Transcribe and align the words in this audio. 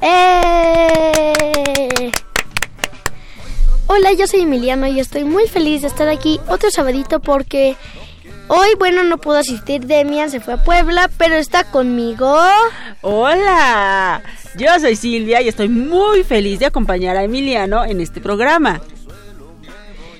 ¡Eh! 0.00 2.12
Hola, 3.88 4.12
yo 4.12 4.26
soy 4.26 4.42
Emiliano 4.42 4.86
y 4.86 5.00
estoy 5.00 5.24
muy 5.24 5.48
feliz 5.48 5.82
de 5.82 5.88
estar 5.88 6.08
aquí 6.08 6.40
otro 6.48 6.70
sabadito 6.70 7.20
porque 7.20 7.76
hoy, 8.48 8.68
bueno, 8.78 9.02
no 9.02 9.18
pudo 9.18 9.38
asistir 9.38 9.86
Demian, 9.86 10.30
se 10.30 10.40
fue 10.40 10.54
a 10.54 10.62
Puebla, 10.62 11.10
pero 11.18 11.34
está 11.34 11.64
conmigo. 11.64 12.38
Hola, 13.00 14.22
yo 14.56 14.68
soy 14.80 14.96
Silvia 14.96 15.40
y 15.40 15.48
estoy 15.48 15.68
muy 15.68 16.24
feliz 16.24 16.60
de 16.60 16.66
acompañar 16.66 17.16
a 17.16 17.24
Emiliano 17.24 17.84
en 17.84 18.00
este 18.00 18.20
programa. 18.20 18.80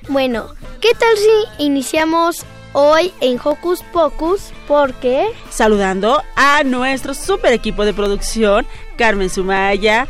Bueno, 0.09 0.47
¿qué 0.81 0.91
tal 0.93 1.17
si 1.17 1.65
iniciamos 1.65 2.45
hoy 2.73 3.13
en 3.21 3.41
Hocus 3.43 3.83
Pocus? 3.93 4.53
Porque... 4.69 5.27
Saludando 5.51 6.23
a 6.37 6.63
nuestro 6.63 7.13
super 7.13 7.53
equipo 7.53 7.85
de 7.85 7.93
producción, 7.93 8.67
Carmen 8.97 9.29
Sumaya, 9.29 10.07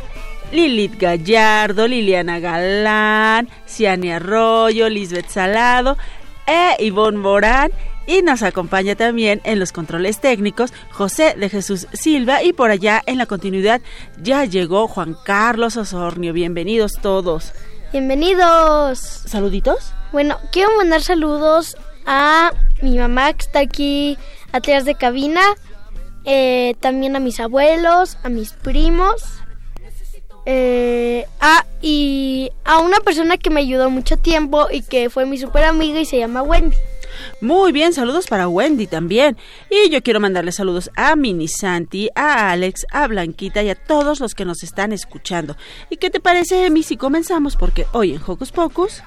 Lilith 0.51 0.99
Gallardo, 0.99 1.87
Liliana 1.87 2.39
Galán, 2.39 3.49
Ciani 3.65 4.11
Arroyo, 4.11 4.87
Lisbeth 4.87 5.29
Salado 5.29 5.97
e 6.45 6.83
Ivonne 6.83 7.17
Morán. 7.17 7.71
Y 8.05 8.21
nos 8.21 8.43
acompaña 8.43 8.95
también 8.95 9.41
en 9.43 9.59
los 9.59 9.73
controles 9.73 10.21
técnicos 10.21 10.71
José 10.91 11.35
de 11.37 11.49
Jesús 11.49 11.87
Silva 11.91 12.41
y 12.41 12.53
por 12.53 12.71
allá 12.71 13.03
en 13.05 13.17
la 13.17 13.25
continuidad 13.25 13.81
ya 14.21 14.45
llegó 14.45 14.87
Juan 14.87 15.17
Carlos 15.25 15.75
Osornio. 15.75 16.31
Bienvenidos 16.31 16.93
todos. 17.01 17.51
Bienvenidos. 17.97 18.99
¿Saluditos? 18.99 19.91
Bueno, 20.11 20.37
quiero 20.51 20.69
mandar 20.77 21.01
saludos 21.01 21.75
a 22.05 22.53
mi 22.83 22.95
mamá 22.95 23.33
que 23.33 23.41
está 23.41 23.59
aquí 23.61 24.19
atrás 24.51 24.85
de 24.85 24.93
cabina, 24.93 25.41
eh, 26.23 26.75
también 26.79 27.15
a 27.15 27.19
mis 27.19 27.39
abuelos, 27.39 28.19
a 28.21 28.29
mis 28.29 28.53
primos, 28.53 29.23
eh, 30.45 31.25
y 31.81 32.51
a 32.65 32.77
una 32.77 32.99
persona 32.99 33.35
que 33.37 33.49
me 33.49 33.61
ayudó 33.61 33.89
mucho 33.89 34.15
tiempo 34.15 34.67
y 34.71 34.83
que 34.83 35.09
fue 35.09 35.25
mi 35.25 35.39
super 35.39 35.63
amiga 35.63 35.99
y 35.99 36.05
se 36.05 36.19
llama 36.19 36.43
Wendy. 36.43 36.77
Muy 37.41 37.71
bien, 37.71 37.93
saludos 37.93 38.27
para 38.27 38.47
Wendy 38.47 38.87
también. 38.87 39.37
Y 39.69 39.89
yo 39.89 40.01
quiero 40.01 40.19
mandarle 40.19 40.51
saludos 40.51 40.89
a 40.95 41.15
Mini 41.15 41.47
Santi, 41.47 42.09
a 42.15 42.51
Alex, 42.51 42.85
a 42.91 43.07
Blanquita 43.07 43.63
y 43.63 43.69
a 43.69 43.75
todos 43.75 44.19
los 44.19 44.35
que 44.35 44.45
nos 44.45 44.63
están 44.63 44.91
escuchando. 44.91 45.55
¿Y 45.89 45.97
qué 45.97 46.09
te 46.09 46.19
parece, 46.19 46.65
Emi, 46.65 46.83
si 46.83 46.97
comenzamos? 46.97 47.55
Porque 47.55 47.85
hoy 47.93 48.13
en 48.13 48.21
Hocus 48.25 48.51
Pocus... 48.51 49.03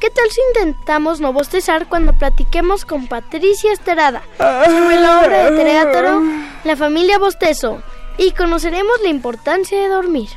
¿Qué 0.00 0.08
tal 0.08 0.30
si 0.30 0.40
intentamos 0.54 1.20
no 1.20 1.34
bostezar 1.34 1.86
cuando 1.86 2.14
platiquemos 2.14 2.86
con 2.86 3.06
Patricia 3.06 3.70
Esterada 3.70 4.22
sobre 4.38 4.98
la 4.98 5.20
obra 5.20 5.50
de 5.50 5.62
teatro 5.62 6.22
La 6.64 6.74
familia 6.74 7.18
Bostezo 7.18 7.82
y 8.16 8.30
conoceremos 8.30 8.94
la 9.02 9.10
importancia 9.10 9.78
de 9.78 9.88
dormir? 9.88 10.30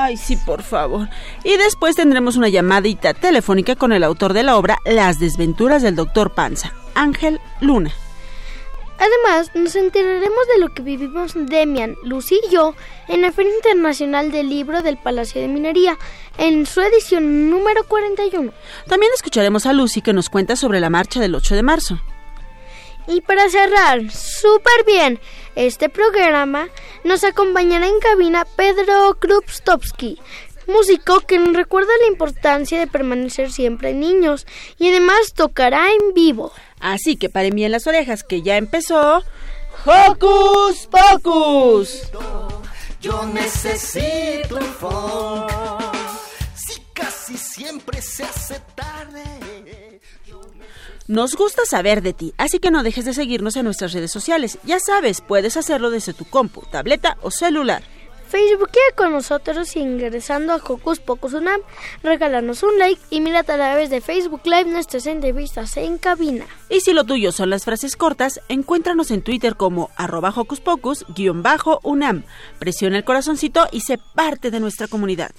Ay, 0.00 0.16
sí, 0.16 0.36
por 0.36 0.62
favor. 0.62 1.08
Y 1.42 1.56
después 1.56 1.96
tendremos 1.96 2.36
una 2.36 2.48
llamadita 2.48 3.14
telefónica 3.14 3.74
con 3.74 3.92
el 3.92 4.04
autor 4.04 4.32
de 4.32 4.44
la 4.44 4.56
obra 4.56 4.78
Las 4.84 5.18
desventuras 5.18 5.82
del 5.82 5.96
doctor 5.96 6.34
Panza, 6.34 6.72
Ángel 6.94 7.40
Luna. 7.60 7.90
Además, 9.00 9.50
nos 9.56 9.74
enteraremos 9.74 10.46
de 10.54 10.60
lo 10.60 10.68
que 10.72 10.82
vivimos 10.82 11.32
Demian, 11.34 11.96
Lucy 12.04 12.38
y 12.46 12.52
yo 12.52 12.74
en 13.08 13.22
la 13.22 13.32
Feria 13.32 13.52
Internacional 13.56 14.30
del 14.30 14.48
Libro 14.48 14.82
del 14.82 14.98
Palacio 14.98 15.40
de 15.40 15.48
Minería, 15.48 15.98
en 16.36 16.64
su 16.64 16.80
edición 16.80 17.50
número 17.50 17.82
41. 17.82 18.52
También 18.86 19.12
escucharemos 19.16 19.66
a 19.66 19.72
Lucy 19.72 20.00
que 20.00 20.12
nos 20.12 20.28
cuenta 20.28 20.54
sobre 20.54 20.78
la 20.78 20.90
marcha 20.90 21.18
del 21.18 21.34
8 21.34 21.56
de 21.56 21.62
marzo. 21.64 22.00
Y 23.08 23.22
para 23.22 23.48
cerrar 23.48 24.10
súper 24.10 24.84
bien 24.86 25.18
este 25.56 25.88
programa, 25.88 26.68
nos 27.04 27.24
acompañará 27.24 27.86
en 27.86 27.98
cabina 28.00 28.44
Pedro 28.44 29.18
Krupstovsky, 29.18 30.20
músico 30.66 31.20
que 31.20 31.38
nos 31.38 31.56
recuerda 31.56 31.90
la 32.02 32.08
importancia 32.08 32.78
de 32.78 32.86
permanecer 32.86 33.50
siempre 33.50 33.94
niños 33.94 34.46
y 34.78 34.88
además 34.88 35.32
tocará 35.34 35.88
en 35.90 36.12
vivo. 36.14 36.52
Así 36.80 37.16
que 37.16 37.30
paren 37.30 37.54
bien 37.54 37.72
las 37.72 37.86
orejas 37.86 38.22
que 38.22 38.42
ya 38.42 38.58
empezó. 38.58 39.24
¡Hocus 39.86 40.86
Pocus! 40.86 42.02
Yo 43.00 43.24
necesito 43.26 44.56
un 44.56 45.46
Si 46.54 46.82
casi 46.92 47.38
siempre 47.38 48.02
se 48.02 48.24
hace 48.24 48.60
tarde. 48.74 49.37
Nos 51.08 51.36
gusta 51.36 51.62
saber 51.64 52.02
de 52.02 52.12
ti, 52.12 52.34
así 52.36 52.58
que 52.58 52.70
no 52.70 52.82
dejes 52.82 53.06
de 53.06 53.14
seguirnos 53.14 53.56
en 53.56 53.64
nuestras 53.64 53.94
redes 53.94 54.12
sociales. 54.12 54.58
Ya 54.64 54.78
sabes, 54.78 55.22
puedes 55.22 55.56
hacerlo 55.56 55.88
desde 55.88 56.12
tu 56.12 56.26
compu, 56.26 56.60
tableta 56.70 57.16
o 57.22 57.30
celular. 57.30 57.82
Facebook 58.28 58.68
con 58.94 59.12
nosotros 59.12 59.74
ingresando 59.76 60.52
a 60.52 60.56
Hocus 60.56 61.00
Pocus 61.00 61.32
Unam, 61.32 61.62
regálanos 62.02 62.62
un 62.62 62.78
like 62.78 63.00
y 63.08 63.22
mira 63.22 63.40
a 63.40 63.42
través 63.42 63.88
de 63.88 64.02
Facebook 64.02 64.42
Live 64.44 64.66
nuestras 64.66 65.06
entrevistas 65.06 65.78
en 65.78 65.96
cabina. 65.96 66.44
Y 66.68 66.80
si 66.80 66.92
lo 66.92 67.04
tuyo 67.04 67.32
son 67.32 67.48
las 67.48 67.64
frases 67.64 67.96
cortas, 67.96 68.42
encuéntranos 68.50 69.10
en 69.10 69.22
Twitter 69.22 69.56
como 69.56 69.88
arroba 69.96 70.28
Hocus 70.36 70.60
Pocus-Unam. 70.60 72.24
Presiona 72.58 72.98
el 72.98 73.04
corazoncito 73.04 73.66
y 73.72 73.80
sé 73.80 73.98
parte 74.14 74.50
de 74.50 74.60
nuestra 74.60 74.88
comunidad. 74.88 75.30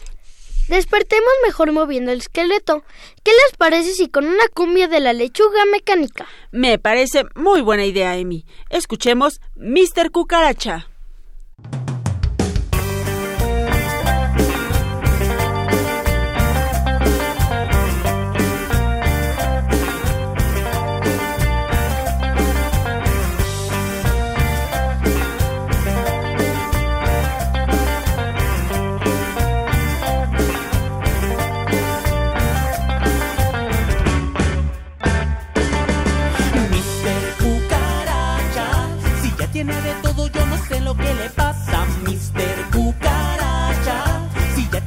Despertemos 0.70 1.34
mejor 1.44 1.72
moviendo 1.72 2.12
el 2.12 2.20
esqueleto. 2.20 2.84
¿Qué 3.24 3.32
les 3.32 3.58
parece 3.58 3.94
si 3.94 4.08
con 4.08 4.26
una 4.26 4.48
cumbia 4.54 4.88
de 4.88 5.00
la 5.00 5.14
lechuga 5.14 5.66
mecánica? 5.66 6.28
Me 6.52 6.78
parece 6.78 7.24
muy 7.34 7.62
buena 7.62 7.86
idea, 7.86 8.12
Amy. 8.12 8.46
Escuchemos 8.70 9.42
Mr. 9.56 10.12
Cucaracha. 10.12 10.89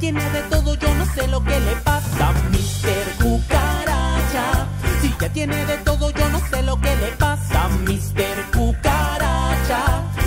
tiene 0.03 0.29
de 0.31 0.41
todo, 0.49 0.75
yo 0.75 0.93
no 0.95 1.05
sé 1.15 1.27
lo 1.29 1.41
que 1.41 1.57
le 1.61 1.75
pasa. 1.77 2.33
Mister 2.51 3.05
Cucaracha, 3.21 4.67
si 5.01 5.15
ya 5.17 5.29
tiene 5.29 5.65
de 5.65 5.77
todo, 5.77 6.09
yo 6.09 6.27
no 6.27 6.39
sé 6.49 6.61
lo 6.61 6.75
que 6.81 6.93
le 6.97 7.07
pasa. 7.23 7.69
Mister 7.87 8.35
Cucaracha, 8.51 9.81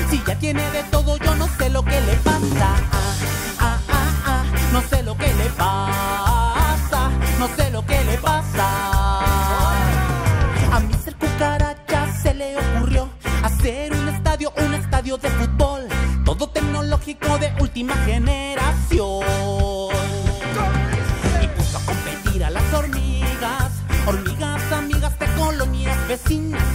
si 0.09 0.23
ya 0.27 0.35
tiene 0.39 0.63
de 0.71 0.83
todo, 0.85 1.19
yo 1.19 1.35
no 1.35 1.47
sé 1.59 1.69
lo 1.69 1.83
que 1.85 2.01
le 2.01 2.15
pasa. 2.29 2.69
Ah, 2.91 3.17
ah, 3.61 3.79
ah, 3.79 3.79
ah, 3.91 4.11
ah 4.29 4.45
no 4.73 4.81
sé 4.81 5.03
lo 5.03 5.15
que 5.15 5.31
le 5.35 5.49
pasa, 5.59 7.11
no 7.39 7.47
sé 7.55 7.71
lo 7.71 7.85
que 7.85 8.03
le 8.05 8.17
pasa. 8.17 8.67
A 10.73 10.81
Mister 10.89 11.15
Cucaracha 11.17 12.01
se 12.23 12.33
le 12.33 12.57
ocurrió 12.57 13.11
hacer 13.43 13.93
un 13.93 14.09
estadio, 14.09 14.55
un 14.57 14.73
estadio 14.73 15.19
de 15.19 15.29
fútbol, 15.29 15.83
todo 16.25 16.49
tecnológico 16.49 17.37
de 17.37 17.53
última 17.61 17.95
generación. 18.07 19.36
Hormigas, 24.07 24.73
amigas 24.73 25.19
de 25.19 25.27
colonias 25.37 26.09
vecinas. 26.09 26.66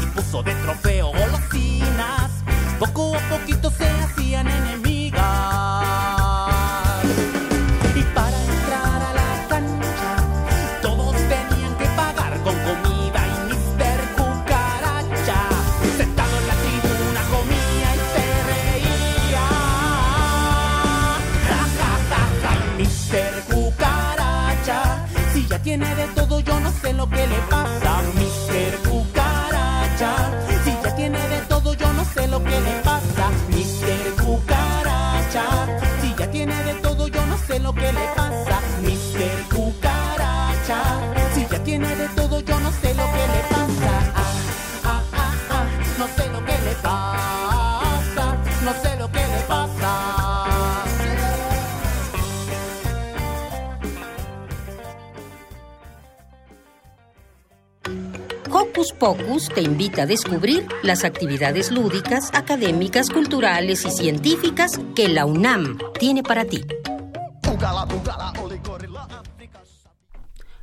Pocus 59.02 59.50
te 59.50 59.62
invita 59.62 60.04
a 60.04 60.06
descubrir 60.06 60.68
las 60.84 61.04
actividades 61.04 61.72
lúdicas, 61.72 62.30
académicas, 62.36 63.10
culturales 63.10 63.84
y 63.84 63.90
científicas 63.90 64.80
que 64.96 65.10
la 65.10 65.26
UNAM 65.26 65.80
tiene 65.98 66.22
para 66.22 66.46
ti. 66.46 66.64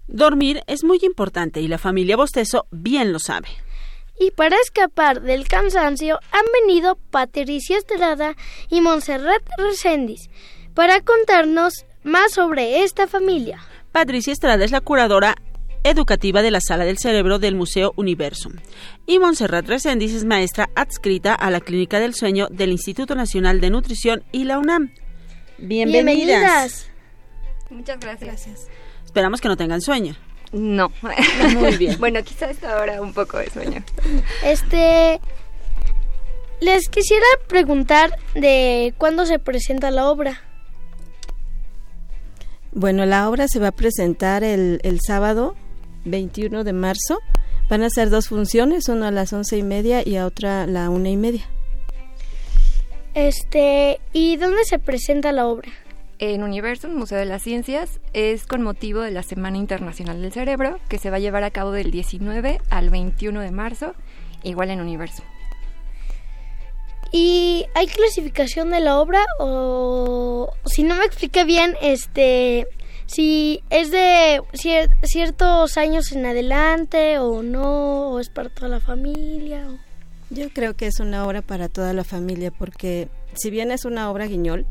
Dormir 0.06 0.62
es 0.68 0.84
muy 0.84 1.00
importante 1.02 1.60
y 1.60 1.66
la 1.66 1.78
familia 1.78 2.16
Bostezo 2.16 2.68
bien 2.70 3.12
lo 3.12 3.18
sabe. 3.18 3.48
Y 4.20 4.30
para 4.30 4.54
escapar 4.62 5.20
del 5.22 5.48
cansancio 5.48 6.20
han 6.30 6.44
venido 6.62 6.96
Patricia 7.10 7.76
Estrada 7.76 8.36
y 8.70 8.80
Montserrat 8.80 9.42
Reséndiz 9.56 10.30
para 10.74 11.00
contarnos 11.00 11.72
más 12.04 12.34
sobre 12.34 12.84
esta 12.84 13.08
familia. 13.08 13.58
Patricia 13.90 14.32
Estrada 14.32 14.64
es 14.64 14.70
la 14.70 14.80
curadora 14.80 15.34
educativa 15.90 16.42
de 16.42 16.50
la 16.50 16.60
Sala 16.60 16.84
del 16.84 16.98
Cerebro 16.98 17.38
del 17.38 17.54
Museo 17.54 17.92
Universum. 17.96 18.54
Y 19.06 19.18
Montserrat 19.18 19.66
Reséndiz 19.66 20.14
es 20.14 20.24
maestra 20.24 20.70
adscrita 20.74 21.34
a 21.34 21.50
la 21.50 21.60
Clínica 21.60 22.00
del 22.00 22.14
Sueño 22.14 22.48
del 22.50 22.70
Instituto 22.70 23.14
Nacional 23.14 23.60
de 23.60 23.70
Nutrición 23.70 24.24
y 24.32 24.44
la 24.44 24.58
UNAM. 24.58 24.92
Bienvenidas. 25.58 26.90
Muchas 27.70 27.98
gracias. 28.00 28.68
Esperamos 29.04 29.40
que 29.40 29.48
no 29.48 29.56
tengan 29.56 29.80
sueño. 29.80 30.16
No. 30.52 30.92
Muy 31.54 31.76
bien. 31.76 31.96
bueno, 32.00 32.22
quizá 32.22 32.46
a 32.46 32.50
esta 32.50 32.80
hora 32.80 33.02
un 33.02 33.12
poco 33.12 33.38
de 33.38 33.50
sueño. 33.50 33.82
Este 34.44 35.20
les 36.60 36.88
quisiera 36.88 37.26
preguntar 37.46 38.18
de 38.34 38.94
cuándo 38.98 39.26
se 39.26 39.38
presenta 39.38 39.90
la 39.90 40.08
obra. 40.10 40.42
Bueno, 42.72 43.06
la 43.06 43.28
obra 43.28 43.48
se 43.48 43.60
va 43.60 43.68
a 43.68 43.72
presentar 43.72 44.44
el, 44.44 44.80
el 44.82 45.00
sábado 45.00 45.54
21 46.10 46.64
de 46.64 46.72
marzo. 46.72 47.20
Van 47.68 47.82
a 47.82 47.90
ser 47.90 48.10
dos 48.10 48.28
funciones, 48.28 48.88
una 48.88 49.08
a 49.08 49.10
las 49.10 49.32
once 49.32 49.56
y 49.56 49.62
media 49.62 50.06
y 50.06 50.16
a 50.16 50.26
otra 50.26 50.62
a 50.62 50.66
la 50.66 50.90
una 50.90 51.10
y 51.10 51.16
media. 51.16 51.48
Este, 53.14 54.00
¿y 54.12 54.36
dónde 54.36 54.64
se 54.64 54.78
presenta 54.78 55.32
la 55.32 55.46
obra? 55.46 55.70
En 56.20 56.42
Universum, 56.42 56.94
Museo 56.94 57.18
de 57.18 57.24
las 57.24 57.42
Ciencias, 57.42 58.00
es 58.12 58.46
con 58.46 58.62
motivo 58.62 59.00
de 59.00 59.10
la 59.10 59.22
Semana 59.22 59.56
Internacional 59.56 60.20
del 60.20 60.32
Cerebro, 60.32 60.78
que 60.88 60.98
se 60.98 61.10
va 61.10 61.16
a 61.16 61.20
llevar 61.20 61.44
a 61.44 61.50
cabo 61.50 61.72
del 61.72 61.90
19 61.90 62.60
al 62.70 62.90
21 62.90 63.40
de 63.40 63.50
marzo, 63.50 63.94
igual 64.42 64.70
en 64.70 64.80
Universum. 64.80 65.24
¿Y 67.10 67.66
hay 67.74 67.86
clasificación 67.86 68.70
de 68.70 68.80
la 68.80 69.00
obra 69.00 69.24
o 69.38 70.52
si 70.66 70.82
no 70.82 70.96
me 70.96 71.04
expliqué 71.04 71.44
bien, 71.44 71.74
este, 71.80 72.66
si 73.08 73.62
es 73.70 73.90
de 73.90 74.40
cier- 74.52 74.90
ciertos 75.02 75.76
años 75.76 76.12
en 76.12 76.24
adelante 76.26 77.18
o 77.18 77.42
no, 77.42 78.10
o 78.10 78.20
es 78.20 78.28
para 78.30 78.48
toda 78.50 78.68
la 78.68 78.80
familia? 78.80 79.66
o- 79.68 79.78
Yo 80.30 80.50
creo 80.50 80.74
que 80.76 80.86
es 80.86 81.00
una 81.00 81.26
obra 81.26 81.42
para 81.42 81.68
toda 81.68 81.92
la 81.94 82.04
familia 82.04 82.50
porque 82.50 83.08
si 83.34 83.50
bien 83.50 83.70
es 83.72 83.84
una 83.84 84.10
obra 84.10 84.26
guiñol, 84.26 84.66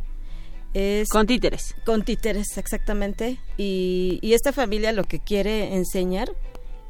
es 0.73 1.09
Con 1.09 1.25
títeres. 1.25 1.75
con 1.85 2.03
títeres 2.03 2.57
exactamente 2.57 3.39
y, 3.57 4.19
y 4.21 4.33
esta 4.33 4.53
familia 4.53 4.91
lo 4.91 5.03
que 5.05 5.19
quiere 5.19 5.73
enseñar 5.75 6.29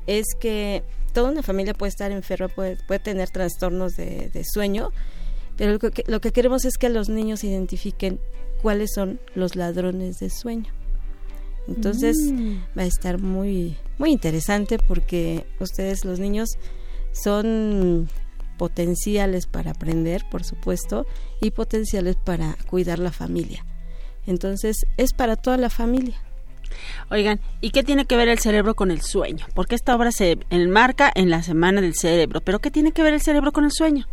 es 0.07 0.25
que 0.39 0.83
toda 1.13 1.31
una 1.31 1.43
familia 1.43 1.73
puede 1.73 1.89
estar 1.91 2.11
enferma, 2.11 2.49
puede, 2.49 2.77
puede 2.87 2.99
tener 2.99 3.29
trastornos 3.29 3.93
de, 3.95 4.29
de 4.33 4.43
sueño, 4.43 4.91
pero 5.55 5.71
lo 5.73 5.79
que, 5.79 6.03
lo 6.07 6.19
que 6.21 6.31
queremos 6.31 6.65
es 6.65 6.77
que 6.77 6.89
los 6.89 7.07
niños 7.09 7.43
identifiquen 7.43 8.19
cuáles 8.61 8.91
son 8.93 9.19
los 9.35 9.55
ladrones 9.55 10.17
de 10.19 10.29
sueño. 10.29 10.71
Entonces 11.67 12.15
va 12.77 12.83
a 12.83 12.85
estar 12.85 13.21
muy 13.21 13.77
muy 13.97 14.11
interesante 14.11 14.77
porque 14.77 15.45
ustedes 15.59 16.05
los 16.05 16.19
niños 16.19 16.57
son 17.11 18.09
potenciales 18.57 19.47
para 19.47 19.71
aprender, 19.71 20.23
por 20.29 20.43
supuesto, 20.43 21.05
y 21.41 21.51
potenciales 21.51 22.15
para 22.15 22.55
cuidar 22.69 22.99
la 22.99 23.11
familia. 23.11 23.65
Entonces 24.25 24.85
es 24.97 25.13
para 25.13 25.35
toda 25.35 25.57
la 25.57 25.69
familia. 25.69 26.15
Oigan, 27.09 27.39
¿y 27.61 27.71
qué 27.71 27.83
tiene 27.83 28.05
que 28.05 28.17
ver 28.17 28.27
el 28.27 28.39
cerebro 28.39 28.75
con 28.75 28.91
el 28.91 29.01
sueño? 29.01 29.45
Porque 29.55 29.75
esta 29.75 29.95
obra 29.95 30.11
se 30.11 30.37
enmarca 30.49 31.11
en 31.15 31.29
la 31.29 31.41
Semana 31.41 31.81
del 31.81 31.95
Cerebro, 31.95 32.41
pero 32.41 32.59
¿qué 32.59 32.71
tiene 32.71 32.91
que 32.91 33.03
ver 33.03 33.13
el 33.13 33.21
cerebro 33.21 33.51
con 33.51 33.63
el 33.63 33.71
sueño? 33.71 34.05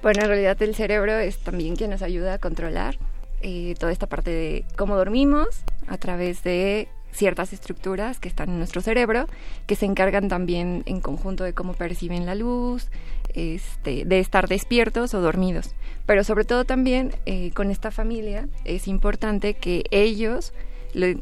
Bueno, 0.00 0.22
en 0.22 0.28
realidad 0.28 0.62
el 0.62 0.74
cerebro 0.74 1.18
es 1.18 1.38
también 1.38 1.76
quien 1.76 1.90
nos 1.90 2.02
ayuda 2.02 2.34
a 2.34 2.38
controlar 2.38 2.98
eh, 3.42 3.74
toda 3.78 3.92
esta 3.92 4.06
parte 4.06 4.30
de 4.30 4.64
cómo 4.76 4.96
dormimos 4.96 5.48
a 5.88 5.98
través 5.98 6.42
de 6.42 6.88
ciertas 7.12 7.52
estructuras 7.52 8.18
que 8.18 8.28
están 8.28 8.50
en 8.50 8.58
nuestro 8.58 8.80
cerebro, 8.80 9.26
que 9.66 9.76
se 9.76 9.86
encargan 9.86 10.28
también 10.28 10.82
en 10.86 11.00
conjunto 11.00 11.44
de 11.44 11.52
cómo 11.52 11.74
perciben 11.74 12.26
la 12.26 12.34
luz, 12.34 12.88
este, 13.34 14.04
de 14.04 14.18
estar 14.18 14.48
despiertos 14.48 15.14
o 15.14 15.20
dormidos. 15.20 15.74
Pero 16.06 16.24
sobre 16.24 16.44
todo 16.44 16.64
también 16.64 17.14
eh, 17.26 17.52
con 17.52 17.70
esta 17.70 17.90
familia 17.90 18.48
es 18.64 18.88
importante 18.88 19.54
que 19.54 19.84
ellos, 19.90 20.52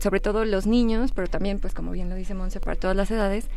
sobre 0.00 0.20
todo 0.20 0.44
los 0.44 0.66
niños, 0.66 1.12
pero 1.12 1.28
también, 1.28 1.58
pues 1.58 1.74
como 1.74 1.92
bien 1.92 2.08
lo 2.08 2.16
dice 2.16 2.34
Monse, 2.34 2.60
para 2.60 2.76
todas 2.76 2.96
las 2.96 3.10
edades, 3.10 3.48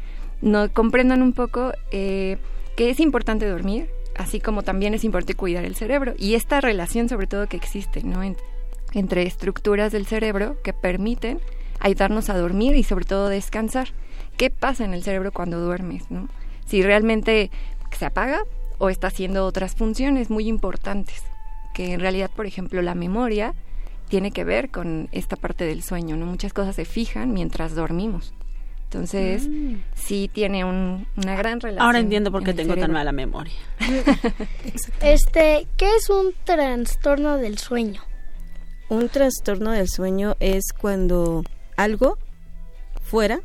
no 0.41 0.71
comprendan 0.73 1.21
un 1.21 1.33
poco 1.33 1.71
eh, 1.91 2.37
que 2.75 2.89
es 2.89 2.99
importante 2.99 3.47
dormir, 3.47 3.89
así 4.15 4.39
como 4.39 4.63
también 4.63 4.93
es 4.93 5.03
importante 5.03 5.35
cuidar 5.35 5.65
el 5.65 5.75
cerebro 5.75 6.13
y 6.17 6.35
esta 6.35 6.61
relación 6.61 7.09
sobre 7.09 7.27
todo 7.27 7.47
que 7.47 7.57
existe, 7.57 8.03
¿no? 8.03 8.21
En- 8.93 8.99
entre 8.99 9.23
estructuras 9.23 9.91
del 9.91 10.05
cerebro 10.05 10.57
que 10.63 10.73
permiten 10.73 11.39
ayudarnos 11.79 12.29
a 12.29 12.37
dormir 12.37 12.75
y 12.75 12.83
sobre 12.83 13.05
todo 13.05 13.27
descansar. 13.29 13.89
¿Qué 14.37 14.49
pasa 14.49 14.85
en 14.85 14.93
el 14.93 15.03
cerebro 15.03 15.31
cuando 15.31 15.59
duermes, 15.59 16.09
no? 16.09 16.27
Si 16.65 16.81
realmente 16.81 17.51
se 17.97 18.05
apaga 18.05 18.43
o 18.77 18.89
está 18.89 19.07
haciendo 19.07 19.45
otras 19.45 19.75
funciones 19.75 20.29
muy 20.29 20.47
importantes, 20.47 21.23
que 21.73 21.93
en 21.93 21.99
realidad, 21.99 22.31
por 22.35 22.45
ejemplo, 22.45 22.81
la 22.81 22.95
memoria 22.95 23.53
tiene 24.09 24.31
que 24.31 24.43
ver 24.43 24.69
con 24.69 25.09
esta 25.11 25.35
parte 25.35 25.65
del 25.65 25.83
sueño, 25.83 26.15
¿no? 26.15 26.25
Muchas 26.25 26.53
cosas 26.53 26.75
se 26.75 26.85
fijan 26.85 27.33
mientras 27.33 27.75
dormimos. 27.75 28.33
Entonces, 28.85 29.49
sí 29.95 30.29
tiene 30.31 30.63
un- 30.65 31.07
una 31.17 31.35
gran 31.35 31.59
relación. 31.59 31.83
Ahora 31.85 31.99
entiendo 31.99 32.31
por 32.31 32.43
qué 32.43 32.53
tengo 32.53 32.75
tan 32.75 32.91
mala 32.91 33.11
memoria. 33.11 33.53
Este, 35.01 35.67
¿qué 35.77 35.95
es 35.97 36.09
un 36.09 36.33
trastorno 36.43 37.37
del 37.37 37.57
sueño? 37.57 38.01
Un 38.93 39.09
trastorno 39.09 39.71
del 39.71 39.89
sueño 39.89 40.35
es 40.39 40.65
cuando 40.71 41.43
algo 41.77 42.19
fuera 43.01 43.41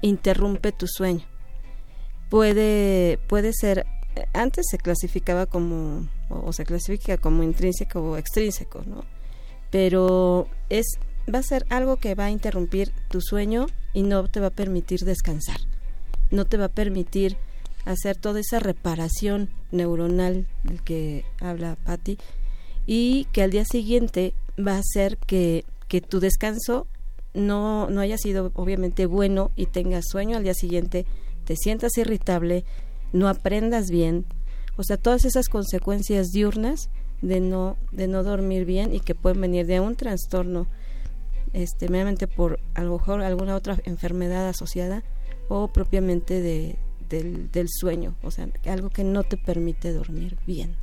interrumpe 0.00 0.70
tu 0.70 0.86
sueño. 0.86 1.24
Puede, 2.30 3.18
puede 3.26 3.52
ser, 3.52 3.84
antes 4.32 4.66
se 4.70 4.78
clasificaba 4.78 5.46
como, 5.46 6.08
o 6.30 6.52
se 6.52 6.64
clasifica 6.64 7.18
como 7.18 7.42
intrínseco 7.42 8.00
o 8.00 8.16
extrínseco, 8.16 8.84
¿no? 8.86 9.02
Pero 9.72 10.46
es, 10.68 10.86
va 11.34 11.40
a 11.40 11.42
ser 11.42 11.66
algo 11.68 11.96
que 11.96 12.14
va 12.14 12.26
a 12.26 12.30
interrumpir 12.30 12.92
tu 13.08 13.20
sueño 13.20 13.66
y 13.92 14.04
no 14.04 14.28
te 14.28 14.38
va 14.38 14.46
a 14.46 14.50
permitir 14.50 15.00
descansar. 15.00 15.58
No 16.30 16.44
te 16.44 16.58
va 16.58 16.66
a 16.66 16.68
permitir 16.68 17.36
hacer 17.86 18.16
toda 18.16 18.38
esa 18.38 18.60
reparación 18.60 19.50
neuronal 19.72 20.46
del 20.62 20.80
que 20.84 21.24
habla 21.40 21.76
Patty 21.84 22.18
y 22.86 23.24
que 23.32 23.42
al 23.42 23.50
día 23.50 23.64
siguiente 23.64 24.32
va 24.58 24.74
a 24.74 24.78
hacer 24.78 25.18
que, 25.18 25.64
que 25.88 26.00
tu 26.00 26.20
descanso 26.20 26.86
no, 27.34 27.88
no 27.90 28.00
haya 28.00 28.18
sido 28.18 28.50
obviamente 28.54 29.06
bueno 29.06 29.50
y 29.56 29.66
tengas 29.66 30.06
sueño 30.08 30.36
al 30.36 30.42
día 30.42 30.54
siguiente, 30.54 31.06
te 31.44 31.56
sientas 31.56 31.96
irritable, 31.98 32.64
no 33.12 33.28
aprendas 33.28 33.90
bien, 33.90 34.24
o 34.76 34.82
sea, 34.82 34.96
todas 34.96 35.24
esas 35.24 35.48
consecuencias 35.48 36.32
diurnas 36.32 36.90
de 37.22 37.40
no, 37.40 37.76
de 37.92 38.08
no 38.08 38.22
dormir 38.22 38.64
bien 38.64 38.94
y 38.94 39.00
que 39.00 39.14
pueden 39.14 39.40
venir 39.40 39.66
de 39.66 39.80
un 39.80 39.96
trastorno, 39.96 40.66
este, 41.52 41.88
meramente 41.88 42.26
por 42.26 42.60
a 42.74 42.82
lo 42.82 42.92
mejor 42.92 43.22
alguna 43.22 43.54
otra 43.54 43.78
enfermedad 43.84 44.48
asociada 44.48 45.02
o 45.48 45.68
propiamente 45.68 46.40
de, 46.40 46.76
del, 47.08 47.50
del 47.52 47.68
sueño, 47.70 48.14
o 48.22 48.30
sea, 48.30 48.48
algo 48.66 48.90
que 48.90 49.04
no 49.04 49.22
te 49.22 49.36
permite 49.36 49.92
dormir 49.92 50.36
bien. 50.46 50.76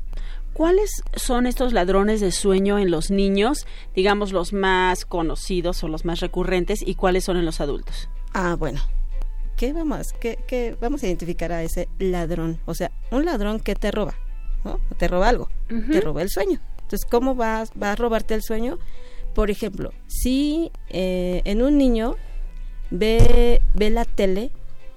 ¿Cuáles 0.53 1.03
son 1.15 1.47
estos 1.47 1.73
ladrones 1.73 2.21
de 2.21 2.31
sueño 2.31 2.77
en 2.77 2.91
los 2.91 3.09
niños, 3.09 3.65
digamos 3.95 4.31
los 4.31 4.53
más 4.53 5.05
conocidos 5.05 5.83
o 5.83 5.87
los 5.87 6.05
más 6.05 6.19
recurrentes, 6.19 6.81
y 6.85 6.95
cuáles 6.95 7.23
son 7.23 7.37
en 7.37 7.45
los 7.45 7.59
adultos? 7.59 8.09
Ah, 8.33 8.55
bueno. 8.57 8.79
¿Qué 9.57 9.73
vamos, 9.73 10.13
qué, 10.19 10.39
qué 10.47 10.75
vamos 10.81 11.03
a 11.03 11.07
identificar 11.07 11.51
a 11.51 11.63
ese 11.63 11.87
ladrón? 11.99 12.59
O 12.65 12.73
sea, 12.73 12.91
un 13.11 13.25
ladrón 13.25 13.59
que 13.59 13.75
te 13.75 13.91
roba, 13.91 14.15
¿no? 14.63 14.79
Te 14.97 15.07
roba 15.07 15.29
algo, 15.29 15.49
te 15.67 16.01
roba 16.01 16.21
el 16.21 16.29
sueño. 16.29 16.59
Entonces, 16.81 17.05
¿cómo 17.09 17.35
va, 17.35 17.63
va 17.81 17.91
a 17.91 17.95
robarte 17.95 18.33
el 18.33 18.41
sueño? 18.41 18.77
Por 19.33 19.49
ejemplo, 19.49 19.91
si 20.07 20.71
eh, 20.89 21.41
en 21.45 21.61
un 21.61 21.77
niño 21.77 22.15
ve, 22.91 23.61
ve 23.73 23.89
la 23.89 24.05
tele, 24.05 24.51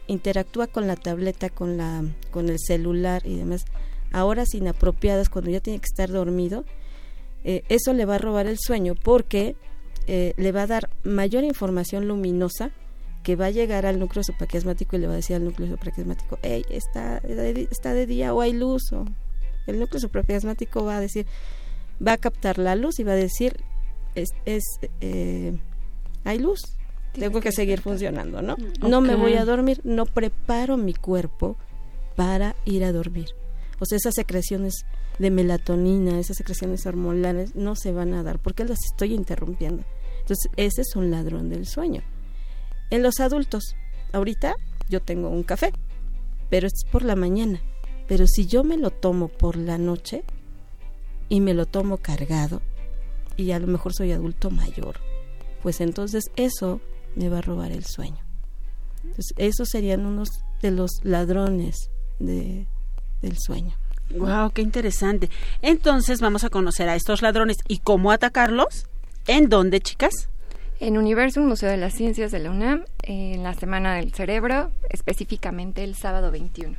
interactúa 0.07 0.67
con 0.67 0.87
la 0.87 0.97
tableta, 0.97 1.49
con, 1.49 1.77
la, 1.77 2.05
con 2.31 2.49
el 2.49 2.59
celular 2.59 3.23
y 3.25 3.37
demás, 3.37 3.65
a 4.13 4.25
horas 4.25 4.55
inapropiadas 4.55 5.29
cuando 5.29 5.51
ya 5.51 5.61
tiene 5.61 5.79
que 5.79 5.87
estar 5.87 6.11
dormido, 6.11 6.65
eh, 7.45 7.63
eso 7.69 7.93
le 7.93 8.05
va 8.05 8.17
a 8.17 8.19
robar 8.19 8.47
el 8.47 8.59
sueño 8.59 8.95
porque 8.95 9.57
eh, 10.07 10.35
le 10.37 10.53
va 10.53 10.63
a 10.63 10.67
dar 10.67 10.91
mayor 11.05 11.45
información 11.45 12.09
luminosa 12.09 12.71
que 13.23 13.35
va 13.35 13.47
a 13.47 13.51
llegar 13.51 13.87
al 13.87 13.99
núcleo 13.99 14.23
supraquiasmático 14.23 14.97
y 14.97 15.01
le 15.01 15.07
va 15.09 15.15
a 15.15 15.17
decir 15.17 15.35
al 15.35 15.45
núcleo 15.45 15.69
supraquiasmático, 15.69 16.39
hey, 16.43 16.65
está, 16.71 17.19
está 17.19 17.93
de 17.93 18.07
día 18.07 18.33
o 18.33 18.41
hay 18.41 18.53
luz. 18.53 18.93
O 18.93 19.05
el 19.67 19.81
núcleo 19.81 20.01
supraquiasmático 20.01 20.85
va 20.85 20.99
a 20.99 21.01
decir, 21.01 21.27
va 22.05 22.13
a 22.13 22.17
captar 22.19 22.59
la 22.59 22.77
luz 22.77 23.01
y 23.01 23.05
va 23.05 23.13
a 23.13 23.17
decir, 23.17 23.57
es, 24.15 24.29
es 24.45 24.63
eh, 25.01 25.59
hay 26.23 26.39
luz, 26.39 26.61
tengo 27.13 27.41
que 27.41 27.53
seguir 27.53 27.81
funcionando, 27.81 28.43
¿no? 28.43 28.57
No 28.81 29.01
me 29.01 29.17
voy 29.17 29.35
a 29.35 29.45
dormir, 29.45 29.81
no 29.85 30.07
preparo 30.07 30.77
mi 30.77 30.95
cuerpo 30.95 31.57
para 32.15 32.55
ir 32.65 32.85
a 32.85 32.93
dormir. 32.93 33.29
O 33.78 33.85
esas 33.95 34.14
secreciones 34.14 34.87
de 35.18 35.30
melatonina, 35.30 36.18
esas 36.18 36.37
secreciones 36.38 36.87
hormonales 36.87 37.54
no 37.54 37.76
se 37.76 37.92
van 37.92 38.14
a 38.14 38.23
dar 38.23 38.38
porque 38.38 38.64
las 38.64 38.78
estoy 38.85 39.14
interrumpiendo. 39.14 39.85
Entonces, 40.21 40.50
ese 40.56 40.83
es 40.83 40.97
un 40.97 41.11
ladrón 41.11 41.49
del 41.49 41.66
sueño. 41.66 42.02
En 42.90 43.02
los 43.02 43.21
adultos, 43.21 43.76
ahorita 44.12 44.54
yo 44.88 45.00
tengo 45.00 45.28
un 45.28 45.42
café, 45.42 45.73
pero 46.49 46.66
es 46.66 46.85
por 46.90 47.02
la 47.02 47.16
mañana. 47.16 47.61
Pero 48.09 48.26
si 48.26 48.47
yo 48.47 48.64
me 48.64 48.76
lo 48.76 48.90
tomo 48.90 49.28
por 49.28 49.56
la 49.56 49.78
noche 49.78 50.25
y 51.28 51.40
me 51.40 51.54
lo 51.54 51.66
tomo 51.66 51.99
cargado, 51.99 52.62
y 53.37 53.50
a 53.50 53.59
lo 53.59 53.66
mejor 53.66 53.92
soy 53.92 54.12
adulto 54.12 54.50
mayor, 54.50 54.97
pues 55.62 55.80
entonces 55.80 56.25
eso 56.37 56.80
me 57.14 57.28
va 57.28 57.38
a 57.38 57.42
robar 57.42 57.73
el 57.73 57.85
sueño. 57.85 58.25
Entonces, 59.02 59.33
esos 59.37 59.68
serían 59.68 60.06
unos 60.06 60.28
de 60.62 60.71
los 60.71 60.90
ladrones 61.02 61.90
de, 62.18 62.66
del 63.26 63.38
sueño. 63.38 63.76
Wow, 64.11 64.50
qué 64.50 64.62
interesante. 64.62 65.30
Entonces 65.62 66.21
vamos 66.21 66.45
a 66.45 66.50
conocer 66.50 66.88
a 66.88 66.95
estos 66.95 67.23
ladrones 67.23 67.59
y 67.68 67.78
cómo 67.78 68.12
atacarlos. 68.12 68.87
¿En 69.26 69.49
dónde, 69.49 69.80
chicas? 69.80 70.28
En 70.78 70.97
Universum, 70.99 71.47
Museo 71.47 71.71
de 71.71 71.76
las 71.76 71.95
Ciencias 71.95 72.30
de 72.30 72.38
la 72.38 72.50
UNAM, 72.50 72.85
en 73.02 73.42
la 73.42 73.54
Semana 73.54 73.95
del 73.95 74.12
Cerebro, 74.12 74.71
específicamente 74.90 75.83
el 75.83 75.97
sábado 75.97 76.30
21. 76.30 76.76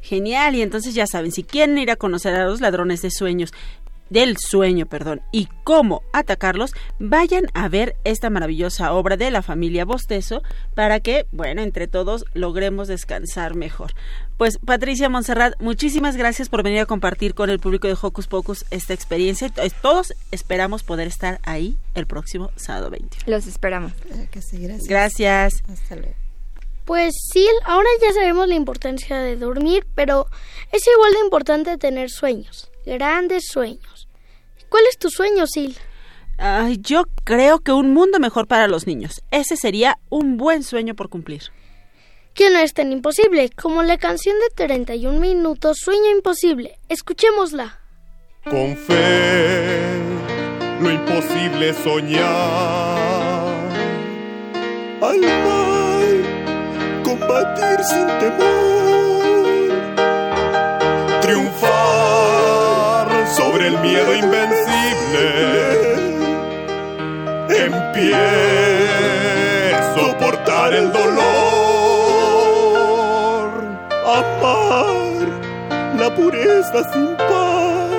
Genial, 0.00 0.54
y 0.54 0.62
entonces 0.62 0.94
ya 0.94 1.08
saben, 1.08 1.32
si 1.32 1.42
quieren 1.42 1.76
ir 1.76 1.90
a 1.90 1.96
conocer 1.96 2.36
a 2.36 2.44
los 2.44 2.60
ladrones 2.60 3.02
de 3.02 3.10
sueños, 3.10 3.52
del 4.10 4.36
sueño, 4.36 4.86
perdón, 4.86 5.22
y 5.32 5.48
cómo 5.64 6.02
atacarlos, 6.12 6.74
vayan 6.98 7.46
a 7.54 7.68
ver 7.68 7.96
esta 8.04 8.30
maravillosa 8.30 8.92
obra 8.92 9.16
de 9.16 9.30
la 9.30 9.42
familia 9.42 9.84
Bostezo 9.84 10.42
para 10.74 11.00
que, 11.00 11.26
bueno, 11.32 11.62
entre 11.62 11.86
todos 11.86 12.24
logremos 12.34 12.88
descansar 12.88 13.54
mejor. 13.54 13.94
Pues 14.36 14.58
Patricia 14.58 15.08
Montserrat, 15.08 15.54
muchísimas 15.60 16.16
gracias 16.16 16.48
por 16.48 16.62
venir 16.62 16.80
a 16.80 16.86
compartir 16.86 17.34
con 17.34 17.48
el 17.48 17.60
público 17.60 17.86
de 17.86 17.96
Hocus 18.00 18.26
Pocus 18.26 18.64
esta 18.70 18.92
experiencia. 18.92 19.50
Eh, 19.56 19.70
Todos 19.80 20.14
esperamos 20.30 20.82
poder 20.82 21.06
estar 21.06 21.40
ahí 21.44 21.76
el 21.94 22.06
próximo 22.06 22.50
sábado 22.56 22.90
20. 22.90 23.18
Los 23.26 23.46
esperamos. 23.46 23.92
Que 24.30 24.42
sí, 24.42 24.58
gracias. 24.58 24.88
Gracias. 24.88 25.62
Hasta 25.68 25.96
luego. 25.96 26.14
Pues 26.84 27.14
sí, 27.32 27.46
ahora 27.64 27.88
ya 28.00 28.12
sabemos 28.12 28.48
la 28.48 28.54
importancia 28.54 29.18
de 29.18 29.36
dormir, 29.36 29.86
pero 29.94 30.26
es 30.72 30.82
igual 30.86 31.12
de 31.12 31.20
importante 31.20 31.78
tener 31.78 32.10
sueños, 32.10 32.71
grandes 32.84 33.44
sueños. 33.46 34.08
¿Cuál 34.68 34.84
es 34.90 34.98
tu 34.98 35.10
sueño, 35.10 35.46
Sil? 35.46 35.76
Ay, 36.38 36.78
yo 36.80 37.04
creo 37.24 37.60
que 37.60 37.72
un 37.72 37.92
mundo 37.92 38.18
mejor 38.18 38.48
para 38.48 38.66
los 38.68 38.86
niños. 38.86 39.22
Ese 39.30 39.56
sería 39.56 39.98
un 40.08 40.36
buen 40.36 40.62
sueño 40.62 40.94
por 40.94 41.08
cumplir. 41.08 41.42
Que 42.34 42.50
no 42.50 42.58
es 42.58 42.72
tan 42.72 42.90
imposible 42.90 43.50
como 43.50 43.82
la 43.82 43.98
canción 43.98 44.34
de 44.40 44.54
31 44.54 45.20
minutos 45.20 45.78
Sueño 45.78 46.10
Imposible. 46.10 46.78
Escuchémosla. 46.88 47.78
Con 48.44 48.76
fe, 48.76 49.98
lo 50.80 50.90
imposible 50.90 51.68
es 51.68 51.76
soñar. 51.76 52.22
Al 55.02 55.20
mal, 55.20 57.02
combatir 57.04 57.84
sin 57.84 58.06
temor. 58.18 58.61
Miedo 63.92 64.14
invencible. 64.14 65.26
En 67.62 67.72
pie, 67.92 68.26
soportar 69.94 70.72
el 70.72 70.86
dolor. 70.92 71.22
Amar 74.20 75.26
la 75.98 76.08
pureza 76.14 76.78
sin 76.92 77.16
par 77.16 77.92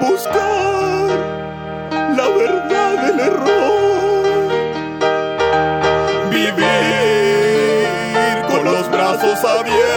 buscar 0.00 1.10
la 2.18 2.28
verdad 2.42 2.92
del 3.04 3.18
error, 3.20 4.24
vivir 6.30 7.86
con 8.50 8.62
los 8.64 8.84
brazos 8.90 9.38
abiertos, 9.44 9.89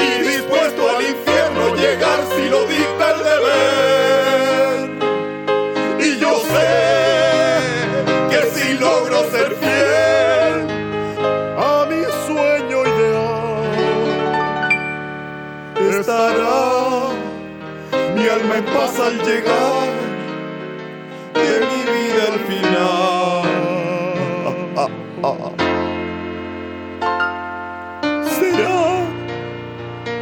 y 0.00 0.22
dispuesto 0.22 0.88
al 0.88 1.02
infierno 1.02 1.74
llegar 1.74 2.20
si 2.36 2.48
lo 2.48 2.64
dicta 2.66 3.10
el 3.14 3.18
deber. 3.30 4.76
Y 6.06 6.18
yo 6.20 6.38
sé 6.52 6.70
que 8.30 8.40
si 8.54 8.66
logro 8.78 9.18
ser 9.30 9.50
fiel 9.56 10.68
a 11.58 11.86
mi 11.90 12.02
sueño 12.26 12.78
ideal, 12.92 13.66
estará 15.98 16.60
mi 18.14 18.24
alma 18.28 18.54
en 18.58 18.64
paz 18.64 18.94
al 19.00 19.18
llegar 19.26 19.87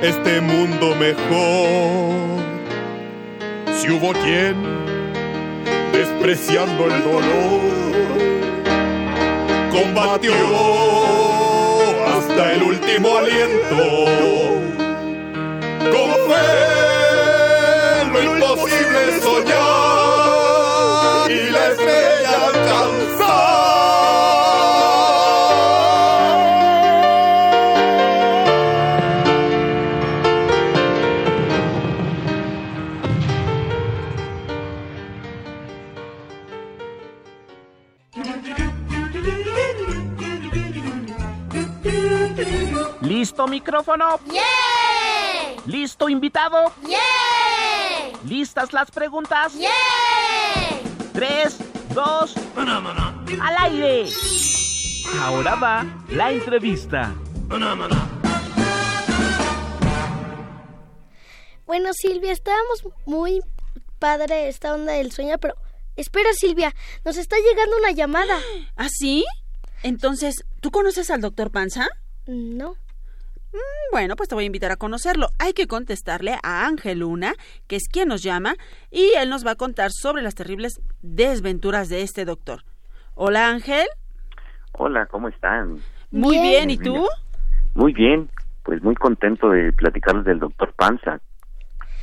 este 0.09 0.41
mundo 0.41 0.95
mejor. 0.95 2.41
Si 3.77 3.91
hubo 3.91 4.13
quien, 4.13 4.55
despreciando 5.93 6.87
el 6.87 7.03
dolor, 7.03 7.61
combatió 9.73 10.33
hasta 12.07 12.53
el 12.53 12.63
último 12.63 13.19
aliento. 13.19 13.77
Como 15.93 16.15
fue 16.27 16.47
lo 18.13 18.19
imposible 18.23 19.21
soñar 19.21 20.47
y 21.31 21.51
la 21.51 21.67
estrella 21.69 22.47
alcanzar. 22.47 24.36
¿Listo 43.07 43.47
micrófono? 43.47 44.19
¿Listo 45.67 46.09
invitado? 46.09 46.73
¿Listas 48.25 48.73
las 48.73 48.91
preguntas? 48.91 49.53
Tres, 51.13 51.57
dos, 51.95 52.35
al 52.57 53.57
aire. 53.59 54.09
Ahora 55.21 55.55
va 55.55 55.87
la 56.09 56.33
entrevista. 56.33 57.15
Bueno, 61.65 61.91
Silvia, 61.93 62.33
estábamos 62.33 62.89
muy 63.07 63.41
padre 64.01 64.49
esta 64.49 64.75
onda 64.75 64.95
del 64.95 65.13
sueño, 65.13 65.37
pero 65.39 65.55
espera, 65.95 66.33
Silvia, 66.33 66.75
nos 67.05 67.17
está 67.17 67.37
llegando 67.37 67.77
una 67.79 67.93
llamada. 67.93 68.37
¿Ah, 68.77 68.89
sí? 68.89 69.25
Entonces, 69.85 70.45
¿tú 70.61 70.73
conoces 70.73 71.11
al 71.11 71.21
doctor 71.21 71.53
Panza? 71.53 71.89
No. 72.27 72.75
Mm, 73.57 73.93
Bueno, 73.93 74.17
pues 74.17 74.29
te 74.29 74.35
voy 74.35 74.45
a 74.45 74.47
invitar 74.47 74.71
a 74.73 74.77
conocerlo. 74.77 75.29
Hay 75.39 75.53
que 75.53 75.67
contestarle 75.67 76.37
a 76.43 76.67
Ángel 76.67 76.99
Luna, 77.01 77.35
que 77.67 77.77
es 77.77 77.89
quien 77.91 78.09
nos 78.09 78.23
llama, 78.23 78.57
y 78.91 79.13
él 79.17 79.31
nos 79.31 79.47
va 79.47 79.53
a 79.53 79.57
contar 79.57 79.91
sobre 79.93 80.23
las 80.23 80.35
terribles 80.35 80.81
desventuras 81.03 81.89
de 81.89 82.03
este 82.03 82.25
doctor. 82.25 82.65
Hola 83.15 83.49
Ángel. 83.49 83.87
Hola, 84.73 85.07
¿cómo 85.07 85.29
están? 85.29 85.79
Muy 86.11 86.39
bien, 86.39 86.71
¿y 86.71 86.77
tú? 86.79 87.07
Muy 87.75 87.93
bien, 87.95 88.29
pues 88.63 88.83
muy 88.83 88.95
contento 88.95 89.49
de 89.51 89.73
platicarles 89.73 90.25
del 90.27 90.39
doctor 90.41 90.73
Panza, 90.75 91.21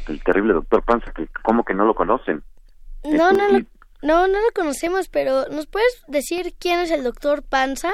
el 0.07 0.23
terrible 0.23 0.53
doctor 0.53 0.83
Panza, 0.83 1.11
que 1.11 1.27
como 1.43 1.63
que 1.63 1.73
no 1.75 1.85
lo 1.85 1.93
conocen. 1.93 2.43
No, 3.03 3.31
no, 3.31 3.47
lo- 3.49 3.59
no, 4.01 4.27
no 4.27 4.33
lo 4.39 4.51
conocemos, 4.55 5.07
pero 5.09 5.47
¿nos 5.51 5.67
puedes 5.67 6.03
decir 6.07 6.53
quién 6.59 6.79
es 6.79 6.89
el 6.91 7.03
doctor 7.03 7.43
Panza? 7.43 7.91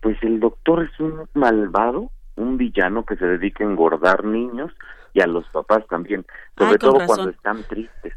Pues 0.00 0.16
el 0.22 0.40
doctor 0.40 0.82
es 0.84 0.98
un 1.00 1.28
malvado, 1.34 2.10
un 2.38 2.56
villano 2.56 3.04
que 3.04 3.16
se 3.16 3.26
dedica 3.26 3.64
a 3.64 3.66
engordar 3.66 4.24
niños 4.24 4.72
y 5.12 5.20
a 5.20 5.26
los 5.26 5.46
papás 5.48 5.86
también, 5.88 6.24
sobre 6.56 6.74
Ah, 6.74 6.78
todo 6.78 6.98
razón. 6.98 7.06
cuando 7.06 7.30
están 7.30 7.62
tristes. 7.64 8.14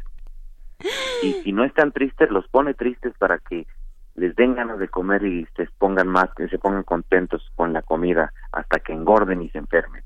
Y 1.22 1.32
si 1.44 1.52
no 1.52 1.64
están 1.64 1.92
tristes, 1.92 2.30
los 2.30 2.48
pone 2.48 2.74
tristes 2.74 3.12
para 3.18 3.38
que 3.38 3.66
les 4.14 4.34
den 4.36 4.54
ganas 4.54 4.78
de 4.78 4.88
comer 4.88 5.22
y 5.24 5.46
se 5.56 5.66
pongan 5.78 6.08
más, 6.08 6.32
que 6.34 6.48
se 6.48 6.58
pongan 6.58 6.82
contentos 6.82 7.50
con 7.54 7.72
la 7.72 7.82
comida 7.82 8.32
hasta 8.52 8.80
que 8.80 8.92
engorden 8.92 9.42
y 9.42 9.48
se 9.50 9.58
enfermen. 9.58 10.02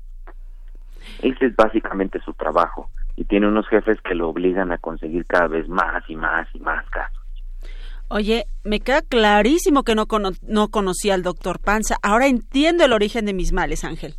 Ese 1.21 1.47
es 1.47 1.55
básicamente 1.55 2.19
su 2.21 2.33
trabajo 2.33 2.89
y 3.15 3.25
tiene 3.25 3.47
unos 3.47 3.67
jefes 3.67 3.99
que 4.01 4.13
lo 4.15 4.29
obligan 4.29 4.71
a 4.71 4.77
conseguir 4.77 5.25
cada 5.25 5.47
vez 5.47 5.67
más 5.67 6.03
y 6.09 6.15
más 6.15 6.47
y 6.53 6.59
más 6.59 6.87
casos. 6.89 7.17
Oye, 8.09 8.45
me 8.63 8.79
queda 8.79 9.01
clarísimo 9.01 9.83
que 9.83 9.95
no, 9.95 10.07
cono- 10.07 10.31
no 10.41 10.69
conocía 10.69 11.13
al 11.13 11.23
doctor 11.23 11.59
Panza. 11.59 11.97
Ahora 12.01 12.27
entiendo 12.27 12.85
el 12.85 12.93
origen 12.93 13.25
de 13.25 13.33
mis 13.33 13.51
males, 13.53 13.83
Ángel. 13.83 14.15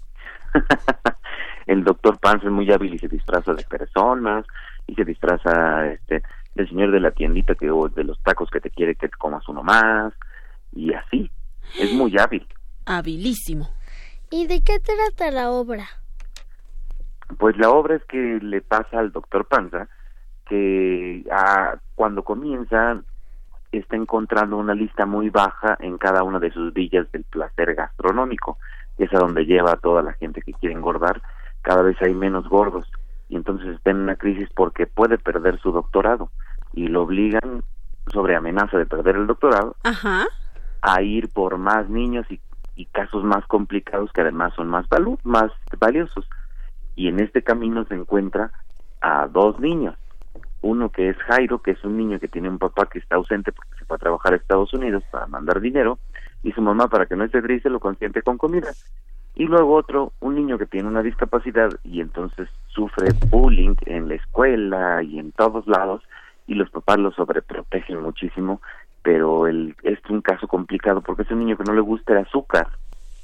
el 1.67 1.85
doctor 1.85 2.19
Panza 2.19 2.47
es 2.47 2.53
muy 2.53 2.71
hábil 2.73 2.95
y 2.95 2.99
se 2.99 3.09
disfraza 3.09 3.53
de 3.55 3.65
personas 3.65 4.45
y 4.87 4.95
se 4.95 5.05
disfraza 5.05 5.87
este 5.93 6.23
del 6.55 6.69
señor 6.69 6.91
de 6.91 7.01
la 7.01 7.11
tiendita 7.13 7.55
que 7.55 7.71
o 7.71 7.89
de 7.89 8.03
los 8.05 8.21
tacos 8.23 8.49
que 8.51 8.61
te 8.61 8.71
quiere 8.71 8.95
que 8.97 9.09
te 9.09 9.17
comas 9.17 9.47
uno 9.49 9.63
más 9.63 10.13
y 10.73 10.93
así 10.93 11.31
es 11.79 11.93
muy 11.93 12.17
hábil 12.19 12.47
Habilísimo. 12.87 13.71
¿Y 14.31 14.47
de 14.47 14.63
qué 14.63 14.79
trata 14.81 15.31
la 15.31 15.51
obra? 15.51 15.87
pues 17.39 17.57
la 17.59 17.69
obra 17.71 17.97
es 17.97 18.05
que 18.07 18.39
le 18.43 18.63
pasa 18.63 18.99
al 18.99 19.13
doctor 19.13 19.47
Panza 19.47 19.87
que 20.49 21.23
ah, 21.31 21.77
cuando 21.95 22.25
comienza 22.25 23.03
está 23.73 23.97
encontrando 23.97 24.57
una 24.57 24.75
lista 24.75 25.07
muy 25.07 25.31
baja 25.31 25.77
en 25.81 25.99
cada 25.99 26.23
una 26.23 26.39
de 26.39 26.51
sus 26.51 26.73
villas 26.73 27.11
del 27.13 27.25
placer 27.25 27.75
gastronómico, 27.75 28.59
que 28.97 29.05
es 29.05 29.15
a 29.15 29.19
donde 29.19 29.45
lleva 29.45 29.73
a 29.73 29.77
toda 29.77 30.03
la 30.03 30.13
gente 30.15 30.43
que 30.43 30.55
quiere 30.55 30.75
engordar, 30.75 31.21
cada 31.63 31.83
vez 31.83 31.97
hay 32.01 32.15
menos 32.15 32.49
gordos 32.49 32.91
y 33.29 33.37
entonces 33.37 33.69
está 33.77 33.91
en 33.91 33.99
una 33.99 34.17
crisis 34.17 34.49
porque 34.55 34.87
puede 34.87 35.19
perder 35.19 35.59
su 35.61 35.71
doctorado 35.73 36.31
y 36.73 36.89
lo 36.89 37.03
obligan 37.03 37.63
sobre 38.13 38.37
amenaza 38.37 38.79
de 38.79 38.87
perder 38.87 39.17
el 39.17 39.27
doctorado 39.27 39.77
Ajá. 39.85 40.27
a 40.81 41.03
ir 41.03 41.29
por 41.29 41.59
más 41.59 41.91
niños 41.91 42.25
y, 42.31 42.41
y 42.75 42.87
casos 42.87 43.23
más 43.25 43.45
complicados 43.47 44.11
que 44.13 44.23
además 44.23 44.55
son 44.55 44.69
más 44.69 44.89
valu- 44.89 45.19
más 45.25 45.53
valiosos 45.79 46.27
y 46.97 47.09
en 47.09 47.21
este 47.21 47.43
camino 47.43 47.85
se 47.85 47.95
encuentra 47.95 48.51
a 49.03 49.27
dos 49.29 49.61
niños 49.61 49.95
uno 50.61 50.91
que 50.91 51.11
es 51.11 51.17
Jairo 51.19 51.61
que 51.61 51.73
es 51.73 51.85
un 51.85 51.97
niño 51.97 52.19
que 52.19 52.29
tiene 52.29 52.49
un 52.49 52.59
papá 52.59 52.87
que 52.87 52.99
está 52.99 53.17
ausente 53.17 53.53
porque 53.53 53.79
se 53.79 53.85
fue 53.85 53.97
a 53.97 53.99
trabajar 53.99 54.33
a 54.33 54.37
Estados 54.37 54.73
Unidos 54.73 55.05
para 55.11 55.27
mandar 55.27 55.61
dinero 55.61 55.99
y 56.43 56.53
su 56.53 56.63
mamá 56.63 56.89
para 56.89 57.07
que 57.07 57.17
no 57.17 57.25
esté 57.25 57.43
triste 57.43 57.71
lo 57.71 57.81
consiente 57.81 58.23
con 58.23 58.39
comida. 58.39 58.71
Y 59.35 59.45
luego 59.45 59.75
otro 59.75 60.13
un 60.21 60.35
niño 60.35 60.59
que 60.59 60.67
tiene 60.67 60.89
una 60.89 61.03
discapacidad 61.03 61.71
y 61.85 62.01
entonces 62.01 62.49
sufre 62.69 63.09
bullying 63.31 63.77
en 63.87 64.09
la 64.09 64.15
escuela 64.15 65.03
y 65.03 65.19
en 65.19 65.33
todos 65.33 65.67
lados 65.67 66.03
y 66.47 66.55
los 66.55 66.71
papás 66.71 66.99
lo 66.99 67.13
sobreprotegen 67.13 68.03
muchísimo 68.03 68.61
pero 69.03 69.47
el, 69.47 69.77
es 69.85 69.99
un 70.11 70.21
caso 70.21 70.49
complicado 70.49 71.01
porque 71.01 71.23
es 71.23 71.31
un 71.31 71.39
niño 71.39 71.57
que 71.57 71.65
no 71.65 71.73
le 71.73 71.81
gusta 71.81 72.13
el 72.13 72.27
azúcar. 72.27 72.69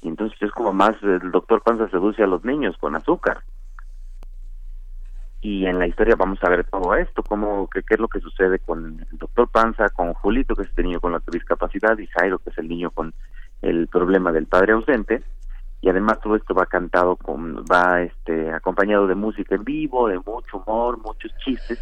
Y 0.02 0.08
entonces 0.08 0.40
es 0.40 0.50
como 0.52 0.72
más 0.72 0.96
el 1.02 1.30
doctor 1.30 1.62
Panza 1.62 1.88
seduce 1.88 2.22
a 2.22 2.26
los 2.26 2.44
niños 2.44 2.76
con 2.78 2.94
azúcar 2.94 3.42
y 5.44 5.66
en 5.66 5.78
la 5.78 5.86
historia 5.86 6.16
vamos 6.16 6.38
a 6.42 6.48
ver 6.48 6.64
todo 6.64 6.94
esto, 6.94 7.22
cómo, 7.22 7.68
qué, 7.68 7.82
qué 7.82 7.94
es 7.94 8.00
lo 8.00 8.08
que 8.08 8.18
sucede 8.18 8.60
con 8.60 9.06
el 9.12 9.18
doctor 9.18 9.46
Panza, 9.50 9.90
con 9.90 10.14
Julito, 10.14 10.56
que 10.56 10.62
es 10.62 10.68
este 10.68 10.82
niño 10.82 11.00
con 11.00 11.12
la 11.12 11.20
discapacidad, 11.30 11.98
y 11.98 12.06
Jairo, 12.06 12.38
que 12.38 12.48
es 12.48 12.56
el 12.56 12.66
niño 12.66 12.90
con 12.90 13.12
el 13.60 13.86
problema 13.88 14.32
del 14.32 14.46
padre 14.46 14.72
ausente, 14.72 15.22
y 15.82 15.90
además 15.90 16.18
todo 16.22 16.36
esto 16.36 16.54
va 16.54 16.64
cantado, 16.64 17.16
con, 17.16 17.62
va 17.70 18.00
este, 18.00 18.52
acompañado 18.52 19.06
de 19.06 19.16
música 19.16 19.54
en 19.54 19.64
vivo, 19.64 20.08
de 20.08 20.16
mucho 20.16 20.64
humor, 20.66 20.96
muchos 21.04 21.30
chistes, 21.44 21.78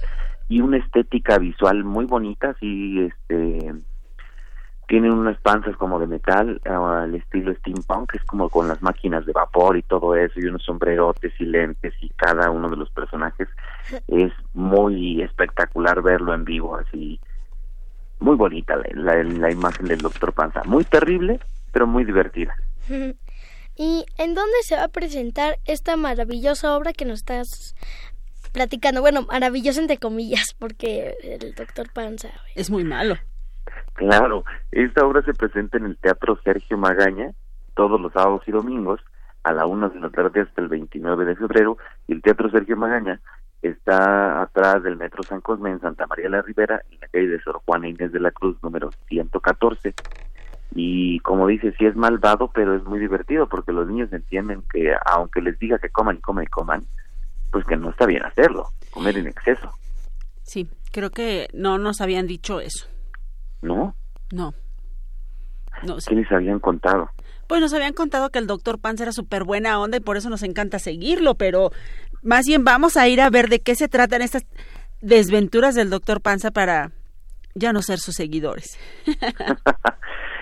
y 0.49 0.61
una 0.61 0.79
estética 0.79 1.39
visual 1.39 1.85
muy 1.85 2.07
bonita, 2.07 2.51
así, 2.51 2.99
este, 2.99 3.75
tienen 4.93 5.13
unas 5.13 5.41
panzas 5.41 5.75
como 5.79 5.99
de 5.99 6.07
metal 6.07 6.61
ah, 6.67 7.05
al 7.05 7.15
estilo 7.15 7.55
steampunk, 7.55 8.11
que 8.11 8.19
es 8.19 8.25
como 8.25 8.51
con 8.51 8.69
las 8.69 8.83
máquinas 8.83 9.25
de 9.25 9.33
vapor 9.33 9.79
y 9.79 9.83
todo 9.83 10.15
eso, 10.15 10.39
y 10.39 10.45
unos 10.45 10.63
sombrerotes 10.65 11.33
y 11.39 11.47
lentes, 11.47 11.95
y 12.03 12.11
cada 12.11 12.51
uno 12.51 12.69
de 12.69 12.77
los 12.77 12.91
personajes 12.91 13.49
es 14.07 14.31
muy 14.53 15.23
espectacular 15.23 16.03
verlo 16.03 16.35
en 16.35 16.45
vivo, 16.45 16.77
así, 16.77 17.19
muy 18.21 18.37
bonita 18.37 18.77
la, 18.77 19.15
la, 19.15 19.25
la 19.25 19.51
imagen 19.51 19.87
del 19.87 19.97
Doctor 19.97 20.35
Panza, 20.35 20.61
muy 20.67 20.85
terrible, 20.85 21.41
pero 21.73 21.87
muy 21.87 22.05
divertida. 22.05 22.55
¿Y 22.87 24.05
en 24.19 24.35
dónde 24.35 24.63
se 24.63 24.77
va 24.77 24.85
a 24.85 24.89
presentar 24.89 25.59
esta 25.65 25.97
maravillosa 25.97 26.77
obra 26.77 26.93
que 26.93 27.07
nos 27.07 27.21
estás 27.21 27.75
platicando? 28.53 29.01
Bueno, 29.01 29.23
maravillosa 29.23 29.81
entre 29.81 29.97
comillas, 29.97 30.53
porque 30.59 31.15
el 31.23 31.55
doctor 31.55 31.91
Panza. 31.95 32.29
Es 32.55 32.69
muy 32.69 32.85
malo. 32.85 33.17
Claro, 33.95 34.45
esta 34.71 35.07
obra 35.07 35.23
se 35.23 35.35
presenta 35.35 35.77
en 35.77 35.87
el 35.87 35.97
Teatro 35.97 36.39
Sergio 36.43 36.79
Magaña 36.79 37.33
todos 37.75 38.01
los 38.01 38.13
sábados 38.13 38.43
y 38.47 38.53
domingos 38.53 39.01
a 39.45 39.53
la 39.53 39.67
una 39.67 39.89
de 39.89 40.01
la 40.01 40.11
tarde 40.11 40.41
hasta 40.41 40.61
el 40.61 40.69
29 40.69 41.25
de 41.25 41.37
febrero 41.37 41.77
y 42.07 42.13
el 42.13 42.23
Teatro 42.23 42.51
Sergio 42.51 42.77
Magaña 42.77 43.21
está 43.61 44.43
atrás 44.43 44.83
del 44.83 44.97
Metro 44.97 45.23
San 45.23 45.41
Cosme 45.41 45.71
en 45.71 45.81
Santa 45.81 46.07
María 46.07 46.29
la 46.29 46.43
Ribera 46.43 46.83
en 46.91 47.01
la 47.01 47.09
calle 47.09 47.29
de 47.29 47.41
Sor 47.41 47.61
Juana 47.65 47.89
Inés 47.89 48.13
de 48.13 48.21
la 48.21 48.31
Cruz 48.31 48.57
número 48.63 48.91
114 49.09 49.95
y 50.75 51.21
como 51.21 51.47
dice 51.47 51.73
sí 51.79 51.87
es 51.87 51.95
malvado 51.97 52.51
pero 52.53 52.75
es 52.75 52.85
muy 52.85 52.99
divertido 52.99 53.49
porque 53.49 53.73
los 53.73 53.87
niños 53.89 54.13
entienden 54.13 54.63
que 54.73 54.93
aunque 55.07 55.43
les 55.43 55.59
diga 55.59 55.79
que 55.79 55.91
coman 55.91 56.17
y 56.17 56.21
coman 56.21 56.45
y 56.45 56.49
coman 56.49 56.83
pues 57.51 57.65
que 57.67 57.77
no 57.77 57.91
está 57.91 58.07
bien 58.07 58.25
hacerlo 58.25 58.69
comer 58.91 59.17
en 59.19 59.29
exceso 59.29 59.73
Sí, 60.43 60.69
creo 60.91 61.11
que 61.11 61.49
no 61.53 61.79
nos 61.79 62.01
habían 62.01 62.27
dicho 62.27 62.61
eso. 62.61 62.87
¿No? 63.63 63.95
No. 64.33 64.55
No 65.87 66.01
sé. 66.01 66.11
¿Qué 66.11 66.17
les 66.17 66.31
habían 66.31 66.61
contado? 66.61 67.11
Pues 67.49 67.61
nos 67.61 67.73
habían 67.75 67.93
contado 67.93 68.31
que 68.31 68.39
el 68.39 68.47
doctor 68.47 68.79
Panza 68.79 69.05
era 69.05 69.13
súper 69.13 69.45
buena 69.45 69.79
onda 69.81 69.97
y 69.97 70.01
por 70.01 70.17
eso 70.17 70.31
nos 70.31 70.43
encanta 70.43 70.79
seguirlo, 70.79 71.35
pero 71.35 71.71
más 72.23 72.45
bien 72.47 72.65
vamos 72.65 72.97
a 72.97 73.09
ir 73.09 73.21
a 73.21 73.31
ver 73.31 73.49
de 73.49 73.61
qué 73.61 73.75
se 73.75 73.89
tratan 73.89 74.23
estas 74.23 74.45
desventuras 75.01 75.75
del 75.75 75.91
doctor 75.91 76.21
Panza 76.21 76.51
para 76.51 76.93
ya 77.55 77.73
no 77.73 77.83
ser 77.83 77.99
sus 77.99 78.15
seguidores. 78.15 78.79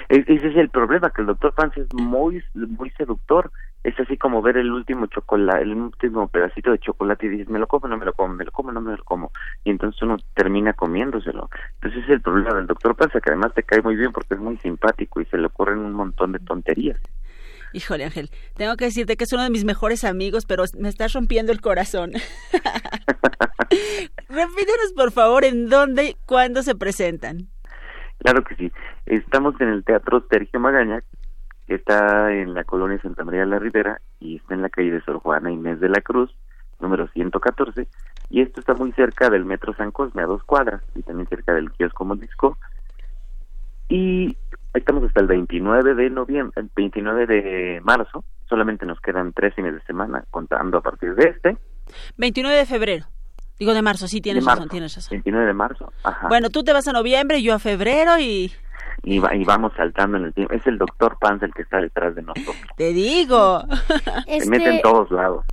E- 0.08 0.24
Ese 0.26 0.48
es 0.48 0.56
el 0.56 0.68
problema, 0.70 1.10
que 1.10 1.20
el 1.22 1.28
doctor 1.28 1.54
Panza 1.54 1.80
es 1.80 1.86
muy, 1.94 2.42
muy 2.54 2.90
seductor. 2.90 3.52
Es 3.82 3.98
así 3.98 4.18
como 4.18 4.42
ver 4.42 4.58
el 4.58 4.70
último 4.70 5.06
chocolate, 5.06 5.62
el 5.62 5.72
último 5.74 6.28
pedacito 6.28 6.70
de 6.70 6.78
chocolate 6.78 7.26
y 7.26 7.30
dices, 7.30 7.48
me 7.48 7.58
lo 7.58 7.66
como, 7.66 7.88
no 7.88 7.96
me 7.96 8.04
lo 8.04 8.12
como, 8.12 8.34
me 8.34 8.44
lo 8.44 8.52
como, 8.52 8.72
no 8.72 8.80
me 8.80 8.96
lo 8.96 9.04
como. 9.04 9.32
Y 9.64 9.70
entonces 9.70 10.02
uno 10.02 10.18
termina 10.34 10.74
comiéndoselo. 10.74 11.48
Entonces 11.74 12.04
es 12.04 12.10
el 12.10 12.20
problema 12.20 12.54
del 12.54 12.66
doctor 12.66 12.94
Panza, 12.94 13.20
que 13.20 13.30
además 13.30 13.54
te 13.54 13.62
cae 13.62 13.80
muy 13.80 13.96
bien 13.96 14.12
porque 14.12 14.34
es 14.34 14.40
muy 14.40 14.58
simpático 14.58 15.20
y 15.20 15.24
se 15.26 15.38
le 15.38 15.46
ocurren 15.46 15.78
un 15.78 15.94
montón 15.94 16.32
de 16.32 16.40
tonterías. 16.40 17.00
Híjole, 17.72 18.04
Ángel, 18.04 18.30
tengo 18.56 18.76
que 18.76 18.86
decirte 18.86 19.16
que 19.16 19.24
es 19.24 19.32
uno 19.32 19.44
de 19.44 19.50
mis 19.50 19.64
mejores 19.64 20.04
amigos, 20.04 20.44
pero 20.44 20.64
me 20.78 20.88
estás 20.88 21.12
rompiendo 21.12 21.52
el 21.52 21.60
corazón. 21.60 22.12
Repítenos, 24.28 24.92
por 24.96 25.12
favor, 25.12 25.44
en 25.44 25.68
dónde 25.68 26.04
y 26.10 26.16
cuándo 26.26 26.62
se 26.62 26.74
presentan. 26.74 27.48
Claro 28.18 28.42
que 28.42 28.56
sí. 28.56 28.72
Estamos 29.06 29.54
en 29.60 29.68
el 29.68 29.84
Teatro 29.84 30.24
Sergio 30.28 30.58
Magaña, 30.58 31.02
está 31.74 32.32
en 32.32 32.54
la 32.54 32.64
colonia 32.64 33.00
Santa 33.00 33.24
María 33.24 33.40
de 33.40 33.46
la 33.46 33.58
Ribera 33.58 34.00
y 34.18 34.36
está 34.36 34.54
en 34.54 34.62
la 34.62 34.68
calle 34.68 34.90
de 34.90 35.02
Sor 35.02 35.18
Juana 35.18 35.50
Inés 35.50 35.80
de 35.80 35.88
la 35.88 36.00
Cruz, 36.00 36.34
número 36.80 37.08
114. 37.08 37.86
Y 38.30 38.40
esto 38.42 38.60
está 38.60 38.74
muy 38.74 38.92
cerca 38.92 39.30
del 39.30 39.44
Metro 39.44 39.74
San 39.74 39.90
Cosme, 39.90 40.22
a 40.22 40.26
dos 40.26 40.42
cuadras, 40.44 40.82
y 40.94 41.02
también 41.02 41.28
cerca 41.28 41.52
del 41.54 41.70
kiosco 41.72 42.14
Disco. 42.16 42.58
Y 43.88 44.36
estamos 44.72 45.04
hasta 45.04 45.20
el 45.20 45.26
29 45.26 45.94
de 45.94 46.10
noviembre, 46.10 46.60
el 46.60 46.70
29 46.74 47.26
de 47.26 47.80
marzo. 47.82 48.24
Solamente 48.48 48.86
nos 48.86 49.00
quedan 49.00 49.32
tres 49.32 49.54
fines 49.54 49.74
de 49.74 49.82
semana 49.82 50.24
contando 50.30 50.78
a 50.78 50.80
partir 50.80 51.14
de 51.14 51.30
este. 51.30 51.56
29 52.16 52.56
de 52.56 52.66
febrero. 52.66 53.06
Digo 53.60 53.74
de 53.74 53.82
marzo, 53.82 54.08
sí, 54.08 54.20
tienes 54.20 54.42
marzo, 54.42 54.60
razón, 54.62 54.70
tienes 54.70 54.96
razón. 54.96 55.10
29 55.10 55.46
de 55.46 55.52
marzo. 55.52 55.92
Ajá. 56.02 56.26
Bueno, 56.28 56.48
tú 56.50 56.64
te 56.64 56.72
vas 56.72 56.88
a 56.88 56.92
noviembre, 56.92 57.42
yo 57.42 57.54
a 57.54 57.58
febrero 57.60 58.18
y 58.18 58.50
y, 59.02 59.18
va- 59.18 59.34
y 59.36 59.44
vamos 59.44 59.72
saltando 59.76 60.16
en 60.18 60.24
el 60.24 60.34
tiempo. 60.34 60.52
Es 60.54 60.66
el 60.66 60.76
doctor 60.78 61.16
Panza 61.20 61.46
el 61.46 61.54
que 61.54 61.62
está 61.62 61.78
detrás 61.80 62.14
de 62.14 62.22
nosotros. 62.22 62.56
te 62.76 62.92
digo. 62.92 63.62
Se 64.26 64.48
mete 64.50 64.64
en 64.64 64.70
Este, 64.76 64.80
todos 64.82 65.10
lados. 65.10 65.44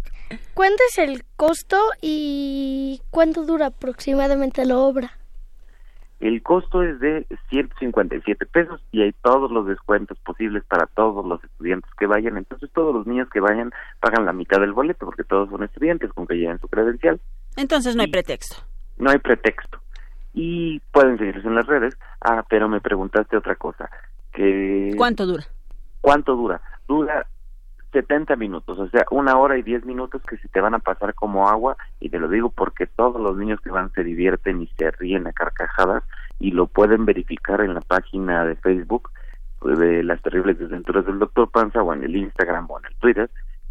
¿Cuánto 0.54 0.82
es 0.90 0.98
el 0.98 1.24
costo 1.36 1.78
y 2.02 3.02
cuánto 3.12 3.46
dura 3.46 3.68
aproximadamente 3.68 4.66
la 4.66 4.78
obra? 4.78 5.12
El 6.20 6.42
costo 6.42 6.82
es 6.84 7.00
de 7.00 7.28
157 7.50 8.46
pesos 8.48 8.82
y 8.92 9.04
hay 9.04 9.12
todos 9.22 9.52
los 9.52 9.68
descuentos 9.68 10.18
posibles 10.26 10.64
para 10.68 10.88
todos 10.88 11.24
los 11.26 11.44
estudiantes 11.44 11.92
que 12.00 12.08
vayan. 12.08 12.38
Entonces 12.38 12.70
todos 12.74 12.94
los 12.94 13.06
niños 13.06 13.30
que 13.30 13.40
vayan 13.40 13.72
pagan 14.00 14.26
la 14.26 14.34
mitad 14.34 14.60
del 14.60 14.74
boleto 14.74 15.06
porque 15.06 15.24
todos 15.24 15.50
son 15.50 15.64
estudiantes 15.64 16.12
con 16.14 16.26
que 16.26 16.36
lleven 16.36 16.60
su 16.60 16.68
credencial. 16.68 17.22
Entonces 17.58 17.96
no 17.96 18.04
hay 18.04 18.08
pretexto. 18.10 18.56
No 18.98 19.10
hay 19.10 19.18
pretexto. 19.18 19.80
Y 20.34 20.80
pueden 20.92 21.18
seguirse 21.18 21.48
en 21.48 21.56
las 21.56 21.68
redes. 21.68 21.98
Ah, 22.22 22.46
pero 22.50 22.70
me 22.70 22.80
preguntaste 22.80 23.36
otra 23.36 23.56
cosa. 23.56 23.90
Que 24.32 24.94
¿Cuánto 24.96 25.26
dura? 25.26 25.46
¿Cuánto 26.02 26.36
dura? 26.36 26.62
Dura 26.88 27.28
70 27.92 28.36
minutos, 28.36 28.78
o 28.78 28.88
sea, 28.90 29.06
una 29.12 29.38
hora 29.38 29.58
y 29.58 29.64
10 29.64 29.86
minutos 29.86 30.22
que 30.24 30.38
se 30.38 30.48
te 30.50 30.62
van 30.62 30.76
a 30.76 30.80
pasar 30.80 31.14
como 31.16 31.48
agua, 31.48 31.78
y 32.00 32.10
te 32.10 32.20
lo 32.20 32.28
digo 32.28 32.50
porque 32.50 32.86
todos 32.86 33.20
los 33.20 33.38
niños 33.38 33.60
que 33.62 33.72
van 33.72 33.92
se 33.94 34.04
divierten 34.04 34.62
y 34.62 34.68
se 34.78 34.92
ríen 34.92 35.26
a 35.26 35.34
carcajadas, 35.34 36.04
y 36.40 36.52
lo 36.52 36.68
pueden 36.68 37.06
verificar 37.06 37.62
en 37.62 37.74
la 37.74 37.82
página 37.82 38.46
de 38.46 38.56
Facebook 38.56 39.10
pues, 39.60 39.80
de 39.80 40.04
las 40.04 40.22
terribles 40.22 40.60
desventuras 40.60 41.06
del 41.06 41.20
doctor 41.20 41.50
Panza, 41.50 41.82
o 41.82 41.94
en 41.94 42.04
el 42.04 42.16
Instagram 42.16 42.70
o 42.70 42.80
en 42.80 42.86
el 42.86 42.96
Twitter, 42.98 43.30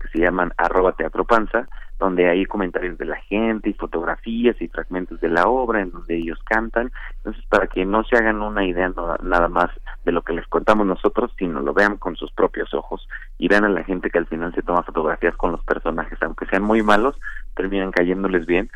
se 0.09 0.19
llaman 0.19 0.53
arroba 0.57 0.92
teatro 0.92 1.25
panza, 1.25 1.69
donde 1.99 2.29
hay 2.29 2.45
comentarios 2.45 2.99
de 2.99 3.07
la 3.07 3.16
gente 3.16 3.71
y 3.71 3.75
fotografías 3.75 4.61
y 4.61 4.69
fragmentos 4.69 5.21
de 5.21 5.29
la 5.29 5.47
obra 5.47 5.81
en 5.81 5.90
donde 5.90 6.16
ellos 6.16 6.38
cantan. 6.45 6.92
Entonces, 7.19 7.45
para 7.49 7.66
que 7.66 7.85
no 7.85 8.05
se 8.05 8.16
hagan 8.16 8.42
una 8.42 8.66
idea 8.66 8.92
nada 9.23 9.49
más 9.49 9.71
de 10.05 10.12
lo 10.12 10.23
que 10.23 10.35
les 10.35 10.47
contamos 10.47 10.87
nosotros, 10.87 11.33
sino 11.38 11.61
lo 11.61 11.73
vean 11.73 11.97
con 11.97 12.16
sus 12.16 12.31
propios 12.33 12.73
ojos 12.75 13.09
y 13.38 13.49
vean 13.49 13.64
a 13.64 13.69
la 13.69 13.85
gente 13.85 14.11
que 14.11 14.19
al 14.19 14.27
final 14.27 14.55
se 14.55 14.62
toma 14.62 14.83
fotografías 14.83 15.37
con 15.37 15.53
los 15.53 15.64
personajes, 15.64 16.19
aunque 16.23 16.47
sean 16.47 16.62
muy 16.62 16.83
malos, 16.83 17.16
terminan 17.55 17.90
cayéndoles 17.90 18.47
bien 18.47 18.71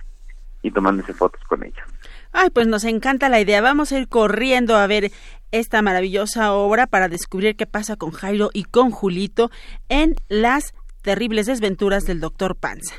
y 0.63 0.71
tomándose 0.71 1.13
fotos 1.15 1.43
con 1.45 1.63
ellos. 1.63 1.87
Ay, 2.33 2.51
pues 2.51 2.67
nos 2.67 2.85
encanta 2.85 3.29
la 3.29 3.41
idea. 3.41 3.61
Vamos 3.61 3.93
a 3.93 3.99
ir 3.99 4.09
corriendo 4.09 4.77
a 4.77 4.87
ver 4.87 5.11
esta 5.53 5.83
maravillosa 5.83 6.53
obra 6.53 6.87
para 6.87 7.09
descubrir 7.09 7.57
qué 7.57 7.67
pasa 7.67 7.97
con 7.97 8.13
Jairo 8.13 8.51
y 8.53 8.65
con 8.65 8.91
Julito 8.91 9.51
en 9.89 10.15
las 10.29 10.75
terribles 11.03 11.47
desventuras 11.47 12.05
del 12.05 12.21
doctor 12.21 12.57
Panza. 12.57 12.95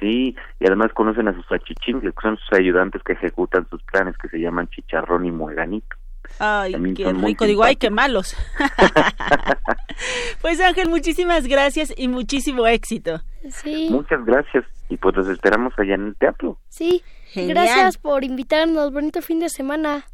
Sí, 0.00 0.36
y 0.60 0.66
además 0.66 0.92
conocen 0.92 1.28
a 1.28 1.34
sus 1.34 1.50
achichincles, 1.50 2.14
que 2.14 2.22
son 2.22 2.36
sus 2.36 2.58
ayudantes 2.58 3.02
que 3.04 3.12
ejecutan 3.12 3.66
sus 3.70 3.82
planes, 3.84 4.16
que 4.18 4.28
se 4.28 4.38
llaman 4.38 4.68
Chicharrón 4.68 5.24
y 5.24 5.30
Mueganito. 5.30 5.96
Ay, 6.38 6.72
También 6.72 6.96
qué 6.96 7.12
rico. 7.12 7.44
Digo, 7.46 7.62
ay, 7.64 7.76
qué 7.76 7.90
malos. 7.90 8.34
pues 10.40 10.60
Ángel, 10.60 10.88
muchísimas 10.88 11.46
gracias 11.46 11.92
y 11.96 12.08
muchísimo 12.08 12.66
éxito. 12.66 13.20
Sí, 13.50 13.88
Muchas 13.90 14.24
gracias 14.24 14.64
y 14.88 14.96
pues 14.96 15.14
los 15.16 15.28
esperamos 15.28 15.72
allá 15.78 15.94
en 15.94 16.06
el 16.08 16.16
teatro. 16.16 16.58
sí. 16.68 17.02
Genial. 17.26 17.56
Gracias 17.56 17.98
por 17.98 18.22
invitarnos. 18.22 18.92
Bonito 18.92 19.20
fin 19.20 19.40
de 19.40 19.48
semana. 19.48 20.04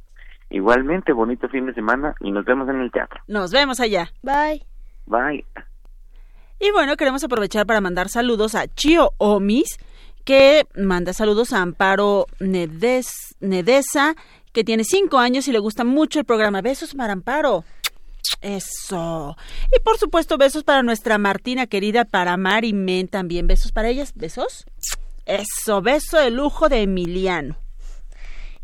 Igualmente, 0.49 1.13
bonito 1.13 1.51
fin 1.51 1.67
de 1.67 1.75
semana 1.75 2.15
y 2.21 2.33
nos 2.33 2.47
vemos 2.47 2.67
en 2.71 2.81
el 2.81 2.91
teatro. 2.91 3.21
Nos 3.29 3.53
vemos 3.53 3.79
allá. 3.79 4.11
Bye. 4.23 4.65
Bye. 5.07 5.45
Y 6.61 6.71
bueno, 6.73 6.97
queremos 6.99 7.25
aprovechar 7.25 7.65
para 7.67 7.81
mandar 7.81 8.11
saludos 8.11 8.55
a 8.55 8.69
Chio 8.69 9.15
Omis, 9.17 9.79
que 10.25 10.67
manda 10.77 11.15
saludos 11.15 11.55
a 11.55 11.63
Amparo 11.63 12.27
Nedes, 12.39 13.35
Nedesa, 13.41 14.15
que 14.53 14.63
tiene 14.63 14.85
cinco 14.85 15.19
años 15.19 15.49
y 15.49 15.53
le 15.53 15.59
gusta 15.59 15.85
mucho 15.85 16.19
el 16.19 16.27
programa. 16.27 16.61
Besos 16.61 16.95
para 16.95 17.15
Amparo. 17.15 17.65
Eso. 18.43 19.37
Y 19.75 19.81
por 19.81 19.97
supuesto, 19.97 20.37
besos 20.37 20.63
para 20.63 20.83
nuestra 20.83 21.17
Martina 21.17 21.67
querida, 21.67 22.05
para 22.05 22.37
Mari 22.37 22.75
Men 22.75 23.09
también. 23.09 23.47
Besos 23.47 23.73
para 23.73 23.89
ellas. 23.89 24.13
¿Besos? 24.15 24.67
Eso, 25.25 25.81
beso 25.81 26.19
de 26.19 26.31
lujo 26.31 26.69
de 26.69 26.83
Emiliano. 26.83 27.57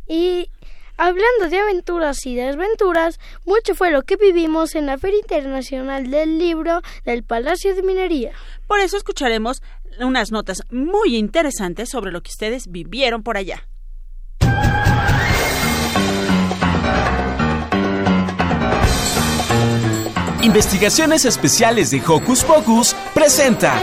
Y 0.07 0.51
hablando 0.97 1.49
de 1.49 1.59
aventuras 1.59 2.25
y 2.27 2.35
desventuras, 2.35 3.19
mucho 3.45 3.75
fue 3.75 3.91
lo 3.91 4.03
que 4.03 4.17
vivimos 4.17 4.75
en 4.75 4.87
la 4.87 4.99
Feria 4.99 5.21
Internacional 5.21 6.11
del 6.11 6.39
Libro 6.39 6.83
del 7.05 7.23
Palacio 7.23 7.75
de 7.75 7.83
Minería. 7.83 8.33
Por 8.67 8.81
eso 8.81 8.97
escucharemos 8.97 9.63
unas 10.01 10.31
notas 10.31 10.63
muy 10.71 11.17
interesantes 11.17 11.89
sobre 11.89 12.13
lo 12.13 12.23
que 12.23 12.31
ustedes 12.31 12.71
vivieron 12.71 13.23
por 13.23 13.37
allá. 13.37 13.67
Investigaciones 20.43 21.25
Especiales 21.25 21.91
de 21.91 22.01
Hocus 22.07 22.45
Pocus 22.45 22.95
presenta. 23.13 23.75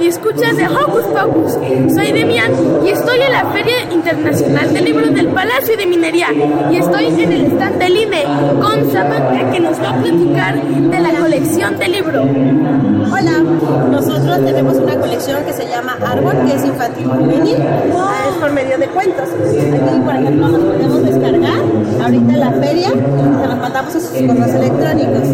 Radioescuchas 0.00 0.56
de 0.56 0.66
Hocus 0.66 1.04
Pocus. 1.12 1.52
Soy 1.94 2.12
Demian 2.12 2.50
y 2.82 2.88
estoy 2.88 3.20
en 3.20 3.32
la 3.32 3.44
Feria 3.52 3.82
Internacional 3.92 4.72
del 4.72 4.84
Libro 4.86 5.10
del 5.10 5.28
Palacio 5.28 5.76
de 5.76 5.84
Minería. 5.84 6.28
Y 6.70 6.76
estoy 6.76 7.04
en 7.04 7.30
el 7.30 7.46
stand 7.52 7.76
del 7.78 7.96
INE 7.98 8.24
con 8.62 8.90
Samantha 8.90 9.50
que 9.52 9.60
nos 9.60 9.78
va 9.78 9.90
a 9.90 9.96
platicar 10.00 10.62
de 10.62 11.00
la 11.00 11.10
colección 11.20 11.78
de 11.78 11.88
libro. 11.88 12.22
Hola, 12.22 13.44
nosotros 13.90 14.42
tenemos 14.42 14.78
una 14.78 14.94
colección 14.96 15.44
que 15.44 15.52
se 15.52 15.68
llama 15.68 15.98
Árbol, 16.02 16.46
que 16.46 16.54
es 16.54 16.64
infantil 16.64 17.06
juvenil, 17.06 17.56
Ah, 17.94 18.24
es 18.30 18.36
por 18.40 18.52
medio 18.52 18.78
de 18.78 18.86
cuentos. 18.86 19.28
Aquí, 19.28 20.00
por 20.02 20.14
ejemplo, 20.14 20.48
los 20.48 20.60
podemos 20.62 21.04
descargar 21.04 21.60
ahorita 22.02 22.32
en 22.32 22.40
la 22.40 22.52
feria, 22.52 22.88
se 22.88 23.48
los 23.48 23.58
mandamos 23.58 23.94
a 23.94 24.00
sus 24.00 24.08
correos 24.08 24.50
electrónicos. 24.54 25.28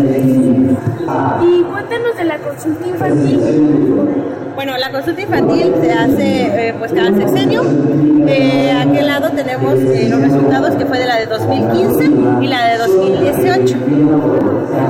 Y 1.41 1.63
cuéntanos 1.63 2.17
de 2.17 2.25
la 2.25 2.39
consulta 2.39 2.89
infantil. 2.89 4.46
Bueno, 4.57 4.75
la 4.79 4.91
consulta 4.91 5.21
infantil 5.21 5.71
se 5.83 5.93
hace 5.93 6.69
eh, 6.69 6.75
pues 6.79 6.91
cada 6.91 7.15
sexenio. 7.15 7.63
Eh, 8.27 8.73
a 8.73 8.81
aquel 8.81 9.07
lado 9.07 9.31
tenemos 9.33 9.75
eh, 9.75 10.09
los 10.09 10.19
resultados 10.19 10.75
que 10.77 10.87
fue 10.87 10.99
de 10.99 11.05
la 11.05 11.17
de 11.17 11.27
2015 11.27 12.05
y 12.41 12.47
la 12.47 12.65
de 12.71 12.79
2018. 12.79 13.77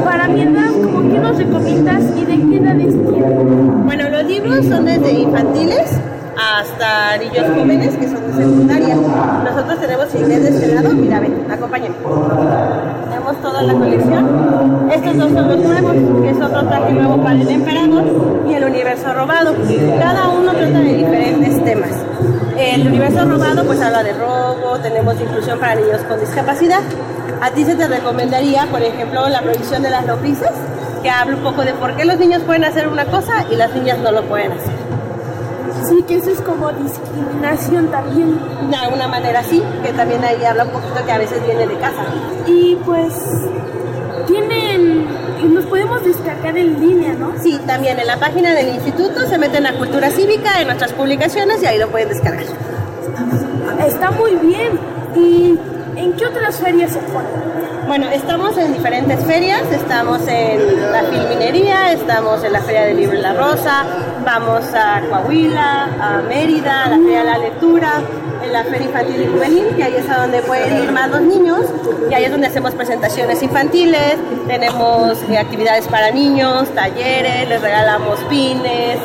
Para 0.05 0.29
mi 0.29 0.43
edad, 0.43 0.71
¿cómo 0.71 1.13
que 1.13 1.19
nos 1.19 1.37
recomiendas 1.37 2.05
y 2.17 2.25
de 2.25 2.49
qué 2.49 2.57
edades 2.59 2.95
tienen? 2.95 3.85
Bueno, 3.85 4.09
los 4.09 4.25
libros 4.27 4.65
son 4.67 4.85
desde 4.85 5.13
infantiles 5.13 5.99
hasta 6.37 7.17
niños 7.19 7.47
jóvenes 7.55 7.97
que 7.97 8.09
son 8.09 8.27
de 8.27 8.33
secundaria. 8.33 8.95
Nosotros 8.95 9.81
tenemos 9.81 10.15
inglés 10.15 10.43
de 10.43 10.49
este 10.51 10.75
lado, 10.75 10.91
mira, 10.91 11.21
ven, 11.21 11.47
acompáñame. 11.51 11.95
Tenemos 13.09 13.43
toda 13.43 13.63
la 13.63 13.73
colección. 13.73 14.91
Estos 14.91 15.19
dos 15.19 15.33
son 15.33 15.49
los 15.49 15.59
nuevos, 15.59 16.23
que 16.23 16.31
es 16.31 16.41
otro 16.41 16.69
traje 16.69 16.93
nuevo 16.93 17.23
para 17.23 17.41
el 17.41 17.49
emperador 17.49 18.05
y 18.49 18.55
el 18.55 18.65
universo 18.65 19.13
robado. 19.15 19.55
Cada 19.99 20.29
uno 20.29 20.53
trata 20.53 20.79
de 20.79 20.95
diferentes 20.95 21.65
temas. 21.65 21.91
El 22.59 22.87
universo 22.87 23.25
robado 23.25 23.65
pues 23.65 23.81
habla 23.81 24.03
de 24.03 24.13
robo, 24.13 24.79
tenemos 24.83 25.21
inclusión 25.21 25.59
para 25.59 25.75
niños 25.75 26.01
con 26.09 26.21
discapacidad. 26.21 26.81
A 27.41 27.51
ti 27.51 27.65
se 27.65 27.75
te 27.75 27.87
recomendaría, 27.87 28.67
por 28.71 28.83
ejemplo, 28.83 29.29
la 29.29 29.43
prohibición 29.43 29.83
de 29.83 29.91
las 29.91 30.07
noticias, 30.07 30.53
que 31.03 31.11
habla 31.11 31.37
un 31.37 31.43
poco 31.43 31.63
de 31.63 31.75
por 31.75 31.95
qué 31.97 32.05
los 32.07 32.19
niños 32.19 32.43
pueden 32.43 32.65
hacer 32.65 32.89
una 32.89 33.05
cosa 33.07 33.45
y 33.51 33.57
las 33.57 33.75
niñas 33.75 33.99
no 33.99 34.11
lo 34.11 34.23
pueden 34.23 34.53
hacer. 34.53 34.86
Sí, 35.85 36.03
que 36.07 36.17
eso 36.17 36.31
es 36.31 36.41
como 36.41 36.73
discriminación 36.73 37.89
también. 37.91 38.39
De 38.71 38.77
alguna 38.77 39.09
manera 39.09 39.43
sí, 39.43 39.63
que 39.83 39.93
también 39.93 40.25
ahí 40.25 40.45
habla 40.45 40.65
un 40.65 40.71
poquito 40.71 41.05
que 41.05 41.13
a 41.13 41.19
veces 41.19 41.45
viene 41.45 41.67
de 41.67 41.79
casa. 41.79 42.05
Y 42.47 42.77
pues 42.85 43.13
tienen, 44.27 45.07
nos 45.55 45.67
podemos 45.67 46.05
descargar 46.05 46.57
en 46.57 46.81
línea, 46.81 47.15
¿no? 47.15 47.33
Sí, 47.41 47.61
también 47.67 47.99
en 47.99 48.07
la 48.07 48.19
página 48.19 48.55
del 48.55 48.75
instituto 48.75 49.27
se 49.27 49.39
meten 49.39 49.67
a 49.67 49.77
Cultura 49.77 50.11
Cívica, 50.11 50.61
en 50.61 50.67
nuestras 50.67 50.93
publicaciones 50.93 51.63
y 51.63 51.67
ahí 51.67 51.79
lo 51.79 51.89
pueden 51.89 52.09
descargar. 52.09 52.47
Está 53.87 54.11
muy 54.11 54.35
bien. 54.37 54.79
¿Y 55.15 55.59
en 56.07 56.13
qué 56.13 56.27
otras 56.27 56.57
ferias 56.57 56.93
se? 56.93 57.01
Bueno, 57.87 58.09
estamos 58.09 58.57
en 58.59 58.73
diferentes 58.73 59.25
ferias, 59.25 59.63
estamos 59.73 60.21
en 60.29 60.93
la 60.93 61.03
Filminería, 61.03 61.93
estamos 61.93 62.45
en 62.45 62.53
la 62.53 62.61
Feria 62.61 62.83
del 62.83 62.97
Libro 62.97 63.19
la 63.19 63.33
Rosa, 63.33 63.85
vamos 64.25 64.65
a 64.75 65.03
Coahuila, 65.09 65.89
a 66.01 66.23
Mérida, 66.23 66.85
a 66.85 66.91
la 66.91 66.97
Feria 66.97 67.19
de 67.19 67.25
la 67.25 67.39
Lectura, 67.39 67.93
en 68.45 68.53
la 68.53 68.65
Feria 68.65 68.87
Infantil 68.87 69.23
y 69.23 69.27
Juvenil, 69.27 69.67
que 69.77 69.83
ahí 69.83 69.95
es 69.97 70.09
a 70.09 70.21
donde 70.23 70.43
pueden 70.43 70.83
ir 70.83 70.93
más 70.93 71.11
los 71.11 71.23
niños, 71.23 71.61
y 72.09 72.15
ahí 72.15 72.25
es 72.25 72.31
donde 72.31 72.47
hacemos 72.47 72.73
presentaciones 72.75 73.43
infantiles, 73.43 74.17
tenemos 74.47 75.19
eh, 75.29 75.39
actividades 75.39 75.89
para 75.89 76.13
niños, 76.13 76.69
talleres, 76.75 77.49
les 77.49 77.61
regalamos 77.61 78.21
pines, 78.29 78.99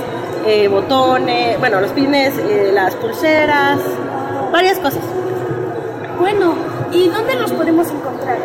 eh, 0.46 0.68
botones, 0.68 1.60
bueno, 1.60 1.82
los 1.82 1.92
pines, 1.92 2.34
eh, 2.38 2.72
las 2.74 2.96
pulseras, 2.96 3.80
varias 4.52 4.78
cosas. 4.80 5.02
Bueno, 6.20 6.71
¿y 6.92 7.10
dónde 7.10 7.34
los 7.36 7.52
podemos 7.52 7.90
encontrar? 7.90 8.38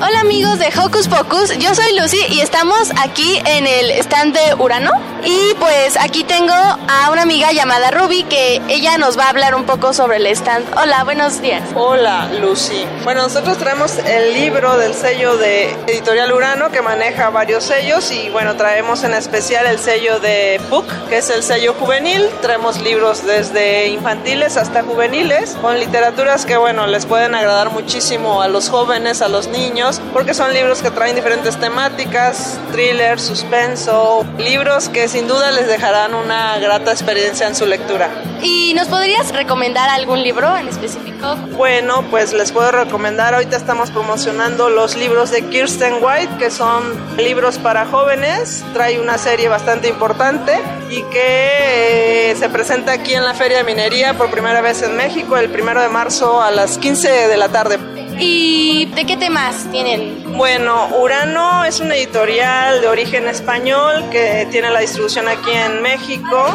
Hola 0.10 0.22
amigos 0.22 0.58
de 0.58 0.70
Hocus 0.70 1.08
Pocus, 1.08 1.56
yo 1.60 1.76
soy 1.76 1.96
Lucy 1.96 2.18
y 2.30 2.40
estamos 2.40 2.90
aquí 3.00 3.40
en 3.46 3.68
el 3.68 3.92
stand 3.92 4.34
de 4.34 4.56
Urano. 4.56 4.92
Y 5.24 5.54
pues 5.60 5.98
aquí 6.00 6.24
tengo 6.24 6.54
a 6.54 7.12
una 7.12 7.24
amiga 7.24 7.52
llamada 7.52 7.92
Ruby 7.92 8.24
que 8.24 8.62
ella 8.70 8.98
nos 8.98 9.20
va 9.20 9.26
a 9.26 9.30
hablar 9.30 9.54
un 9.54 9.66
poco 9.66 9.94
sobre 9.94 10.18
el 10.18 10.26
stand. 10.28 10.66
Hola, 10.78 11.04
buenos 11.04 11.42
días. 11.42 11.62
Hola, 11.76 12.30
Lucy. 12.40 12.86
Bueno, 13.04 13.24
nosotros 13.24 13.58
traemos 13.58 13.98
el 13.98 14.34
libro 14.34 14.78
del 14.78 14.96
sello 14.96 15.38
de 15.38 15.72
Editorial 15.88 16.32
Urano 16.32 16.72
que 16.72 16.82
maneja 16.82 17.30
varios 17.30 17.66
sellos 17.66 18.12
y 18.12 18.30
bueno, 18.30 18.56
traemos 18.56 19.04
en 19.04 19.14
especial 19.14 19.68
el 19.68 19.78
sello 19.78 20.20
de 20.20 20.60
Book, 20.70 20.88
que 21.10 21.18
es 21.18 21.30
el 21.30 21.44
sello 21.44 21.74
juvenil. 21.74 22.30
Traemos 22.42 22.82
libros 22.82 23.26
desde 23.26 23.90
infantiles 23.90 24.56
hasta 24.58 24.84
juveniles 24.84 25.58
con 25.62 25.78
literaturas 25.78 26.46
que 26.46 26.56
bueno, 26.56 26.88
les 26.88 27.06
pueden 27.06 27.36
agradar 27.36 27.72
muchísimo 27.72 28.42
a 28.42 28.48
los 28.48 28.70
jóvenes, 28.70 29.22
a 29.22 29.28
los 29.28 29.48
niños, 29.48 29.99
porque 30.14 30.34
son 30.34 30.54
libros 30.54 30.82
que 30.82 30.92
traen 30.92 31.16
diferentes 31.16 31.58
temáticas, 31.58 32.60
thriller, 32.72 33.20
suspenso, 33.20 34.26
libros 34.38 34.90
que 34.90 35.08
sin 35.08 35.28
duda 35.28 35.52
les 35.52 35.68
dejarán 35.68 36.14
una 36.14 36.58
grata 36.60 36.92
experiencia 36.92 37.48
en 37.48 37.56
su 37.56 37.66
lectura. 37.66 38.10
¿Y 38.42 38.74
nos 38.74 38.88
podrías 38.88 39.32
recomendar 39.34 39.90
algún 39.90 40.24
libro 40.24 40.56
en 40.58 40.68
específico? 40.68 41.36
Bueno, 41.58 42.06
pues 42.10 42.34
les 42.34 42.52
puedo 42.52 42.72
recomendar, 42.72 43.34
ahorita 43.34 43.58
estamos 43.58 43.92
promocionando 43.92 44.70
los 44.70 44.96
libros 44.96 45.32
de 45.32 45.44
Kirsten 45.44 45.96
White, 46.02 46.38
que 46.40 46.50
son 46.50 46.84
libros 47.18 47.58
para 47.58 47.86
jóvenes, 47.86 48.64
trae 48.74 49.00
una 49.00 49.18
serie 49.18 49.50
bastante 49.50 49.88
importante 49.88 50.54
y 50.90 51.04
que 51.04 52.32
eh, 52.32 52.36
se 52.38 52.50
presenta 52.50 52.94
aquí 52.94 53.14
en 53.14 53.24
la 53.24 53.34
Feria 53.34 53.58
de 53.58 53.64
Minería 53.64 54.18
por 54.18 54.32
primera 54.32 54.62
vez 54.62 54.82
en 54.82 54.96
México 54.96 55.38
el 55.38 55.50
primero 55.50 55.82
de 55.82 55.90
marzo 55.90 56.42
a 56.42 56.52
las 56.52 56.78
15 56.78 57.28
de 57.28 57.38
la 57.38 57.50
tarde. 57.50 57.99
¿Y 58.20 58.86
de 58.88 59.06
qué 59.06 59.16
temas 59.16 59.66
tienen? 59.72 60.38
Bueno, 60.38 60.90
Urano 61.02 61.64
es 61.64 61.80
una 61.80 61.96
editorial 61.96 62.82
de 62.82 62.88
origen 62.88 63.28
español 63.28 64.10
que 64.12 64.48
tiene 64.52 64.70
la 64.70 64.82
distribución 64.82 65.28
aquí 65.28 65.52
en 65.52 65.82
México 65.82 66.54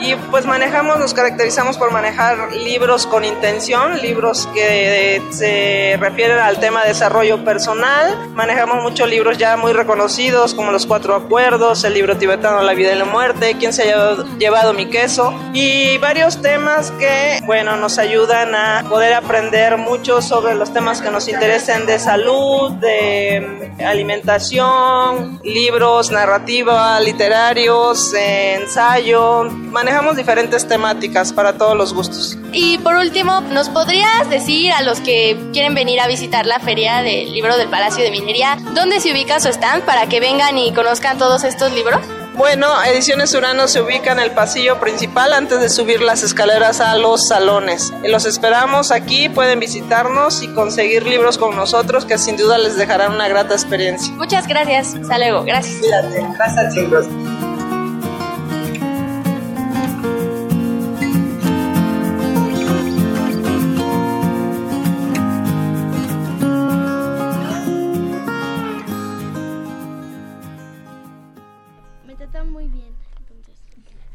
y 0.00 0.14
pues 0.30 0.46
manejamos, 0.46 0.98
nos 0.98 1.14
caracterizamos 1.14 1.78
por 1.78 1.92
manejar 1.92 2.52
libros 2.52 3.06
con 3.06 3.24
intención, 3.24 4.00
libros 4.00 4.48
que 4.54 5.22
se 5.30 5.96
refieren 5.98 6.38
al 6.38 6.58
tema 6.58 6.82
de 6.82 6.88
desarrollo 6.88 7.44
personal. 7.44 8.30
Manejamos 8.34 8.82
muchos 8.82 9.08
libros 9.08 9.38
ya 9.38 9.56
muy 9.56 9.72
reconocidos 9.72 10.54
como 10.54 10.72
Los 10.72 10.86
Cuatro 10.86 11.14
Acuerdos, 11.14 11.84
el 11.84 11.94
libro 11.94 12.16
tibetano 12.16 12.62
La 12.62 12.74
vida 12.74 12.92
y 12.92 12.98
la 12.98 13.04
muerte, 13.04 13.56
Quién 13.58 13.72
se 13.72 13.82
ha 13.82 13.86
llevado, 13.86 14.26
llevado 14.38 14.72
mi 14.74 14.86
queso 14.86 15.34
y 15.52 15.98
varios 15.98 16.42
temas 16.42 16.90
que, 16.92 17.40
bueno, 17.46 17.76
nos 17.76 17.98
ayudan 17.98 18.54
a 18.54 18.84
poder 18.88 19.14
aprender 19.14 19.76
mucho 19.78 20.20
sobre 20.20 20.54
los 20.54 20.72
temas 20.72 21.00
que 21.00 21.10
nos 21.10 21.28
interesen 21.28 21.86
de 21.86 21.98
salud, 21.98 22.72
de 22.72 23.72
alimentación, 23.84 25.40
libros, 25.44 26.10
narrativa, 26.10 26.98
literarios, 27.00 28.12
eh, 28.14 28.56
ensayo. 28.60 29.44
Manejamos 29.84 30.16
diferentes 30.16 30.66
temáticas 30.66 31.30
para 31.30 31.58
todos 31.58 31.76
los 31.76 31.92
gustos. 31.92 32.38
Y 32.54 32.78
por 32.78 32.94
último, 32.94 33.42
¿nos 33.42 33.68
podrías 33.68 34.30
decir 34.30 34.72
a 34.72 34.80
los 34.80 34.98
que 35.00 35.38
quieren 35.52 35.74
venir 35.74 36.00
a 36.00 36.06
visitar 36.06 36.46
la 36.46 36.58
feria 36.58 37.02
del 37.02 37.34
libro 37.34 37.58
del 37.58 37.68
Palacio 37.68 38.02
de 38.02 38.10
Minería 38.10 38.56
dónde 38.74 38.98
se 39.00 39.12
ubica 39.12 39.40
su 39.40 39.48
stand 39.48 39.84
para 39.84 40.06
que 40.06 40.20
vengan 40.20 40.56
y 40.56 40.72
conozcan 40.72 41.18
todos 41.18 41.44
estos 41.44 41.70
libros? 41.72 42.00
Bueno, 42.34 42.82
Ediciones 42.82 43.34
Urano 43.34 43.68
se 43.68 43.82
ubica 43.82 44.12
en 44.12 44.20
el 44.20 44.30
pasillo 44.30 44.80
principal 44.80 45.34
antes 45.34 45.60
de 45.60 45.68
subir 45.68 46.00
las 46.00 46.22
escaleras 46.22 46.80
a 46.80 46.96
los 46.96 47.28
salones. 47.28 47.92
Los 48.04 48.24
esperamos 48.24 48.90
aquí, 48.90 49.28
pueden 49.28 49.60
visitarnos 49.60 50.42
y 50.42 50.48
conseguir 50.48 51.06
libros 51.06 51.36
con 51.36 51.54
nosotros 51.54 52.06
que 52.06 52.16
sin 52.16 52.38
duda 52.38 52.56
les 52.56 52.78
dejarán 52.78 53.12
una 53.12 53.28
grata 53.28 53.52
experiencia. 53.52 54.14
Muchas 54.14 54.46
gracias. 54.46 54.94
Hasta 54.94 55.18
luego. 55.18 55.44
Gracias. 55.44 55.76
Cuídate. 55.76 56.26
Gracias, 56.38 56.74
chicos. 56.74 57.06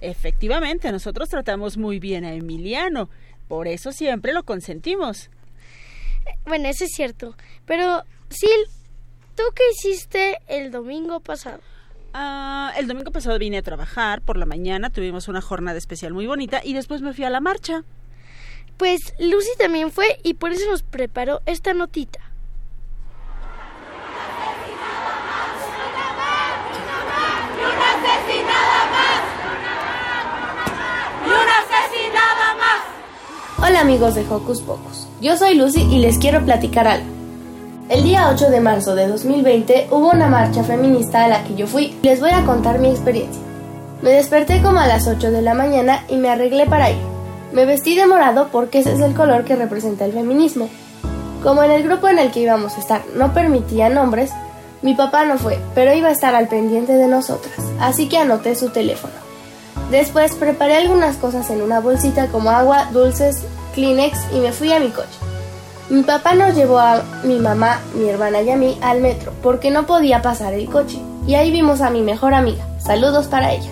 Efectivamente, 0.09 0.91
nosotros 0.91 1.29
tratamos 1.29 1.77
muy 1.77 1.99
bien 1.99 2.25
a 2.25 2.33
Emiliano. 2.33 3.09
Por 3.47 3.67
eso 3.67 3.91
siempre 3.91 4.33
lo 4.33 4.43
consentimos. 4.43 5.29
Bueno, 6.45 6.67
eso 6.67 6.85
es 6.85 6.91
cierto. 6.91 7.35
Pero, 7.65 8.03
Sil, 8.29 8.61
¿tú 9.35 9.43
qué 9.55 9.63
hiciste 9.71 10.39
el 10.47 10.71
domingo 10.71 11.19
pasado? 11.19 11.59
Ah, 12.13 12.73
el 12.77 12.87
domingo 12.87 13.11
pasado 13.11 13.37
vine 13.37 13.59
a 13.59 13.61
trabajar 13.61 14.21
por 14.21 14.37
la 14.37 14.45
mañana, 14.45 14.89
tuvimos 14.89 15.27
una 15.27 15.41
jornada 15.41 15.77
especial 15.77 16.13
muy 16.13 16.25
bonita 16.25 16.61
y 16.63 16.73
después 16.73 17.01
me 17.01 17.13
fui 17.13 17.23
a 17.23 17.29
la 17.29 17.39
marcha. 17.39 17.83
Pues 18.77 19.13
Lucy 19.19 19.49
también 19.57 19.91
fue 19.91 20.19
y 20.23 20.35
por 20.35 20.51
eso 20.51 20.69
nos 20.69 20.83
preparó 20.83 21.41
esta 21.45 21.73
notita. 21.73 22.19
Amigos 33.75 34.15
de 34.15 34.25
Hocus 34.29 34.61
Pocus, 34.61 35.07
yo 35.21 35.37
soy 35.37 35.55
Lucy 35.55 35.81
y 35.81 35.99
les 35.99 36.17
quiero 36.17 36.43
platicar 36.43 36.87
algo. 36.87 37.05
El 37.89 38.03
día 38.03 38.29
8 38.31 38.49
de 38.49 38.61
marzo 38.61 38.95
de 38.95 39.07
2020 39.07 39.87
hubo 39.91 40.09
una 40.09 40.27
marcha 40.27 40.63
feminista 40.63 41.23
a 41.23 41.27
la 41.27 41.43
que 41.43 41.55
yo 41.55 41.67
fui. 41.67 41.97
Les 42.01 42.19
voy 42.19 42.31
a 42.31 42.45
contar 42.45 42.79
mi 42.79 42.89
experiencia. 42.89 43.41
Me 44.01 44.11
desperté 44.11 44.61
como 44.61 44.79
a 44.79 44.87
las 44.87 45.07
8 45.07 45.31
de 45.31 45.41
la 45.41 45.53
mañana 45.53 46.03
y 46.07 46.17
me 46.17 46.29
arreglé 46.29 46.65
para 46.65 46.91
ir. 46.91 46.97
Me 47.51 47.65
vestí 47.65 47.95
de 47.95 48.05
morado 48.05 48.49
porque 48.51 48.79
ese 48.79 48.93
es 48.93 48.99
el 48.99 49.13
color 49.13 49.43
que 49.43 49.55
representa 49.55 50.05
el 50.05 50.13
feminismo. 50.13 50.69
Como 51.43 51.63
en 51.63 51.71
el 51.71 51.83
grupo 51.83 52.07
en 52.07 52.19
el 52.19 52.31
que 52.31 52.41
íbamos 52.41 52.75
a 52.75 52.79
estar 52.79 53.01
no 53.15 53.33
permitía 53.33 53.89
nombres, 53.89 54.31
mi 54.81 54.93
papá 54.93 55.25
no 55.25 55.37
fue, 55.37 55.59
pero 55.75 55.93
iba 55.93 56.09
a 56.09 56.13
estar 56.13 56.35
al 56.35 56.47
pendiente 56.47 56.93
de 56.93 57.07
nosotras, 57.07 57.55
así 57.79 58.07
que 58.07 58.17
anoté 58.17 58.55
su 58.55 58.69
teléfono. 58.69 59.13
Después 59.91 60.35
preparé 60.35 60.75
algunas 60.75 61.17
cosas 61.17 61.49
en 61.49 61.61
una 61.61 61.79
bolsita 61.79 62.27
como 62.27 62.51
agua, 62.51 62.89
dulces, 62.91 63.43
Kleenex 63.79 64.19
y 64.33 64.39
me 64.39 64.51
fui 64.51 64.73
a 64.73 64.79
mi 64.81 64.89
coche. 64.89 65.07
Mi 65.89 66.03
papá 66.03 66.35
nos 66.35 66.53
llevó 66.53 66.79
a 66.79 67.01
mi 67.23 67.39
mamá, 67.39 67.79
mi 67.95 68.09
hermana 68.09 68.41
y 68.41 68.49
a 68.49 68.57
mí 68.57 68.77
al 68.81 68.99
metro 68.99 69.31
porque 69.41 69.71
no 69.71 69.85
podía 69.85 70.21
pasar 70.21 70.53
el 70.53 70.69
coche 70.69 70.99
y 71.25 71.35
ahí 71.35 71.49
vimos 71.49 71.79
a 71.79 71.89
mi 71.89 72.01
mejor 72.01 72.33
amiga. 72.33 72.65
Saludos 72.79 73.27
para 73.27 73.53
ella. 73.53 73.69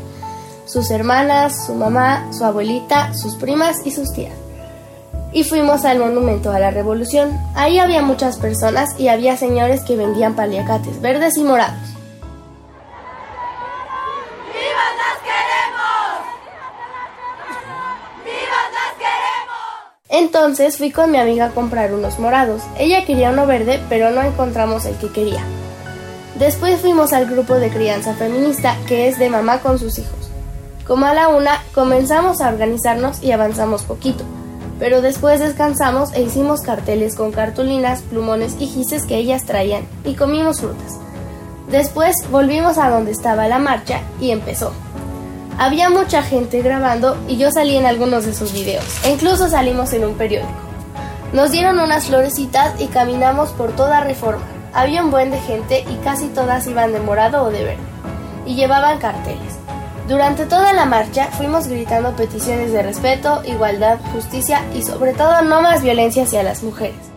Sus 0.66 0.92
hermanas, 0.92 1.66
su 1.66 1.76
mamá, 1.76 2.32
su 2.32 2.46
abuelita, 2.46 3.14
sus 3.14 3.36
primas 3.36 3.86
y 3.86 3.92
sus 3.92 4.14
tías 4.14 4.34
y 5.34 5.44
fuimos 5.44 5.84
al 5.84 6.00
Monumento 6.00 6.52
a 6.52 6.60
la 6.60 6.72
Revolución. 6.72 7.38
Ahí 7.54 7.80
había 7.80 8.02
muchas 8.02 8.38
personas 8.38 8.98
y 8.98 9.10
había 9.10 9.36
señores 9.36 9.84
que 9.84 9.98
vendían 9.98 10.36
paliacates 10.36 11.02
verdes 11.02 11.36
y 11.36 11.44
morados. 11.44 11.97
Entonces 20.10 20.78
fui 20.78 20.92
con 20.92 21.12
mi 21.12 21.18
amiga 21.18 21.46
a 21.46 21.52
comprar 21.52 21.94
unos 21.94 22.20
morados. 22.20 22.64
Ella 22.78 23.06
quería 23.06 23.32
uno 23.32 23.46
verde, 23.46 23.82
pero 23.90 24.12
no 24.12 24.22
encontramos 24.22 24.86
el 24.86 24.96
que 24.98 25.10
quería. 25.10 25.44
Después 26.40 26.80
fuimos 26.80 27.14
al 27.14 27.26
grupo 27.26 27.56
de 27.56 27.70
crianza 27.70 28.14
feminista, 28.14 28.78
que 28.88 29.08
es 29.08 29.20
de 29.20 29.30
mamá 29.30 29.60
con 29.60 29.80
sus 29.80 29.98
hijos. 30.00 30.32
Como 30.86 31.06
a 31.06 31.14
la 31.14 31.28
una, 31.28 31.64
comenzamos 31.74 32.42
a 32.42 32.50
organizarnos 32.50 33.22
y 33.22 33.32
avanzamos 33.32 33.84
poquito 33.84 34.24
pero 34.80 35.02
después 35.02 35.40
descansamos 35.40 36.14
e 36.14 36.22
hicimos 36.22 36.62
carteles 36.62 37.16
con 37.16 37.32
cartulinas, 37.32 38.02
plumones 38.04 38.56
y 38.60 38.68
gises 38.68 39.06
que 39.06 39.18
ellas 39.18 39.46
traían 39.46 39.84
y 40.04 40.16
comimos 40.16 40.62
frutas. 40.62 41.00
Después 41.70 42.16
volvimos 42.32 42.78
a 42.78 42.90
donde 42.90 43.12
estaba 43.12 43.48
la 43.48 43.60
marcha 43.60 44.02
y 44.22 44.32
empezó. 44.32 44.72
Había 45.60 45.90
mucha 45.90 46.22
gente 46.22 46.62
grabando 46.62 47.18
y 47.28 47.38
yo 47.38 47.50
salí 47.52 47.78
en 47.78 47.88
algunos 47.88 48.26
de 48.26 48.36
sus 48.36 48.54
videos 48.54 48.86
e 49.04 49.12
incluso 49.12 49.50
salimos 49.50 49.92
en 49.94 50.06
un 50.06 50.14
periódico. 50.14 50.52
Nos 51.34 51.52
dieron 51.52 51.80
unas 51.80 52.06
florecitas 52.06 52.80
y 52.80 52.86
caminamos 52.86 53.50
por 53.50 53.76
toda 53.76 54.02
reforma. 54.02 54.44
Había 54.72 55.04
un 55.04 55.10
buen 55.10 55.32
de 55.32 55.40
gente 55.40 55.84
y 55.90 55.96
casi 56.04 56.28
todas 56.28 56.68
iban 56.68 56.94
de 56.94 57.00
morado 57.00 57.44
o 57.44 57.50
de 57.50 57.64
verde 57.64 57.84
y 58.46 58.54
llevaban 58.54 59.00
carteles. 59.00 59.58
Durante 60.08 60.46
toda 60.46 60.74
la 60.74 60.86
marcha 60.86 61.30
fuimos 61.32 61.68
gritando 61.68 62.16
peticiones 62.16 62.72
de 62.72 62.84
respeto, 62.84 63.42
igualdad, 63.44 63.98
justicia 64.14 64.62
y 64.76 64.84
sobre 64.84 65.14
todo 65.14 65.42
no 65.42 65.64
más 65.64 65.82
violencia 65.82 66.24
hacia 66.24 66.44
las 66.44 66.62
mujeres. 66.62 67.17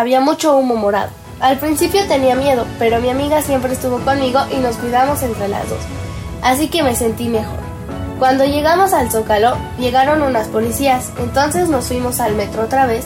Había 0.00 0.22
mucho 0.22 0.56
humo 0.56 0.76
morado. 0.76 1.10
Al 1.40 1.58
principio 1.58 2.00
tenía 2.08 2.34
miedo, 2.34 2.64
pero 2.78 3.02
mi 3.02 3.10
amiga 3.10 3.42
siempre 3.42 3.74
estuvo 3.74 3.98
conmigo 3.98 4.40
y 4.50 4.56
nos 4.56 4.76
cuidamos 4.76 5.22
entre 5.22 5.46
las 5.46 5.68
dos. 5.68 5.80
Así 6.40 6.68
que 6.68 6.82
me 6.82 6.96
sentí 6.96 7.28
mejor. 7.28 7.58
Cuando 8.18 8.46
llegamos 8.46 8.94
al 8.94 9.10
Zócalo, 9.10 9.58
llegaron 9.78 10.22
unas 10.22 10.48
policías, 10.48 11.10
entonces 11.18 11.68
nos 11.68 11.84
fuimos 11.84 12.18
al 12.18 12.34
metro 12.34 12.62
otra 12.62 12.86
vez 12.86 13.04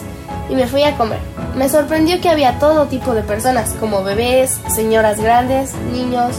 y 0.49 0.55
me 0.55 0.69
fui 0.69 0.85
a 0.85 0.97
comer. 0.97 1.19
Me 1.57 1.69
sorprendió 1.69 2.21
que 2.21 2.29
había 2.29 2.61
todo 2.61 2.87
tipo 2.87 3.13
de 3.13 3.23
personas, 3.23 3.75
como 3.81 4.05
bebés, 4.05 4.61
señoras 4.73 5.21
grandes, 5.21 5.75
niños, 5.93 6.37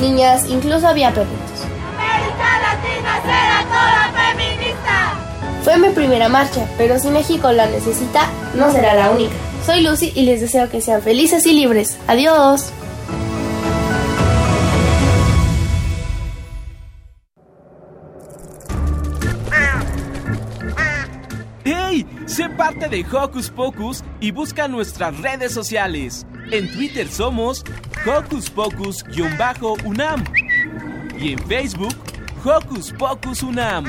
niñas, 0.00 0.46
incluso 0.48 0.88
había 0.88 1.10
perritos. 1.10 1.66
¡América 1.98 2.60
Latina 2.62 3.20
será 3.26 3.62
toda 3.68 4.32
feminista! 4.32 5.18
Fue 5.64 5.76
mi 5.76 5.90
primera 5.90 6.30
marcha, 6.30 6.66
pero 6.78 6.98
si 6.98 7.10
México 7.10 7.52
la 7.52 7.66
necesita, 7.66 8.22
no 8.54 8.72
será 8.72 8.94
la 8.94 9.10
única. 9.10 9.34
Soy 9.68 9.82
Lucy 9.82 10.12
y 10.14 10.22
les 10.22 10.40
deseo 10.40 10.70
que 10.70 10.80
sean 10.80 11.02
felices 11.02 11.44
y 11.44 11.52
libres. 11.52 11.98
Adiós. 12.06 12.72
Sé 22.24 22.48
parte 22.48 22.88
de 22.88 23.04
Hocus 23.12 23.50
Pocus 23.50 24.02
y 24.20 24.30
busca 24.30 24.68
nuestras 24.68 25.18
redes 25.18 25.52
sociales. 25.52 26.26
En 26.50 26.72
Twitter 26.72 27.06
somos 27.06 27.62
Hocus 28.06 28.48
Pocus-UNAM 28.48 30.24
y 31.18 31.32
en 31.32 31.38
Facebook 31.40 31.94
Hocus 32.42 32.94
Pocus 32.98 33.42
UNAM. 33.42 33.84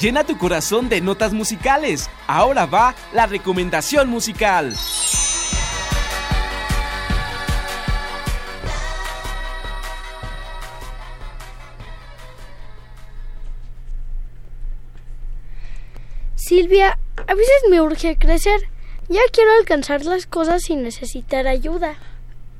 Llena 0.00 0.22
tu 0.22 0.38
corazón 0.38 0.88
de 0.88 1.00
notas 1.00 1.32
musicales. 1.32 2.08
Ahora 2.28 2.66
va 2.66 2.94
la 3.12 3.26
recomendación 3.26 4.08
musical. 4.08 4.76
Silvia, 16.36 16.96
a 17.26 17.34
veces 17.34 17.62
me 17.68 17.80
urge 17.80 18.16
crecer. 18.16 18.60
Ya 19.08 19.20
quiero 19.32 19.50
alcanzar 19.58 20.04
las 20.04 20.26
cosas 20.26 20.62
sin 20.62 20.84
necesitar 20.84 21.48
ayuda. 21.48 21.96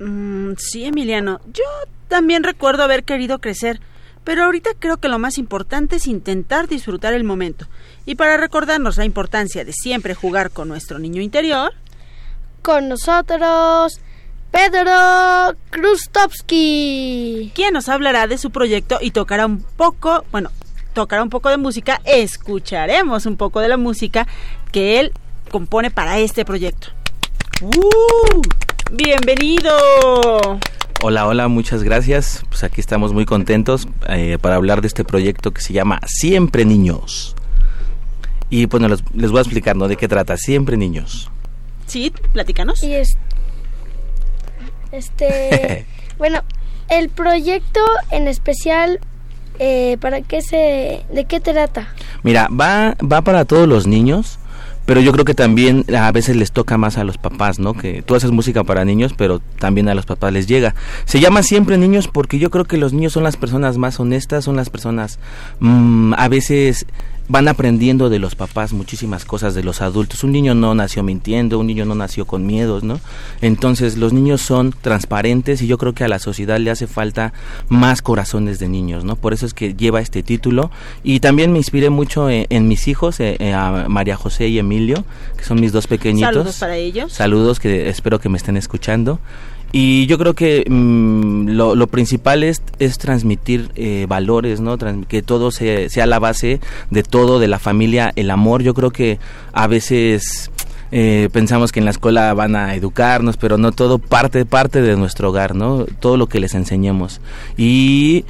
Mm, 0.01 0.55
sí, 0.57 0.87
Emiliano. 0.87 1.41
Yo 1.53 1.65
también 2.09 2.43
recuerdo 2.43 2.83
haber 2.83 3.05
querido 3.05 3.39
crecer, 3.39 3.81
pero 4.25 4.45
ahorita 4.45 4.71
creo 4.79 4.99
que 4.99 5.09
lo 5.09 5.19
más 5.19 5.39
importante 5.39 5.97
es 5.97 6.07
intentar 6.07 6.69
disfrutar 6.69 7.15
el 7.15 7.25
momento. 7.25 7.67
Y 8.07 8.15
para 8.15 8.37
recordarnos 8.37 8.97
la 8.97 9.05
importancia 9.05 9.65
de 9.65 9.73
siempre 9.73 10.15
jugar 10.15 10.51
con 10.51 10.69
nuestro 10.69 10.99
niño 10.99 11.23
interior... 11.23 11.73
Con 12.63 12.89
nosotros, 12.89 14.01
Pedro 14.51 15.57
Krustovsky. 15.71 17.53
Quien 17.55 17.73
nos 17.75 17.89
hablará 17.89 18.27
de 18.27 18.39
su 18.39 18.51
proyecto 18.51 18.99
y 19.01 19.13
tocará 19.13 19.47
un 19.47 19.63
poco, 19.63 20.25
bueno, 20.33 20.51
tocará 20.93 21.23
un 21.23 21.31
poco 21.31 21.49
de 21.51 21.57
música, 21.57 22.01
escucharemos 22.05 23.27
un 23.27 23.37
poco 23.37 23.61
de 23.61 23.69
la 23.69 23.77
música 23.77 24.27
que 24.73 25.01
él 25.01 25.13
compone 25.51 25.91
para 25.91 26.19
este 26.19 26.45
proyecto. 26.45 26.89
¡Uh! 27.63 28.43
¡Bienvenido! 28.93 30.59
Hola, 31.01 31.27
hola, 31.27 31.49
muchas 31.49 31.83
gracias. 31.85 32.45
Pues 32.49 32.65
aquí 32.65 32.81
estamos 32.81 33.13
muy 33.13 33.25
contentos 33.25 33.87
eh, 34.09 34.39
para 34.41 34.57
hablar 34.57 34.81
de 34.81 34.89
este 34.89 35.05
proyecto 35.05 35.53
que 35.53 35.61
se 35.61 35.73
llama 35.73 36.01
Siempre 36.07 36.65
Niños. 36.65 37.37
Y 38.51 38.67
bueno, 38.67 38.89
les, 38.89 39.03
les 39.15 39.31
voy 39.31 39.39
a 39.39 39.43
explicar, 39.43 39.77
¿no? 39.77 39.87
De 39.87 39.97
qué 39.97 40.09
trata. 40.09 40.37
Siempre 40.37 40.77
Niños. 40.77 41.31
Sí, 41.87 42.13
platícanos. 42.33 42.83
Y 42.83 42.95
es, 42.95 43.17
este, 44.91 45.87
bueno, 46.19 46.41
el 46.89 47.11
proyecto 47.11 47.81
en 48.11 48.27
especial 48.27 48.99
eh, 49.59 49.99
¿para 50.01 50.23
qué 50.23 50.41
se, 50.41 51.05
de 51.13 51.25
qué 51.29 51.41
trata? 51.41 51.89
Mira, 52.23 52.49
va, 52.49 52.97
va 53.01 53.23
para 53.23 53.45
todos 53.45 53.67
los 53.67 53.87
niños, 53.87 54.39
pero 54.89 55.03
yo 55.03 55.13
creo 55.13 55.27
que 55.27 55.35
también 55.35 55.85
a 55.95 56.11
veces 56.13 56.35
les 56.35 56.51
toca 56.51 56.79
más 56.79 56.97
a 56.97 57.05
los 57.05 57.19
papás, 57.19 57.59
¿no? 57.59 57.75
Que 57.75 58.01
tú 58.01 58.15
haces 58.15 58.31
música 58.31 58.65
para 58.65 58.87
niños, 58.87 59.13
pero 59.15 59.39
también 59.59 59.87
a 59.91 59.95
los 59.95 60.07
papás 60.07 60.33
les 60.33 60.47
llega. 60.47 60.75
Se 61.05 61.21
llama 61.21 61.43
siempre 61.43 61.77
niños 61.77 62.09
porque 62.09 62.39
yo 62.39 62.49
creo 62.49 62.65
que 62.65 62.79
los 62.79 62.95
niños 62.95 63.13
son 63.13 63.23
las 63.23 63.37
personas 63.37 63.77
más 63.77 64.01
honestas, 64.01 64.47
son 64.47 64.57
las 64.57 64.71
personas 64.71 65.19
mmm, 65.61 66.15
a 66.15 66.29
veces 66.29 66.87
van 67.29 67.47
aprendiendo 67.47 68.09
de 68.09 68.19
los 68.19 68.35
papás 68.35 68.73
muchísimas 68.73 69.25
cosas 69.25 69.55
de 69.55 69.63
los 69.63 69.83
adultos. 69.83 70.25
Un 70.25 70.33
niño 70.33 70.55
no 70.55 70.75
nació 70.75 71.03
mintiendo, 71.03 71.59
un 71.59 71.67
niño 71.67 71.85
no 71.85 71.95
nació 71.95 72.25
con 72.25 72.47
miedos, 72.47 72.83
¿no? 72.83 73.01
Entonces 73.43 73.99
los 73.99 74.13
niños 74.13 74.41
son 74.41 74.75
transparentes 74.81 75.61
y 75.63 75.67
yo 75.67 75.79
creo 75.79 75.93
que 75.93 76.05
a 76.05 76.09
la 76.09 76.19
sociedad 76.19 76.59
le 76.59 76.71
hace 76.71 76.87
falta 76.87 77.33
más 77.69 78.01
corazones 78.03 78.59
de 78.59 78.69
niños, 78.69 79.05
¿no? 79.05 79.17
Por 79.17 79.35
eso 79.35 79.47
es 79.47 79.55
que 79.55 79.75
lleva 79.75 80.01
este 80.01 80.23
título 80.23 80.71
y 81.05 81.21
también 81.21 81.53
me 81.53 81.59
inspiré 81.59 81.91
mucho 81.91 82.31
en, 82.31 82.47
en 82.49 82.67
mis 82.67 82.89
hijos, 82.89 83.21
eh, 83.21 83.37
eh, 83.39 83.53
a 83.53 83.87
María 83.89 84.17
José 84.17 84.49
y 84.49 84.59
Emilio, 84.59 85.05
que 85.37 85.45
son 85.45 85.61
mis 85.61 85.73
dos 85.73 85.87
pequeñitos. 85.87 86.33
Saludos 86.33 86.57
para 86.57 86.77
ellos. 86.77 87.13
Saludos 87.13 87.61
que 87.61 87.89
espero 87.91 88.21
que 88.21 88.29
me 88.29 88.39
estén 88.39 88.57
escuchando. 88.57 89.21
Y 89.71 90.07
yo 90.07 90.19
creo 90.19 90.35
que 90.35 90.65
mm, 90.69 91.51
lo, 91.51 91.75
lo, 91.75 91.87
principal 91.89 92.43
es, 92.43 92.63
es 92.79 92.99
transmitir 92.99 93.71
eh, 93.77 94.07
valores, 94.09 94.61
¿no? 94.61 94.79
que 95.09 95.23
todo 95.23 95.51
sea 95.51 96.07
la 96.07 96.19
base 96.19 96.61
de 96.91 97.03
todo, 97.03 97.39
de 97.39 97.49
la 97.49 97.59
familia, 97.59 98.13
el 98.17 98.31
amor. 98.31 98.63
Yo 98.63 98.73
creo 98.73 98.91
que 98.91 99.19
a 99.53 99.67
veces 99.67 100.51
eh, 100.91 101.29
pensamos 101.33 101.71
que 101.71 101.81
en 101.81 101.85
la 101.85 101.91
escuela 101.91 102.33
van 102.35 102.57
a 102.57 102.75
educarnos, 102.75 103.37
pero 103.37 103.59
no 103.59 103.73
todo 103.73 103.99
parte 103.99 104.47
parte 104.47 104.81
de 104.81 104.97
nuestro 104.97 105.31
hogar, 105.31 105.55
¿no? 105.55 105.85
Todo 106.01 106.17
lo 106.17 106.29
que 106.29 106.41
les 106.41 106.55
enseñemos. 106.55 107.21
Y 107.57 108.25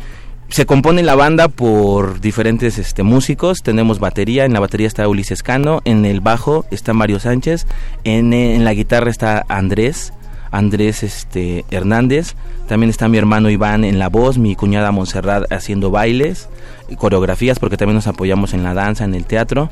se 0.48 0.66
compone 0.66 1.02
la 1.02 1.14
banda 1.14 1.48
por 1.48 2.20
diferentes 2.20 2.78
este, 2.78 3.02
músicos. 3.02 3.62
Tenemos 3.62 4.00
batería, 4.00 4.44
en 4.44 4.54
la 4.54 4.60
batería 4.60 4.86
está 4.86 5.06
Ulises 5.06 5.42
Cano, 5.42 5.82
en 5.84 6.04
el 6.04 6.20
bajo 6.20 6.64
está 6.70 6.94
Mario 6.94 7.20
Sánchez, 7.20 7.66
en, 8.04 8.32
en 8.32 8.64
la 8.64 8.74
guitarra 8.74 9.10
está 9.10 9.44
Andrés, 9.48 10.12
Andrés 10.50 11.02
este, 11.02 11.64
Hernández, 11.70 12.34
también 12.66 12.90
está 12.90 13.08
mi 13.08 13.18
hermano 13.18 13.50
Iván 13.50 13.84
en 13.84 13.98
la 13.98 14.08
voz, 14.08 14.38
mi 14.38 14.54
cuñada 14.54 14.92
Montserrat 14.92 15.50
haciendo 15.52 15.90
bailes, 15.90 16.48
coreografías, 16.96 17.58
porque 17.58 17.76
también 17.76 17.96
nos 17.96 18.06
apoyamos 18.06 18.54
en 18.54 18.62
la 18.62 18.74
danza, 18.74 19.04
en 19.04 19.14
el 19.14 19.24
teatro, 19.24 19.70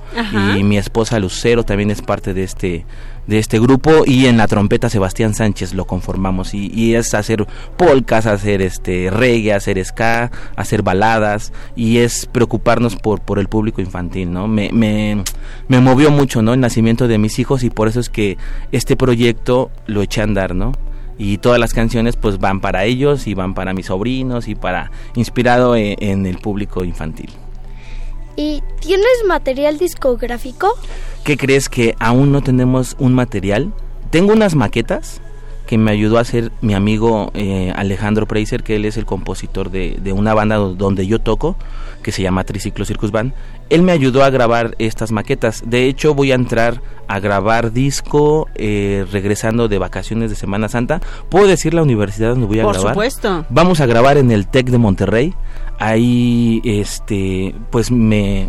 y 0.56 0.62
mi 0.62 0.78
esposa 0.78 1.18
Lucero 1.18 1.64
también 1.64 1.90
es 1.90 2.02
parte 2.02 2.34
de 2.34 2.42
este 2.42 2.84
de 3.26 3.38
este 3.38 3.58
grupo 3.58 4.04
y 4.06 4.26
en 4.26 4.36
la 4.36 4.46
trompeta 4.46 4.88
Sebastián 4.88 5.34
Sánchez 5.34 5.74
lo 5.74 5.84
conformamos 5.84 6.54
y, 6.54 6.94
es 6.94 7.14
hacer 7.14 7.46
polcas, 7.76 8.26
hacer 8.26 8.62
este 8.62 9.10
reggae, 9.10 9.52
hacer 9.52 9.84
ska, 9.84 10.30
hacer 10.54 10.82
baladas 10.82 11.52
y 11.74 11.98
es 11.98 12.26
preocuparnos 12.26 12.96
por, 12.96 13.20
por 13.20 13.38
el 13.38 13.48
público 13.48 13.80
infantil, 13.80 14.32
¿no? 14.32 14.46
Me, 14.46 14.70
me, 14.72 15.22
me 15.68 15.80
movió 15.80 16.10
mucho, 16.10 16.42
¿no? 16.42 16.54
El 16.54 16.60
nacimiento 16.60 17.08
de 17.08 17.18
mis 17.18 17.38
hijos 17.38 17.64
y 17.64 17.70
por 17.70 17.88
eso 17.88 18.00
es 18.00 18.08
que 18.08 18.38
este 18.72 18.96
proyecto 18.96 19.70
lo 19.86 20.02
eché 20.02 20.20
a 20.20 20.24
andar, 20.24 20.54
¿no? 20.54 20.72
y 21.18 21.38
todas 21.38 21.58
las 21.58 21.72
canciones 21.72 22.14
pues 22.14 22.38
van 22.38 22.60
para 22.60 22.84
ellos 22.84 23.26
y 23.26 23.32
van 23.32 23.54
para 23.54 23.72
mis 23.72 23.86
sobrinos 23.86 24.48
y 24.48 24.54
para 24.54 24.90
inspirado 25.14 25.74
en, 25.74 25.96
en 25.98 26.26
el 26.26 26.36
público 26.36 26.84
infantil. 26.84 27.30
¿Y 28.36 28.62
tienes 28.80 29.24
material 29.26 29.78
discográfico? 29.78 30.68
¿Qué 31.24 31.36
crees 31.36 31.68
que 31.68 31.96
aún 31.98 32.32
no 32.32 32.42
tenemos 32.42 32.94
un 32.98 33.14
material? 33.14 33.72
Tengo 34.10 34.32
unas 34.32 34.54
maquetas 34.54 35.20
que 35.66 35.78
me 35.78 35.90
ayudó 35.90 36.18
a 36.18 36.20
hacer 36.20 36.52
mi 36.60 36.74
amigo 36.74 37.30
eh, 37.34 37.72
Alejandro 37.76 38.26
Preiser, 38.26 38.62
que 38.62 38.76
él 38.76 38.84
es 38.84 38.96
el 38.96 39.04
compositor 39.04 39.70
de, 39.70 40.12
una 40.12 40.32
banda 40.32 40.56
donde 40.56 41.06
yo 41.06 41.18
toco, 41.18 41.56
que 42.02 42.12
se 42.12 42.22
llama 42.22 42.44
Triciclo 42.44 42.84
Circus 42.84 43.10
Band. 43.10 43.32
Él 43.68 43.82
me 43.82 43.90
ayudó 43.90 44.22
a 44.22 44.30
grabar 44.30 44.76
estas 44.78 45.10
maquetas. 45.10 45.64
De 45.66 45.86
hecho, 45.86 46.14
voy 46.14 46.30
a 46.30 46.36
entrar 46.36 46.80
a 47.08 47.18
grabar 47.18 47.72
disco 47.72 48.48
eh, 48.54 49.04
regresando 49.10 49.66
de 49.66 49.78
vacaciones 49.78 50.30
de 50.30 50.36
Semana 50.36 50.68
Santa. 50.68 51.00
¿Puedo 51.28 51.48
decir 51.48 51.74
la 51.74 51.82
universidad 51.82 52.30
donde 52.30 52.46
voy 52.46 52.60
a 52.60 52.62
grabar? 52.62 52.80
Por 52.80 52.90
supuesto. 52.90 53.46
Vamos 53.50 53.80
a 53.80 53.86
grabar 53.86 54.18
en 54.18 54.30
el 54.30 54.46
TEC 54.46 54.68
de 54.68 54.78
Monterrey. 54.78 55.34
Ahí, 55.78 56.60
este, 56.64 57.54
pues 57.70 57.90
me 57.90 58.48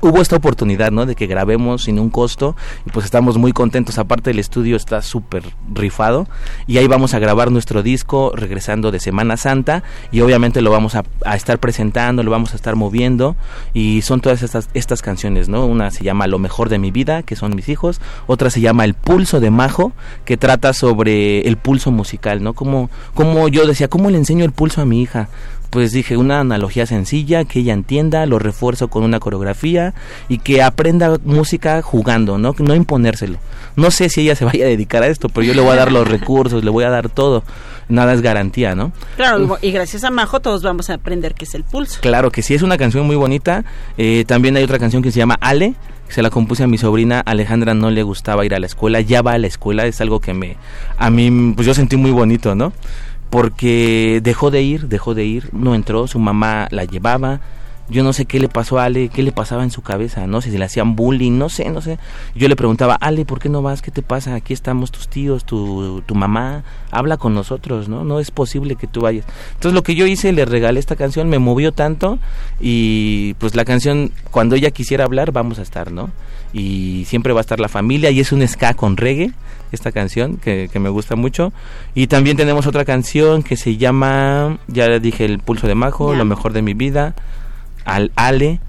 hubo 0.00 0.20
esta 0.20 0.36
oportunidad, 0.36 0.90
¿no? 0.90 1.06
De 1.06 1.14
que 1.14 1.26
grabemos 1.26 1.84
sin 1.84 1.98
un 1.98 2.10
costo 2.10 2.56
y 2.86 2.90
pues 2.90 3.04
estamos 3.04 3.38
muy 3.38 3.52
contentos. 3.52 3.98
Aparte 3.98 4.30
el 4.30 4.38
estudio 4.38 4.76
está 4.76 5.02
súper 5.02 5.44
rifado 5.72 6.26
y 6.66 6.78
ahí 6.78 6.86
vamos 6.86 7.14
a 7.14 7.18
grabar 7.18 7.50
nuestro 7.50 7.82
disco 7.82 8.32
regresando 8.34 8.90
de 8.90 9.00
Semana 9.00 9.36
Santa 9.36 9.82
y 10.10 10.20
obviamente 10.20 10.60
lo 10.60 10.70
vamos 10.70 10.94
a, 10.94 11.04
estar 11.34 11.58
presentando, 11.58 12.22
lo 12.22 12.30
vamos 12.30 12.52
a 12.52 12.56
estar 12.56 12.76
moviendo 12.76 13.36
y 13.72 14.02
son 14.02 14.20
todas 14.20 14.42
estas, 14.42 14.68
estas 14.74 15.00
canciones, 15.00 15.48
¿no? 15.48 15.66
Una 15.66 15.90
se 15.90 16.04
llama 16.04 16.26
Lo 16.26 16.38
mejor 16.38 16.68
de 16.68 16.78
mi 16.78 16.90
vida, 16.90 17.22
que 17.22 17.36
son 17.36 17.56
mis 17.56 17.68
hijos, 17.68 18.00
otra 18.26 18.50
se 18.50 18.60
llama 18.60 18.84
El 18.84 18.94
pulso 18.94 19.40
de 19.40 19.50
Majo, 19.50 19.92
que 20.24 20.36
trata 20.36 20.72
sobre 20.74 21.40
el 21.48 21.56
pulso 21.56 21.90
musical, 21.90 22.42
¿no? 22.42 22.52
Como, 22.52 22.90
como 23.14 23.48
yo 23.48 23.66
decía, 23.66 23.88
¿cómo 23.88 24.10
le 24.10 24.18
enseño 24.18 24.44
el 24.44 24.52
pulso 24.52 24.82
a 24.82 24.84
mi 24.84 25.00
hija? 25.00 25.28
Pues 25.72 25.90
dije 25.90 26.18
una 26.18 26.40
analogía 26.40 26.84
sencilla 26.84 27.46
que 27.46 27.60
ella 27.60 27.72
entienda, 27.72 28.26
lo 28.26 28.38
refuerzo 28.38 28.88
con 28.88 29.04
una 29.04 29.20
coreografía 29.20 29.94
y 30.28 30.36
que 30.36 30.62
aprenda 30.62 31.18
música 31.24 31.80
jugando, 31.80 32.36
¿no? 32.36 32.54
No 32.58 32.74
imponérselo. 32.74 33.38
No 33.74 33.90
sé 33.90 34.10
si 34.10 34.20
ella 34.20 34.36
se 34.36 34.44
vaya 34.44 34.66
a 34.66 34.68
dedicar 34.68 35.02
a 35.02 35.06
esto, 35.06 35.30
pero 35.30 35.46
yo 35.46 35.54
le 35.54 35.62
voy 35.62 35.72
a 35.72 35.76
dar 35.76 35.90
los 35.90 36.06
recursos, 36.06 36.62
le 36.62 36.70
voy 36.70 36.84
a 36.84 36.90
dar 36.90 37.08
todo. 37.08 37.42
Nada 37.88 38.12
es 38.12 38.20
garantía, 38.20 38.74
¿no? 38.74 38.92
Claro, 39.16 39.56
y 39.62 39.70
gracias 39.70 40.04
a 40.04 40.10
Majo 40.10 40.40
todos 40.40 40.62
vamos 40.62 40.90
a 40.90 40.94
aprender 40.94 41.32
qué 41.32 41.46
es 41.46 41.54
el 41.54 41.64
pulso. 41.64 42.00
Claro 42.02 42.30
que 42.30 42.42
sí, 42.42 42.52
es 42.52 42.60
una 42.60 42.76
canción 42.76 43.06
muy 43.06 43.16
bonita. 43.16 43.64
Eh, 43.96 44.24
también 44.26 44.54
hay 44.58 44.64
otra 44.64 44.78
canción 44.78 45.02
que 45.02 45.10
se 45.10 45.20
llama 45.20 45.38
Ale, 45.40 45.74
se 46.08 46.20
la 46.20 46.28
compuse 46.28 46.64
a 46.64 46.66
mi 46.66 46.76
sobrina 46.76 47.20
Alejandra 47.20 47.72
no 47.72 47.90
le 47.90 48.02
gustaba 48.02 48.44
ir 48.44 48.54
a 48.54 48.58
la 48.58 48.66
escuela 48.66 49.00
ya 49.00 49.22
va 49.22 49.32
a 49.32 49.38
la 49.38 49.46
escuela 49.46 49.86
es 49.86 49.98
algo 50.02 50.20
que 50.20 50.34
me 50.34 50.58
a 50.98 51.08
mí 51.08 51.54
pues 51.54 51.66
yo 51.66 51.72
sentí 51.72 51.96
muy 51.96 52.10
bonito 52.10 52.54
no 52.54 52.74
porque 53.32 54.20
dejó 54.22 54.50
de 54.50 54.60
ir, 54.60 54.88
dejó 54.88 55.14
de 55.14 55.24
ir, 55.24 55.48
no 55.54 55.74
entró, 55.74 56.06
su 56.06 56.18
mamá 56.18 56.68
la 56.70 56.84
llevaba, 56.84 57.40
yo 57.88 58.02
no 58.02 58.12
sé 58.12 58.26
qué 58.26 58.38
le 58.38 58.48
pasó 58.48 58.78
a 58.78 58.84
Ale, 58.84 59.08
qué 59.08 59.22
le 59.22 59.32
pasaba 59.32 59.62
en 59.64 59.70
su 59.70 59.82
cabeza, 59.82 60.26
no 60.26 60.40
sé 60.40 60.50
si 60.50 60.58
le 60.58 60.64
hacían 60.64 60.96
bullying, 60.96 61.36
no 61.36 61.48
sé, 61.48 61.68
no 61.70 61.82
sé. 61.82 61.98
Yo 62.34 62.48
le 62.48 62.56
preguntaba, 62.56 62.94
Ale, 62.94 63.24
¿por 63.24 63.40
qué 63.40 63.48
no 63.48 63.62
vas? 63.62 63.82
¿Qué 63.82 63.90
te 63.90 64.02
pasa? 64.02 64.34
Aquí 64.34 64.52
estamos 64.52 64.90
tus 64.90 65.08
tíos, 65.08 65.44
tu, 65.44 66.02
tu 66.06 66.14
mamá, 66.14 66.64
habla 66.90 67.16
con 67.16 67.34
nosotros, 67.34 67.88
¿no? 67.88 68.04
No 68.04 68.20
es 68.20 68.30
posible 68.30 68.76
que 68.76 68.86
tú 68.86 69.00
vayas. 69.02 69.26
Entonces 69.54 69.74
lo 69.74 69.82
que 69.82 69.94
yo 69.94 70.06
hice, 70.06 70.32
le 70.32 70.44
regalé 70.44 70.80
esta 70.80 70.96
canción, 70.96 71.28
me 71.28 71.38
movió 71.38 71.72
tanto 71.72 72.18
y 72.60 73.34
pues 73.34 73.54
la 73.54 73.64
canción, 73.64 74.12
cuando 74.30 74.54
ella 74.54 74.70
quisiera 74.70 75.04
hablar, 75.04 75.32
vamos 75.32 75.58
a 75.58 75.62
estar, 75.62 75.92
¿no? 75.92 76.10
Y 76.52 77.04
siempre 77.06 77.32
va 77.32 77.40
a 77.40 77.42
estar 77.42 77.60
la 77.60 77.68
familia 77.68 78.10
y 78.10 78.20
es 78.20 78.32
un 78.32 78.46
ska 78.46 78.74
con 78.74 78.96
reggae, 78.96 79.32
esta 79.72 79.90
canción 79.90 80.36
que, 80.36 80.68
que 80.72 80.78
me 80.78 80.90
gusta 80.90 81.16
mucho. 81.16 81.52
Y 81.94 82.06
también 82.06 82.36
tenemos 82.36 82.66
otra 82.66 82.84
canción 82.84 83.42
que 83.42 83.56
se 83.56 83.76
llama, 83.76 84.58
ya 84.68 84.98
dije, 84.98 85.24
El 85.24 85.38
Pulso 85.38 85.66
de 85.66 85.74
Majo, 85.74 86.14
Lo 86.14 86.24
Mejor 86.24 86.52
de 86.52 86.62
mi 86.62 86.74
Vida 86.74 87.14
al 87.84 88.12
Ale, 88.16 88.60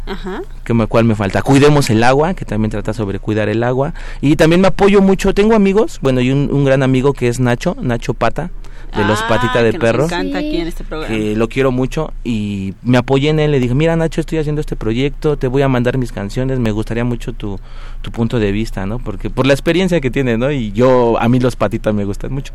que 0.64 0.74
me, 0.74 0.88
cual 0.88 1.06
me 1.06 1.16
falta. 1.16 1.42
Cuidemos 1.42 1.90
el 1.90 2.04
agua, 2.04 2.34
que 2.34 2.46
también 2.46 2.72
trata 2.72 2.94
sobre 2.94 3.20
cuidar 3.20 3.50
el 3.50 3.64
agua. 3.64 3.94
Y 4.22 4.36
también 4.36 4.62
me 4.62 4.68
apoyo 4.68 5.02
mucho, 5.02 5.34
tengo 5.34 5.56
amigos, 5.56 6.00
bueno, 6.02 6.22
y 6.22 6.32
un, 6.32 6.66
gran 6.66 6.84
amigo 6.84 7.14
que 7.14 7.28
es 7.28 7.40
Nacho, 7.40 7.76
Nacho 7.82 8.14
Pata, 8.14 8.52
de 8.96 9.04
los 9.06 9.22
ah, 9.22 9.28
Patitas 9.28 9.64
de 9.64 9.74
Perro. 9.74 10.06
Este 10.06 10.84
que 11.08 11.36
lo 11.36 11.50
quiero 11.50 11.72
mucho 11.72 12.14
y 12.24 12.76
me 12.84 12.98
apoyé 12.98 13.30
en 13.30 13.40
él, 13.40 13.52
le 13.52 13.60
dije, 13.60 13.74
mira 13.74 13.96
Nacho, 13.96 14.22
estoy 14.22 14.38
haciendo 14.38 14.62
este 14.62 14.76
proyecto, 14.76 15.38
te 15.38 15.48
voy 15.48 15.64
a 15.64 15.68
mandar 15.68 15.98
mis 15.98 16.12
canciones, 16.12 16.60
me 16.60 16.72
gustaría 16.72 17.04
mucho 17.04 17.34
tu, 17.34 17.60
tu 18.02 18.12
punto 18.12 18.40
de 18.40 18.52
vista, 18.52 18.86
¿no? 18.86 19.00
Porque 19.00 19.30
por 19.30 19.48
la 19.48 19.54
experiencia 19.54 20.00
que 20.00 20.12
tiene, 20.12 20.38
¿no? 20.38 20.52
Y 20.52 20.72
yo, 20.74 21.20
a 21.20 21.28
mí 21.28 21.40
los 21.40 21.56
Patitas 21.56 21.94
me 21.94 22.06
gustan 22.06 22.34
mucho. 22.34 22.54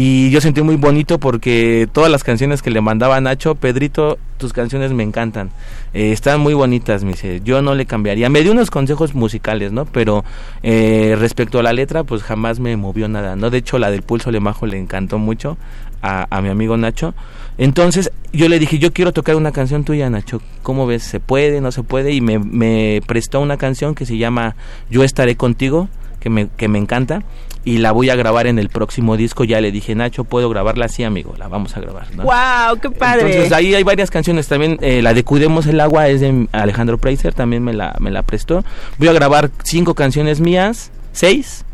Y 0.00 0.30
yo 0.30 0.40
sentí 0.40 0.62
muy 0.62 0.76
bonito 0.76 1.18
porque 1.18 1.88
todas 1.90 2.08
las 2.08 2.22
canciones 2.22 2.62
que 2.62 2.70
le 2.70 2.80
mandaba 2.80 3.20
Nacho, 3.20 3.56
Pedrito, 3.56 4.16
tus 4.36 4.52
canciones 4.52 4.92
me 4.92 5.02
encantan. 5.02 5.50
Eh, 5.92 6.12
están 6.12 6.38
muy 6.38 6.54
bonitas, 6.54 7.02
me 7.02 7.10
dice. 7.10 7.40
Yo 7.42 7.62
no 7.62 7.74
le 7.74 7.84
cambiaría. 7.84 8.28
Me 8.28 8.42
dio 8.42 8.52
unos 8.52 8.70
consejos 8.70 9.16
musicales, 9.16 9.72
¿no? 9.72 9.86
Pero 9.86 10.24
eh, 10.62 11.16
respecto 11.18 11.58
a 11.58 11.64
la 11.64 11.72
letra, 11.72 12.04
pues 12.04 12.22
jamás 12.22 12.60
me 12.60 12.76
movió 12.76 13.08
nada, 13.08 13.34
¿no? 13.34 13.50
De 13.50 13.58
hecho, 13.58 13.76
la 13.80 13.90
del 13.90 14.02
Pulso 14.02 14.30
Lemajo 14.30 14.66
le 14.66 14.78
encantó 14.78 15.18
mucho 15.18 15.56
a, 16.00 16.28
a 16.30 16.42
mi 16.42 16.48
amigo 16.48 16.76
Nacho. 16.76 17.12
Entonces 17.58 18.12
yo 18.32 18.48
le 18.48 18.60
dije, 18.60 18.78
yo 18.78 18.92
quiero 18.92 19.12
tocar 19.12 19.34
una 19.34 19.50
canción 19.50 19.82
tuya, 19.82 20.08
Nacho. 20.08 20.40
¿Cómo 20.62 20.86
ves? 20.86 21.02
¿Se 21.02 21.18
puede? 21.18 21.60
¿No 21.60 21.72
se 21.72 21.82
puede? 21.82 22.12
Y 22.12 22.20
me, 22.20 22.38
me 22.38 23.00
prestó 23.08 23.40
una 23.40 23.56
canción 23.56 23.96
que 23.96 24.06
se 24.06 24.16
llama 24.16 24.54
Yo 24.90 25.02
estaré 25.02 25.34
contigo, 25.34 25.88
que 26.20 26.30
me, 26.30 26.48
que 26.56 26.68
me 26.68 26.78
encanta 26.78 27.22
y 27.64 27.78
la 27.78 27.92
voy 27.92 28.10
a 28.10 28.16
grabar 28.16 28.46
en 28.46 28.58
el 28.58 28.68
próximo 28.68 29.16
disco. 29.16 29.44
Ya 29.44 29.60
le 29.60 29.70
dije, 29.70 29.94
Nacho, 29.94 30.24
¿puedo 30.24 30.48
grabarla? 30.48 30.88
Sí, 30.88 31.04
amigo, 31.04 31.34
la 31.38 31.48
vamos 31.48 31.76
a 31.76 31.80
grabar. 31.80 32.06
¿no? 32.14 32.24
¡Wow! 32.24 32.80
¡Qué 32.80 32.90
padre! 32.90 33.26
Entonces 33.26 33.52
ahí 33.52 33.74
hay 33.74 33.82
varias 33.82 34.10
canciones. 34.10 34.48
También 34.48 34.78
eh, 34.80 35.02
la 35.02 35.14
de 35.14 35.24
Cuidemos 35.24 35.66
el 35.66 35.80
Agua 35.80 36.08
es 36.08 36.20
de 36.20 36.48
Alejandro 36.52 36.98
Preiser, 36.98 37.34
también 37.34 37.62
me 37.62 37.74
la, 37.74 37.96
me 38.00 38.10
la 38.10 38.22
prestó. 38.22 38.64
Voy 38.98 39.08
a 39.08 39.12
grabar 39.12 39.50
cinco 39.64 39.94
canciones 39.94 40.40
mías, 40.40 40.90
seis 41.12 41.64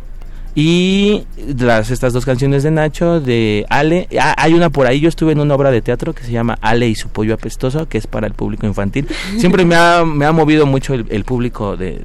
y 0.56 1.24
las, 1.58 1.90
estas 1.90 2.12
dos 2.12 2.24
canciones 2.24 2.62
de 2.62 2.70
Nacho, 2.70 3.20
de 3.20 3.66
Ale, 3.68 4.06
ah, 4.20 4.34
hay 4.38 4.54
una 4.54 4.70
por 4.70 4.86
ahí, 4.86 5.00
yo 5.00 5.08
estuve 5.08 5.32
en 5.32 5.40
una 5.40 5.54
obra 5.54 5.72
de 5.72 5.82
teatro 5.82 6.12
que 6.12 6.22
se 6.22 6.30
llama 6.30 6.58
Ale 6.60 6.88
y 6.88 6.94
su 6.94 7.08
pollo 7.08 7.34
apestoso, 7.34 7.88
que 7.88 7.98
es 7.98 8.06
para 8.06 8.28
el 8.28 8.34
público 8.34 8.64
infantil. 8.64 9.08
Siempre 9.38 9.64
me 9.64 9.74
ha, 9.74 10.04
me 10.04 10.26
ha 10.26 10.32
movido 10.32 10.64
mucho 10.64 10.94
el, 10.94 11.24
público 11.24 11.76
de, 11.76 12.00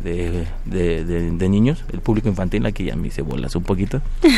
de, 0.65 1.05
de, 1.05 1.49
niños, 1.49 1.83
el 1.93 1.99
público 1.99 2.27
infantil, 2.27 2.65
aquí 2.65 2.85
ya 2.85 2.95
me 2.95 3.09
hice 3.09 3.21
bolas 3.21 3.55
un 3.55 3.63
poquito. 3.63 4.01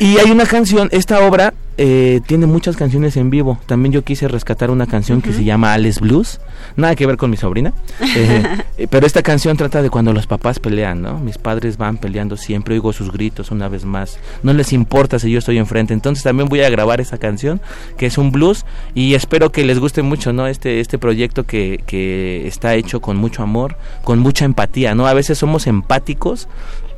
Y 0.00 0.18
hay 0.18 0.30
una 0.30 0.46
canción, 0.46 0.88
esta 0.92 1.26
obra 1.26 1.54
eh, 1.76 2.20
tiene 2.26 2.46
muchas 2.46 2.76
canciones 2.76 3.16
en 3.16 3.30
vivo. 3.30 3.58
También 3.66 3.92
yo 3.92 4.04
quise 4.04 4.28
rescatar 4.28 4.70
una 4.70 4.86
canción 4.86 5.22
que 5.22 5.32
se 5.32 5.44
llama 5.44 5.72
Alex 5.72 6.00
Blues, 6.00 6.40
nada 6.76 6.94
que 6.94 7.06
ver 7.06 7.16
con 7.16 7.30
mi 7.30 7.36
sobrina, 7.36 7.72
eh, 8.16 8.42
eh, 8.76 8.86
pero 8.88 9.06
esta 9.06 9.22
canción 9.22 9.56
trata 9.56 9.82
de 9.82 9.90
cuando 9.90 10.12
los 10.12 10.26
papás 10.26 10.60
pelean, 10.60 11.02
¿no? 11.02 11.18
Mis 11.18 11.38
padres 11.38 11.76
van 11.78 11.96
peleando 11.96 12.36
siempre, 12.36 12.74
oigo 12.74 12.92
sus 12.92 13.10
gritos 13.10 13.37
una 13.50 13.68
vez 13.68 13.84
más. 13.84 14.18
No 14.42 14.52
les 14.52 14.72
importa 14.72 15.18
si 15.18 15.30
yo 15.30 15.38
estoy 15.38 15.58
enfrente. 15.58 15.94
Entonces 15.94 16.24
también 16.24 16.48
voy 16.48 16.62
a 16.62 16.70
grabar 16.70 17.00
esa 17.00 17.18
canción, 17.18 17.60
que 17.96 18.06
es 18.06 18.18
un 18.18 18.32
blues, 18.32 18.64
y 18.94 19.14
espero 19.14 19.52
que 19.52 19.64
les 19.64 19.78
guste 19.78 20.02
mucho, 20.02 20.32
¿no? 20.32 20.46
Este, 20.46 20.80
este 20.80 20.98
proyecto 20.98 21.44
que, 21.44 21.82
que 21.86 22.46
está 22.46 22.74
hecho 22.74 23.00
con 23.00 23.16
mucho 23.16 23.42
amor, 23.42 23.76
con 24.04 24.18
mucha 24.18 24.44
empatía, 24.44 24.94
¿no? 24.94 25.06
A 25.06 25.14
veces 25.14 25.38
somos 25.38 25.66
empáticos 25.66 26.48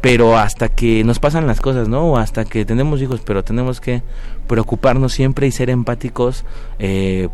pero 0.01 0.39
hasta 0.39 0.69
que 0.69 1.05
nos 1.05 1.19
pasan 1.19 1.47
las 1.47 1.61
cosas, 1.61 1.89
¿no? 1.89 2.13
O 2.13 2.17
hasta 2.17 2.45
que 2.45 2.65
tenemos 2.65 3.03
hijos, 3.03 3.21
pero 3.25 3.45
tenemos 3.45 3.81
que 3.81 4.03
preocuparnos 4.47 5.13
siempre 5.13 5.47
y 5.47 5.53
ser 5.53 5.69
empáticos 5.69 6.45
eh, 6.79 7.29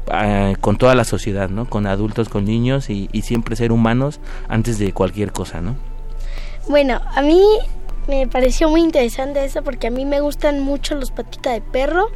con 0.61 0.77
toda 0.77 0.95
la 0.95 1.05
sociedad, 1.05 1.49
¿no? 1.49 1.67
Con 1.67 1.87
adultos, 1.87 2.29
con 2.29 2.45
niños 2.45 2.91
y, 2.91 3.09
siempre 3.23 3.57
ser 3.57 3.73
humanos 3.73 4.21
antes 4.49 4.79
de 4.79 4.93
cualquier 4.93 5.33
cosa, 5.33 5.61
¿no? 5.61 5.77
Bueno, 6.69 7.01
a 7.15 7.23
mí 7.23 7.41
me 8.09 8.27
pareció 8.27 8.69
muy 8.69 8.83
interesante 8.83 9.45
eso 9.45 9.63
porque 9.63 9.89
a 9.89 9.91
mí 9.91 10.05
me 10.05 10.21
gustan 10.21 10.61
mucho 10.61 10.95
los 10.95 11.11
patitas 11.11 11.55
de 11.55 11.61
perro. 11.61 12.11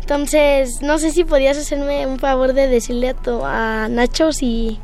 Entonces, 0.00 0.82
no 0.82 0.98
sé 0.98 1.12
si 1.12 1.24
podías 1.24 1.56
hacerme 1.56 2.06
un 2.06 2.18
favor 2.18 2.54
de 2.54 2.68
decirle 2.68 3.10
a, 3.10 3.14
tu, 3.14 3.44
a 3.44 3.88
Nacho 3.88 4.32
si 4.32 4.78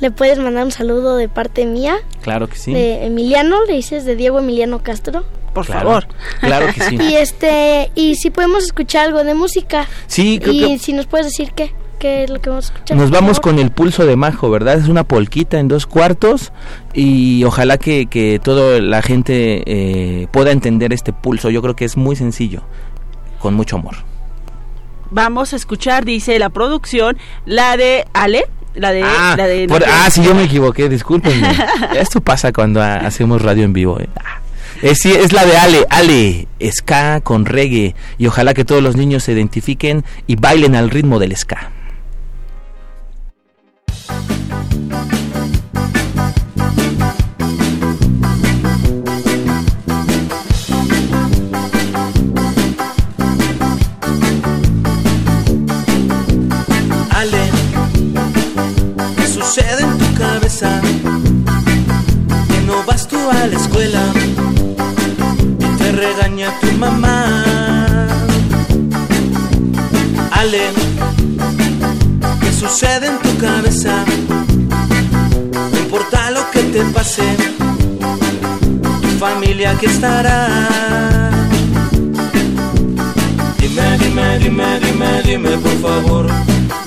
le 0.00 0.10
puedes 0.10 0.38
mandar 0.38 0.64
un 0.64 0.70
saludo 0.70 1.16
de 1.16 1.28
parte 1.28 1.66
mía. 1.66 1.96
Claro 2.22 2.48
que 2.48 2.56
sí. 2.56 2.72
De 2.72 3.04
Emiliano, 3.04 3.64
le 3.64 3.74
dices 3.74 4.04
de 4.04 4.16
Diego 4.16 4.38
Emiliano 4.38 4.82
Castro. 4.82 5.24
Por 5.52 5.64
favor. 5.64 6.06
Claro 6.40 6.66
que 6.72 6.80
sí. 6.80 6.96
y 7.00 7.16
este 7.16 7.90
y 7.94 8.14
si 8.14 8.30
podemos 8.30 8.64
escuchar 8.64 9.06
algo 9.06 9.22
de 9.24 9.34
música. 9.34 9.86
Sí, 10.06 10.38
creo 10.42 10.54
y 10.54 10.78
si 10.78 10.92
nos 10.92 11.06
puedes 11.06 11.26
decir 11.26 11.52
qué 11.52 11.74
qué 12.02 12.24
es 12.24 12.30
lo 12.30 12.40
que 12.40 12.50
vamos 12.50 12.68
a 12.68 12.74
escuchar. 12.74 12.96
Nos 12.96 13.12
vamos 13.12 13.38
con 13.38 13.60
el 13.60 13.70
pulso 13.70 14.04
de 14.04 14.16
Majo, 14.16 14.50
¿verdad? 14.50 14.74
Es 14.74 14.88
una 14.88 15.04
polquita 15.04 15.60
en 15.60 15.68
dos 15.68 15.86
cuartos 15.86 16.52
y 16.92 17.44
ojalá 17.44 17.78
que, 17.78 18.06
que 18.06 18.40
toda 18.42 18.80
la 18.80 19.02
gente 19.02 19.62
eh, 19.66 20.26
pueda 20.32 20.50
entender 20.50 20.92
este 20.92 21.12
pulso. 21.12 21.48
Yo 21.48 21.62
creo 21.62 21.76
que 21.76 21.84
es 21.84 21.96
muy 21.96 22.16
sencillo, 22.16 22.62
con 23.38 23.54
mucho 23.54 23.76
amor. 23.76 23.94
Vamos 25.12 25.52
a 25.52 25.56
escuchar, 25.56 26.04
dice 26.04 26.40
la 26.40 26.48
producción, 26.50 27.18
la 27.46 27.76
de 27.76 28.04
Ale, 28.14 28.46
la 28.74 28.90
de, 28.90 29.04
ah, 29.04 29.36
la 29.38 29.46
de 29.46 29.68
ah, 29.86 30.10
sí, 30.10 30.24
yo 30.24 30.34
me 30.34 30.42
equivoqué, 30.42 30.88
discúlpenme. 30.88 31.56
Esto 31.94 32.20
pasa 32.20 32.52
cuando 32.52 32.82
hacemos 32.82 33.42
radio 33.42 33.62
en 33.62 33.72
vivo. 33.72 34.00
¿eh? 34.00 34.08
Es, 34.80 34.98
sí, 34.98 35.12
es 35.12 35.32
la 35.32 35.46
de 35.46 35.56
Ale, 35.56 35.86
Ale, 35.88 36.48
ska 36.72 37.20
con 37.20 37.46
reggae. 37.46 37.94
Y 38.18 38.26
ojalá 38.26 38.54
que 38.54 38.64
todos 38.64 38.82
los 38.82 38.96
niños 38.96 39.22
se 39.22 39.32
identifiquen 39.34 40.04
y 40.26 40.34
bailen 40.34 40.74
al 40.74 40.90
ritmo 40.90 41.20
del 41.20 41.36
ska. 41.36 41.70
A 63.32 63.46
la 63.46 63.56
escuela 63.56 64.02
y 65.58 65.76
te 65.78 65.92
regaña 65.92 66.48
tu 66.60 66.72
mamá. 66.72 67.44
Ale, 70.32 70.62
¿qué 72.40 72.52
sucede 72.52 73.06
en 73.08 73.18
tu 73.18 73.36
cabeza? 73.38 74.04
No 75.72 75.78
importa 75.78 76.30
lo 76.30 76.50
que 76.50 76.62
te 76.74 76.84
pase, 76.86 77.24
tu 79.02 79.08
familia 79.18 79.76
que 79.78 79.86
estará. 79.86 81.30
Dime, 83.58 83.98
dime, 83.98 84.38
dime, 84.38 84.80
dime, 84.80 85.22
dime, 85.24 85.50
por 85.58 85.76
favor 85.80 86.26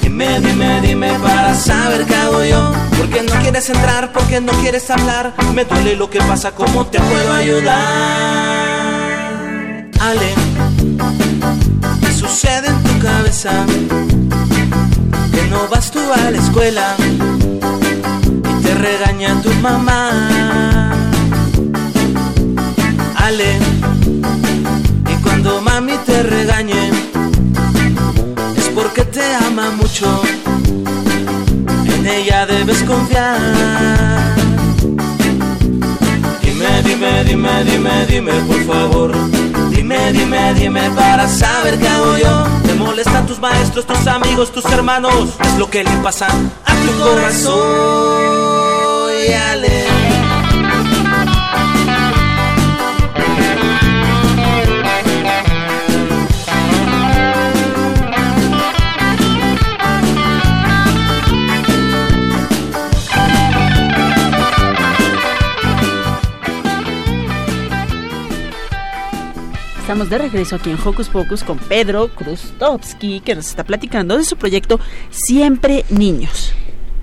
Dime, 0.01 0.39
dime, 0.39 0.81
dime 0.81 1.19
para 1.19 1.53
saber 1.55 2.05
qué 2.05 2.15
hago 2.15 2.41
yo. 2.43 2.94
¿Por 3.05 3.13
qué 3.13 3.21
no 3.21 3.39
quieres 3.39 3.69
entrar? 3.69 4.11
¿Por 4.11 4.23
qué 4.23 4.41
no 4.41 4.51
quieres 4.61 4.89
hablar? 4.89 5.35
Me 5.53 5.63
duele 5.63 5.95
lo 5.95 6.09
que 6.09 6.17
pasa, 6.17 6.55
¿cómo 6.55 6.87
te 6.87 6.99
puedo 6.99 7.33
ayudar? 7.33 7.77
Ale, 9.99 10.33
¿qué 12.01 12.11
sucede 12.11 12.67
en 12.67 12.83
tu 12.83 12.97
cabeza? 12.97 13.51
Que 15.31 15.47
no 15.51 15.67
vas 15.67 15.91
tú 15.91 15.99
a 16.11 16.31
la 16.31 16.37
escuela 16.39 16.95
y 16.99 18.63
te 18.63 18.73
regaña 18.73 19.39
tu 19.39 19.53
mamá. 19.61 20.74
Debes 32.57 32.81
confiar. 32.83 33.37
Dime, 36.41 36.83
dime, 36.83 37.23
dime, 37.23 37.63
dime, 37.63 38.05
dime, 38.07 38.33
por 38.47 38.61
favor. 38.65 39.11
Dime, 39.69 40.11
dime, 40.13 40.53
dime 40.53 40.89
para 40.91 41.27
saber 41.27 41.77
qué 41.77 41.87
hago 41.87 42.17
yo. 42.17 42.45
Te 42.65 42.73
molestan 42.75 43.25
tus 43.25 43.39
maestros, 43.39 43.85
tus 43.85 44.07
amigos, 44.07 44.51
tus 44.51 44.65
hermanos. 44.65 45.29
Es 45.39 45.57
lo 45.57 45.69
que 45.69 45.83
le 45.83 45.91
pasa 46.03 46.27
a 46.27 46.75
tu 46.75 46.91
corazón. 47.03 48.15
Y 49.27 49.33
Estamos 69.85 70.09
de 70.09 70.17
regreso 70.17 70.55
aquí 70.55 70.71
en 70.71 70.79
Hocus 70.83 71.09
Pocus 71.09 71.43
con 71.43 71.59
Pedro 71.59 72.07
Krustovsky, 72.07 73.19
que 73.19 73.35
nos 73.35 73.45
está 73.45 73.63
platicando 73.63 74.17
de 74.17 74.23
su 74.23 74.35
proyecto 74.35 74.79
Siempre 75.11 75.85
Niños. 75.89 76.53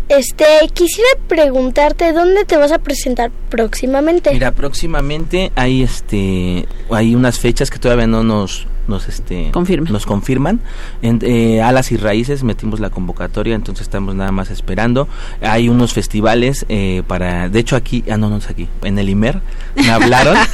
Este, 0.08 0.44
quisiera 0.74 1.10
preguntarte 1.28 2.12
dónde 2.12 2.44
te 2.44 2.56
vas 2.56 2.72
a 2.72 2.80
presentar 2.80 3.30
próximamente. 3.50 4.32
Mira, 4.32 4.50
próximamente 4.50 5.52
hay 5.54 5.84
este 5.84 6.66
hay 6.90 7.14
unas 7.14 7.38
fechas 7.38 7.70
que 7.70 7.78
todavía 7.78 8.08
no 8.08 8.24
nos 8.24 8.66
nos 8.92 9.08
este 9.08 9.50
nos 9.90 10.06
confirman. 10.06 10.60
En, 11.02 11.18
eh, 11.22 11.60
alas 11.62 11.90
y 11.90 11.96
raíces 11.96 12.44
metimos 12.44 12.78
la 12.78 12.90
convocatoria 12.90 13.54
entonces 13.54 13.82
estamos 13.82 14.14
nada 14.14 14.30
más 14.30 14.50
esperando. 14.50 15.08
Hay 15.40 15.68
unos 15.68 15.92
festivales 15.92 16.64
eh, 16.68 17.02
para 17.06 17.48
de 17.48 17.58
hecho 17.58 17.74
aquí 17.74 18.04
ah 18.10 18.16
no 18.16 18.30
no 18.30 18.36
es 18.36 18.48
aquí 18.48 18.68
en 18.82 18.98
el 18.98 19.08
Imer 19.08 19.40
me 19.74 19.90
hablaron. 19.90 20.36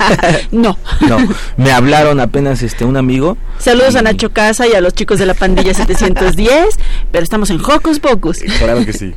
No. 0.50 0.76
No 1.08 1.18
me 1.56 1.72
hablaron 1.72 2.20
apenas 2.20 2.62
este 2.62 2.84
un 2.84 2.96
amigo. 2.96 3.36
Saludos 3.58 3.96
a 3.96 4.02
Nacho 4.02 4.30
Casa 4.32 4.66
y 4.66 4.72
a 4.72 4.80
los 4.80 4.94
chicos 4.94 5.18
de 5.18 5.26
la 5.26 5.34
pandilla 5.34 5.74
710 5.74 6.78
pero 7.10 7.24
estamos 7.24 7.50
en 7.50 7.60
Hocus 7.60 8.00
Pocus. 8.00 8.38
Claro 8.58 8.84
que 8.84 8.92
sí 8.92 9.14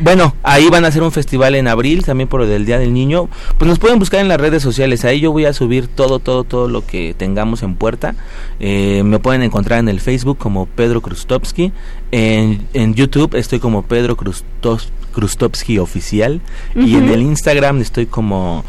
bueno, 0.00 0.34
ahí 0.42 0.68
van 0.68 0.84
a 0.84 0.88
hacer 0.88 1.02
un 1.02 1.12
festival 1.12 1.54
en 1.54 1.68
abril, 1.68 2.04
también 2.04 2.28
por 2.28 2.42
el 2.42 2.66
Día 2.66 2.78
del 2.78 2.92
Niño. 2.92 3.28
Pues 3.58 3.68
nos 3.68 3.78
pueden 3.78 3.98
buscar 3.98 4.20
en 4.20 4.28
las 4.28 4.40
redes 4.40 4.62
sociales. 4.62 5.04
Ahí 5.04 5.20
yo 5.20 5.32
voy 5.32 5.44
a 5.44 5.52
subir 5.52 5.88
todo, 5.88 6.18
todo, 6.18 6.44
todo 6.44 6.68
lo 6.68 6.86
que 6.86 7.14
tengamos 7.16 7.62
en 7.62 7.74
puerta. 7.74 8.14
Eh, 8.60 9.02
me 9.04 9.18
pueden 9.18 9.42
encontrar 9.42 9.80
en 9.80 9.88
el 9.88 10.00
Facebook 10.00 10.38
como 10.38 10.66
Pedro 10.66 11.00
Krustovsky. 11.00 11.72
En, 12.12 12.66
en 12.74 12.94
YouTube 12.94 13.34
estoy 13.34 13.58
como 13.58 13.82
Pedro 13.82 14.16
Krustovsky 14.16 15.78
Oficial. 15.78 16.40
Y 16.74 16.96
en 16.96 17.08
el 17.08 17.22
Instagram 17.22 17.80
estoy 17.80 18.06
como 18.06 18.64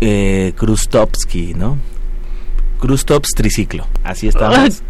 eh, 0.00 0.52
Krustovsky, 0.56 1.54
¿no? 1.54 1.78
Tops 3.04 3.30
Triciclo. 3.34 3.86
Así 4.04 4.28
estamos. 4.28 4.82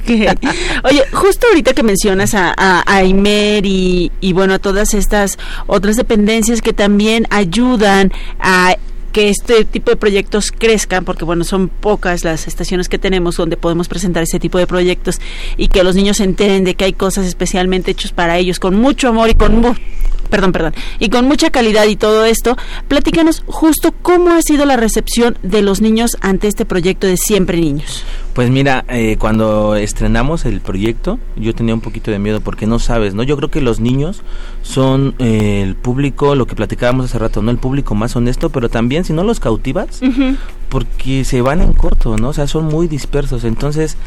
Oye, 0.84 1.04
justo 1.12 1.46
ahorita 1.48 1.74
que 1.74 1.82
mencionas 1.82 2.34
a, 2.34 2.54
a, 2.56 3.04
y, 3.04 4.10
y 4.20 4.32
bueno, 4.32 4.54
a 4.54 4.58
todas 4.58 4.94
estas 4.94 5.38
otras 5.66 5.96
dependencias 5.96 6.62
que 6.62 6.72
también 6.72 7.26
ayudan 7.30 8.12
a 8.40 8.76
que 9.12 9.28
este 9.28 9.64
tipo 9.66 9.90
de 9.90 9.96
proyectos 9.96 10.50
crezcan, 10.50 11.04
porque 11.04 11.24
bueno, 11.24 11.44
son 11.44 11.68
pocas 11.68 12.24
las 12.24 12.48
estaciones 12.48 12.88
que 12.88 12.98
tenemos 12.98 13.36
donde 13.36 13.58
podemos 13.58 13.88
presentar 13.88 14.22
ese 14.22 14.40
tipo 14.40 14.58
de 14.58 14.66
proyectos 14.66 15.20
y 15.58 15.68
que 15.68 15.84
los 15.84 15.94
niños 15.94 16.16
se 16.16 16.24
enteren 16.24 16.64
de 16.64 16.74
que 16.74 16.86
hay 16.86 16.94
cosas 16.94 17.26
especialmente 17.26 17.90
hechas 17.90 18.12
para 18.12 18.38
ellos 18.38 18.58
con 18.58 18.74
mucho 18.74 19.08
amor 19.08 19.28
y 19.28 19.34
con 19.34 19.76
perdón, 20.32 20.52
perdón, 20.52 20.74
y 20.98 21.10
con 21.10 21.26
mucha 21.26 21.50
calidad 21.50 21.84
y 21.84 21.96
todo 21.96 22.24
esto, 22.24 22.56
platícanos 22.88 23.42
justo 23.46 23.92
cómo 24.00 24.30
ha 24.30 24.40
sido 24.40 24.64
la 24.64 24.78
recepción 24.78 25.36
de 25.42 25.60
los 25.60 25.82
niños 25.82 26.16
ante 26.22 26.48
este 26.48 26.64
proyecto 26.64 27.06
de 27.06 27.18
Siempre 27.18 27.60
Niños. 27.60 28.02
Pues 28.32 28.48
mira, 28.48 28.86
eh, 28.88 29.16
cuando 29.18 29.76
estrenamos 29.76 30.46
el 30.46 30.62
proyecto, 30.62 31.18
yo 31.36 31.54
tenía 31.54 31.74
un 31.74 31.82
poquito 31.82 32.10
de 32.10 32.18
miedo 32.18 32.40
porque 32.40 32.66
no 32.66 32.78
sabes, 32.78 33.12
¿no? 33.12 33.22
Yo 33.22 33.36
creo 33.36 33.50
que 33.50 33.60
los 33.60 33.78
niños 33.78 34.22
son 34.62 35.14
eh, 35.18 35.60
el 35.62 35.74
público, 35.74 36.34
lo 36.34 36.46
que 36.46 36.54
platicábamos 36.54 37.04
hace 37.04 37.18
rato, 37.18 37.42
¿no? 37.42 37.50
El 37.50 37.58
público 37.58 37.94
más 37.94 38.16
honesto, 38.16 38.48
pero 38.48 38.70
también 38.70 39.04
si 39.04 39.12
no 39.12 39.24
los 39.24 39.38
cautivas, 39.38 40.00
porque 40.70 41.26
se 41.26 41.42
van 41.42 41.60
en 41.60 41.74
corto, 41.74 42.16
¿no? 42.16 42.30
O 42.30 42.32
sea, 42.32 42.46
son 42.46 42.64
muy 42.64 42.88
dispersos. 42.88 43.44
Entonces, 43.44 43.98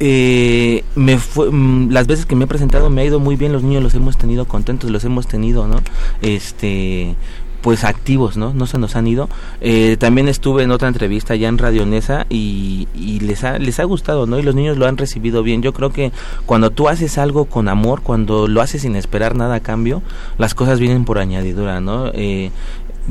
eh, 0.00 0.82
me 0.94 1.18
fue, 1.18 1.50
mm, 1.50 1.90
las 1.90 2.06
veces 2.06 2.26
que 2.26 2.34
me 2.34 2.44
he 2.44 2.48
presentado 2.48 2.90
me 2.90 3.02
ha 3.02 3.04
ido 3.04 3.20
muy 3.20 3.36
bien, 3.36 3.52
los 3.52 3.62
niños 3.62 3.82
los 3.82 3.94
hemos 3.94 4.16
tenido 4.16 4.46
contentos, 4.46 4.90
los 4.90 5.04
hemos 5.04 5.26
tenido, 5.26 5.66
¿no? 5.68 5.76
Este 6.22 7.14
pues 7.60 7.84
activos, 7.84 8.36
¿no? 8.36 8.52
No 8.54 8.66
se 8.66 8.78
nos 8.78 8.96
han 8.96 9.06
ido. 9.06 9.28
Eh, 9.60 9.96
también 9.98 10.28
estuve 10.28 10.62
en 10.62 10.70
otra 10.70 10.88
entrevista 10.88 11.34
ya 11.36 11.48
en 11.48 11.58
Radio 11.58 11.84
Nesa 11.86 12.26
y, 12.30 12.88
y 12.94 13.20
les, 13.20 13.44
ha, 13.44 13.58
les 13.58 13.78
ha 13.80 13.84
gustado, 13.84 14.26
¿no? 14.26 14.38
Y 14.38 14.42
los 14.42 14.54
niños 14.54 14.78
lo 14.78 14.86
han 14.86 14.96
recibido 14.96 15.42
bien. 15.42 15.62
Yo 15.62 15.72
creo 15.72 15.90
que 15.90 16.12
cuando 16.46 16.70
tú 16.70 16.88
haces 16.88 17.18
algo 17.18 17.44
con 17.44 17.68
amor, 17.68 18.02
cuando 18.02 18.48
lo 18.48 18.62
haces 18.62 18.82
sin 18.82 18.96
esperar 18.96 19.36
nada 19.36 19.56
a 19.56 19.60
cambio, 19.60 20.02
las 20.38 20.54
cosas 20.54 20.80
vienen 20.80 21.04
por 21.04 21.18
añadidura, 21.18 21.80
¿no? 21.80 22.10
Eh, 22.14 22.50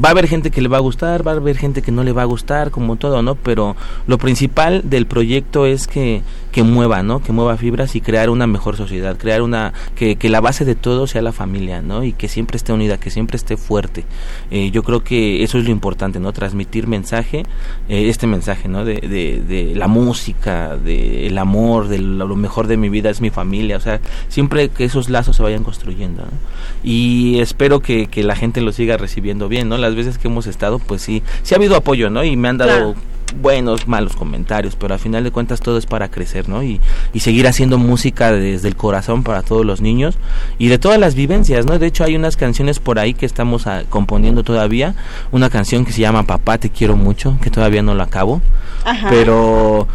va 0.04 0.10
a 0.10 0.12
haber 0.12 0.28
gente 0.28 0.52
que 0.52 0.62
le 0.62 0.70
va 0.70 0.78
a 0.78 0.82
gustar, 0.82 1.28
va 1.28 1.34
a 1.34 1.36
haber 1.36 1.58
gente 1.58 1.82
que 1.82 1.92
no 1.92 2.04
le 2.04 2.14
va 2.14 2.22
a 2.22 2.26
gustar, 2.26 2.72
como 2.72 2.96
todo, 2.96 3.22
¿no? 3.22 3.36
Pero 3.36 3.76
lo 4.08 4.18
principal 4.18 4.90
del 4.90 5.06
proyecto 5.06 5.66
es 5.66 5.88
que, 5.88 6.22
que 6.52 6.64
mueva, 6.64 7.04
¿no? 7.04 7.22
Que 7.22 7.34
mueva 7.34 7.58
fibras 7.58 7.96
y 7.96 8.02
crear 8.02 8.30
una 8.30 8.48
mejor 8.48 8.78
sociedad, 8.78 9.18
crear 9.18 9.42
una, 9.42 9.74
que, 9.96 10.16
que 10.16 10.30
la 10.30 10.40
base 10.40 10.64
de 10.64 10.76
todo 10.76 11.08
sea 11.08 11.22
la 11.22 11.34
familia, 11.34 11.82
¿no? 11.82 12.04
Y 12.04 12.14
que 12.14 12.28
siempre 12.28 12.58
esté 12.58 12.72
unida, 12.72 13.00
que 13.00 13.10
siempre 13.10 13.36
esté 13.36 13.58
fuerte. 13.58 14.06
Eh, 14.50 14.72
yo 14.72 14.84
creo 14.84 15.04
que 15.04 15.44
eso 15.44 15.58
es 15.58 15.66
lo 15.66 15.72
importante, 15.72 16.20
¿no? 16.20 16.32
Transmitir 16.32 16.88
mensaje, 16.88 17.44
eh, 17.90 18.10
este 18.10 18.28
mensaje, 18.28 18.70
¿no? 18.70 18.86
De, 18.86 18.96
de, 19.02 19.44
de 19.46 19.76
la 19.76 19.88
música, 19.88 20.78
del 20.78 21.38
amor, 21.38 21.90
de 21.90 22.00
lo 22.00 22.30
lo 22.30 22.36
mejor 22.36 22.68
de 22.68 22.78
mi 22.78 22.90
vida 22.90 23.10
es 23.10 23.22
mi 23.22 23.32
familia, 23.32 23.76
o 23.76 23.80
sea, 23.80 24.00
siempre 24.30 24.70
que 24.70 24.86
esos 24.86 25.10
lazos 25.10 25.36
se 25.36 25.44
vayan 25.44 25.64
construyendo, 25.64 26.22
¿no? 26.22 26.32
Y 26.84 27.40
espero 27.40 27.82
que, 27.82 28.08
que 28.08 28.24
la 28.24 28.36
gente 28.36 28.62
lo 28.62 28.72
siga 28.72 28.96
recibiendo 28.98 29.50
bien, 29.50 29.68
¿no? 29.68 29.78
Las 29.90 29.96
veces 29.96 30.18
que 30.18 30.28
hemos 30.28 30.46
estado, 30.48 30.80
pues 30.80 31.02
sí, 31.02 31.24
sí 31.44 31.54
ha 31.54 31.58
habido 31.58 31.76
apoyo, 31.76 32.10
¿no? 32.10 32.24
Y 32.24 32.36
me 32.38 32.48
han 32.48 32.58
dado 32.58 32.70
Claro. 32.70 32.96
buenos, 33.42 33.88
malos 33.88 34.16
comentarios, 34.16 34.76
pero 34.76 34.94
al 34.94 35.00
final 35.00 35.24
de 35.24 35.32
cuentas 35.32 35.60
todo 35.62 35.78
es 35.78 35.86
para 35.86 36.10
crecer, 36.10 36.48
¿no? 36.50 36.64
Y, 36.64 36.80
y 37.14 37.20
seguir 37.20 37.48
haciendo 37.48 37.78
música 37.78 38.32
desde 38.32 38.68
el 38.68 38.76
corazón 38.76 39.24
para 39.24 39.42
todos 39.44 39.66
los 39.66 39.82
niños 39.82 40.18
y 40.58 40.68
de 40.68 40.78
todas 40.80 41.00
las 41.00 41.14
vivencias, 41.16 41.66
¿no? 41.66 41.78
De 41.78 41.88
hecho 41.88 42.04
hay 42.04 42.16
unas 42.16 42.38
canciones 42.38 42.80
por 42.80 42.98
ahí 43.00 43.14
que 43.14 43.26
estamos 43.26 43.68
ah, 43.68 43.84
componiendo 43.90 44.44
todavía, 44.44 44.96
una 45.32 45.50
canción 45.50 45.86
que 45.86 45.92
se 45.92 46.02
llama 46.02 46.24
Papá 46.24 46.58
te 46.58 46.70
quiero 46.70 46.96
mucho, 46.96 47.38
que 47.42 47.50
todavía 47.52 47.82
no 47.84 47.94
la 47.96 48.06
acabo, 48.06 48.42
Ajá. 48.86 49.10
pero 49.10 49.88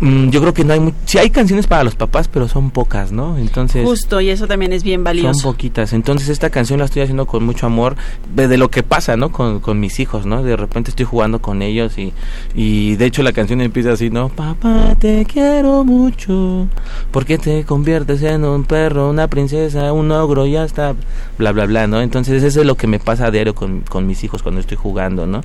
yo 0.00 0.40
creo 0.40 0.52
que 0.52 0.64
no 0.64 0.72
hay, 0.74 0.80
mu- 0.80 0.92
sí 1.04 1.18
hay 1.18 1.30
canciones 1.30 1.66
para 1.66 1.84
los 1.84 1.94
papás, 1.94 2.28
pero 2.28 2.48
son 2.48 2.70
pocas, 2.70 3.12
¿no? 3.12 3.38
Entonces 3.38 3.84
Justo, 3.84 4.20
y 4.20 4.28
eso 4.30 4.46
también 4.46 4.72
es 4.72 4.82
bien 4.82 5.04
valioso. 5.04 5.34
son 5.34 5.52
poquitas. 5.52 5.92
Entonces 5.92 6.28
esta 6.28 6.50
canción 6.50 6.78
la 6.80 6.86
estoy 6.86 7.02
haciendo 7.02 7.26
con 7.26 7.44
mucho 7.44 7.66
amor 7.66 7.96
de, 8.34 8.48
de 8.48 8.58
lo 8.58 8.70
que 8.70 8.82
pasa, 8.82 9.16
¿no? 9.16 9.30
Con, 9.32 9.60
con 9.60 9.78
mis 9.80 10.00
hijos, 10.00 10.26
¿no? 10.26 10.42
De 10.42 10.56
repente 10.56 10.90
estoy 10.90 11.06
jugando 11.06 11.40
con 11.40 11.62
ellos 11.62 11.96
y, 11.98 12.12
y 12.54 12.96
de 12.96 13.06
hecho 13.06 13.22
la 13.22 13.32
canción 13.32 13.60
empieza 13.60 13.92
así, 13.92 14.10
¿no? 14.10 14.28
Papá, 14.30 14.96
te 14.98 15.24
quiero 15.26 15.84
mucho. 15.84 16.66
porque 17.10 17.38
te 17.38 17.64
conviertes 17.64 18.22
en 18.22 18.44
un 18.44 18.64
perro, 18.64 19.10
una 19.10 19.28
princesa, 19.28 19.92
un 19.92 20.10
ogro 20.10 20.46
y 20.46 20.56
hasta 20.56 20.94
bla, 21.38 21.52
bla, 21.52 21.66
bla, 21.66 21.86
¿no? 21.86 22.00
Entonces 22.00 22.42
eso 22.42 22.60
es 22.60 22.66
lo 22.66 22.76
que 22.76 22.86
me 22.86 22.98
pasa 22.98 23.26
a 23.26 23.30
diario 23.30 23.54
con, 23.54 23.82
con 23.82 24.06
mis 24.06 24.24
hijos 24.24 24.42
cuando 24.42 24.60
estoy 24.60 24.76
jugando, 24.76 25.26
¿no? 25.26 25.42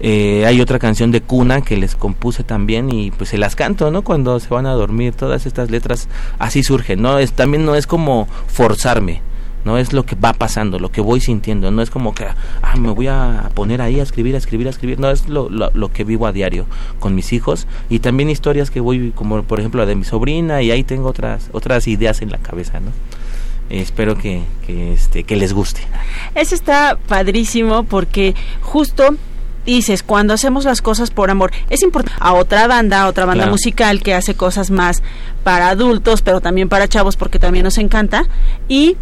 Eh, 0.00 0.44
hay 0.46 0.60
otra 0.60 0.78
canción 0.78 1.10
de 1.10 1.22
cuna 1.22 1.62
que 1.62 1.76
les 1.76 1.96
compuse 1.96 2.44
también 2.44 2.90
y 2.92 3.10
pues 3.10 3.30
se 3.30 3.38
las 3.38 3.56
canto, 3.56 3.85
¿no? 3.90 4.02
Cuando 4.02 4.38
se 4.40 4.48
van 4.48 4.66
a 4.66 4.72
dormir, 4.72 5.14
todas 5.14 5.46
estas 5.46 5.70
letras 5.70 6.08
así 6.38 6.62
surgen, 6.62 7.02
¿no? 7.02 7.18
Es, 7.18 7.32
también 7.32 7.64
no 7.64 7.74
es 7.74 7.86
como 7.86 8.28
forzarme, 8.46 9.22
no 9.64 9.78
es 9.78 9.92
lo 9.92 10.06
que 10.06 10.14
va 10.14 10.32
pasando, 10.32 10.78
lo 10.78 10.92
que 10.92 11.00
voy 11.00 11.20
sintiendo, 11.20 11.70
no 11.70 11.82
es 11.82 11.90
como 11.90 12.14
que 12.14 12.24
ah, 12.62 12.76
me 12.76 12.90
voy 12.90 13.08
a 13.08 13.50
poner 13.54 13.82
ahí 13.82 13.98
a 13.98 14.02
escribir, 14.02 14.34
a 14.34 14.38
escribir, 14.38 14.68
a 14.68 14.70
escribir, 14.70 15.00
no 15.00 15.10
es 15.10 15.28
lo, 15.28 15.48
lo, 15.50 15.70
lo 15.74 15.92
que 15.92 16.04
vivo 16.04 16.26
a 16.26 16.32
diario 16.32 16.66
con 17.00 17.14
mis 17.14 17.32
hijos 17.32 17.66
y 17.90 17.98
también 17.98 18.30
historias 18.30 18.70
que 18.70 18.80
voy, 18.80 19.12
como 19.14 19.42
por 19.42 19.58
ejemplo 19.58 19.80
la 19.80 19.86
de 19.86 19.96
mi 19.96 20.04
sobrina 20.04 20.62
y 20.62 20.70
ahí 20.70 20.84
tengo 20.84 21.08
otras 21.08 21.50
otras 21.52 21.88
ideas 21.88 22.22
en 22.22 22.30
la 22.30 22.38
cabeza, 22.38 22.80
¿no? 22.80 22.92
Espero 23.68 24.16
que, 24.16 24.42
que, 24.64 24.92
este, 24.92 25.24
que 25.24 25.34
les 25.34 25.52
guste. 25.52 25.80
Eso 26.36 26.54
está 26.54 26.96
padrísimo 27.08 27.82
porque 27.82 28.36
justo 28.60 29.16
dices, 29.66 30.02
cuando 30.02 30.32
hacemos 30.32 30.64
las 30.64 30.80
cosas 30.80 31.10
por 31.10 31.30
amor, 31.30 31.52
es 31.68 31.82
importante 31.82 32.16
a 32.20 32.32
otra 32.32 32.66
banda, 32.66 33.02
a 33.02 33.08
otra 33.08 33.24
banda 33.26 33.42
Claro. 33.44 33.52
musical 33.52 34.02
que 34.02 34.14
hace 34.14 34.34
cosas 34.34 34.70
más 34.70 35.02
para 35.44 35.68
adultos, 35.68 36.22
pero 36.22 36.40
también 36.40 36.68
para 36.68 36.88
chavos 36.88 37.16
porque 37.16 37.38
también 37.38 37.64
nos 37.64 37.76
encanta 37.78 38.24
y 38.68 38.96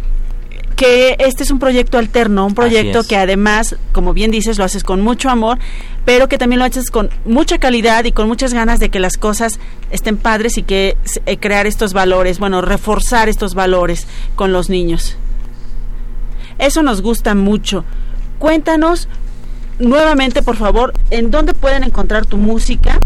que 0.75 1.15
este 1.19 1.43
es 1.43 1.51
un 1.51 1.59
proyecto 1.59 1.97
alterno, 1.97 2.45
un 2.45 2.53
proyecto 2.53 3.03
que 3.03 3.15
además, 3.15 3.77
como 3.93 4.13
bien 4.13 4.29
dices, 4.29 4.57
lo 4.57 4.65
haces 4.65 4.83
con 4.83 4.99
mucho 4.99 5.29
amor, 5.29 5.57
pero 6.03 6.27
que 6.27 6.37
también 6.37 6.59
lo 6.59 6.65
haces 6.65 6.91
con 6.91 7.09
mucha 7.23 7.59
calidad 7.59 8.03
y 8.03 8.11
con 8.11 8.27
muchas 8.27 8.53
ganas 8.53 8.79
de 8.79 8.89
que 8.89 8.99
las 8.99 9.15
cosas 9.15 9.59
estén 9.89 10.17
padres 10.17 10.57
y 10.57 10.63
que 10.63 10.97
eh, 11.25 11.37
crear 11.37 11.65
estos 11.65 11.93
valores, 11.93 12.39
bueno, 12.39 12.61
reforzar 12.61 13.29
estos 13.29 13.53
valores 13.53 14.05
con 14.35 14.51
los 14.51 14.69
niños. 14.69 15.15
Eso 16.59 16.83
nos 16.83 17.01
gusta 17.01 17.35
mucho. 17.35 17.85
Cuéntanos 18.39 19.07
nuevamente, 19.79 20.41
por 20.41 20.55
favor, 20.55 20.93
en 21.09 21.31
dónde 21.31 21.53
pueden 21.53 21.83
encontrar 21.83 22.25
tu 22.25 22.37
música, 22.37 22.99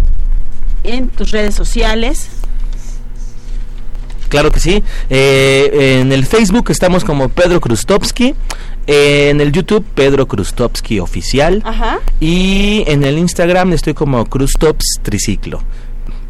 en 0.84 1.10
tus 1.10 1.32
redes 1.32 1.56
sociales. 1.56 2.30
Claro 4.30 4.52
que 4.52 4.60
sí. 4.60 4.84
Eh, 5.10 6.00
en 6.02 6.12
el 6.12 6.26
Facebook 6.26 6.70
estamos 6.70 7.04
como 7.04 7.30
Pedro 7.30 7.60
Krustovsky. 7.60 8.36
En 8.86 9.42
el 9.42 9.52
YouTube, 9.52 9.86
Pedro 9.96 10.28
Krustovsky 10.28 11.00
Oficial. 11.00 11.62
Ajá. 11.66 12.00
Y 12.20 12.84
en 12.88 13.04
el 13.04 13.18
Instagram 13.18 13.74
estoy 13.74 13.94
como 13.94 14.26
Krustops 14.26 15.00
Triciclo. 15.02 15.62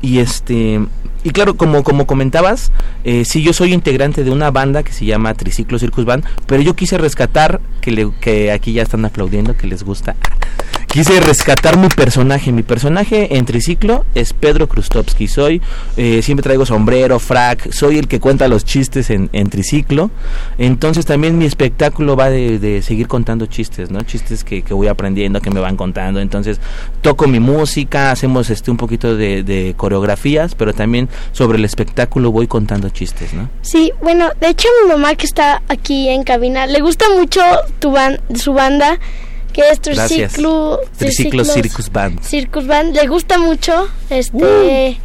Y 0.01 0.19
este 0.19 0.79
y 1.24 1.32
claro, 1.32 1.55
como 1.55 1.84
como 1.84 2.05
comentabas, 2.05 2.72
eh, 3.03 3.24
sí 3.26 3.41
yo 3.41 3.53
soy 3.53 3.74
integrante 3.74 4.24
de 4.24 4.32
una 4.32 4.51
banda 4.51 4.84
que 4.84 4.91
se 4.91 5.05
llama 5.05 5.34
Triciclo 5.34 5.80
Circus 5.80 6.05
Band, 6.05 6.24
pero 6.45 6.61
yo 6.61 6.76
quise 6.76 6.97
rescatar 6.97 7.59
que 7.82 7.91
le, 7.91 8.11
que 8.20 8.51
aquí 8.51 8.74
ya 8.74 8.84
están 8.84 9.05
aplaudiendo 9.05 9.55
que 9.55 9.67
les 9.67 9.84
gusta. 9.84 10.15
Quise 10.88 11.20
rescatar 11.20 11.78
mi 11.78 11.88
personaje. 11.88 12.51
Mi 12.51 12.63
personaje 12.63 13.38
en 13.38 13.45
Triciclo 13.45 14.05
es 14.15 14.34
Pedro 14.34 14.67
Krustovsky. 14.67 15.28
Soy, 15.28 15.61
eh, 15.97 16.22
siempre 16.24 16.41
traigo 16.41 16.65
sombrero, 16.65 17.20
frac. 17.20 17.72
Soy 17.72 17.99
el 17.99 18.07
que 18.07 18.20
cuenta 18.20 18.47
los 18.47 18.65
chistes 18.65 19.11
en, 19.11 19.30
en 19.32 19.51
Triciclo. 19.51 20.09
Entonces 20.57 21.05
también 21.05 21.38
mi 21.38 21.45
espectáculo 21.45 22.15
va 22.15 22.32
de, 22.32 22.57
de 22.57 22.82
seguir 22.82 23.07
contando 23.07 23.45
chistes, 23.45 23.91
¿no? 23.91 24.01
Chistes 24.01 24.43
que, 24.43 24.63
que 24.63 24.74
voy 24.74 24.88
aprendiendo, 24.88 25.41
que 25.41 25.51
me 25.51 25.59
van 25.59 25.78
contando. 25.78 26.22
Entonces 26.22 26.59
toco 27.01 27.28
mi 27.28 27.39
música, 27.39 28.09
hacemos 28.09 28.49
este 28.49 28.72
un 28.72 28.78
poquito 28.78 29.15
de, 29.15 29.43
de 29.43 29.76
coreografías, 29.78 30.55
pero 30.55 30.74
también 30.74 31.09
sobre 31.32 31.57
el 31.57 31.66
espectáculo 31.66 32.32
voy 32.32 32.47
contando 32.47 32.89
chistes, 32.89 33.34
¿no? 33.34 33.49
Sí, 33.62 33.91
bueno, 34.01 34.30
de 34.39 34.49
hecho 34.49 34.68
mi 34.84 34.91
mamá 34.91 35.16
que 35.16 35.26
está 35.26 35.62
aquí 35.68 36.10
en 36.10 36.24
cabina, 36.24 36.68
le 36.68 36.82
gusta 36.82 37.05
mucho 37.16 37.41
tu 37.80 37.91
ban 37.91 38.20
su 38.36 38.53
banda, 38.53 38.99
que 39.53 39.70
es. 39.70 39.80
Triciclo, 39.82 40.80
Triciclo 40.97 41.45
Circus 41.45 41.91
Band. 41.91 42.22
Circus 42.24 42.68
Band, 42.68 42.95
le 42.95 43.07
gusta 43.07 43.38
mucho, 43.38 43.88
este, 44.10 44.99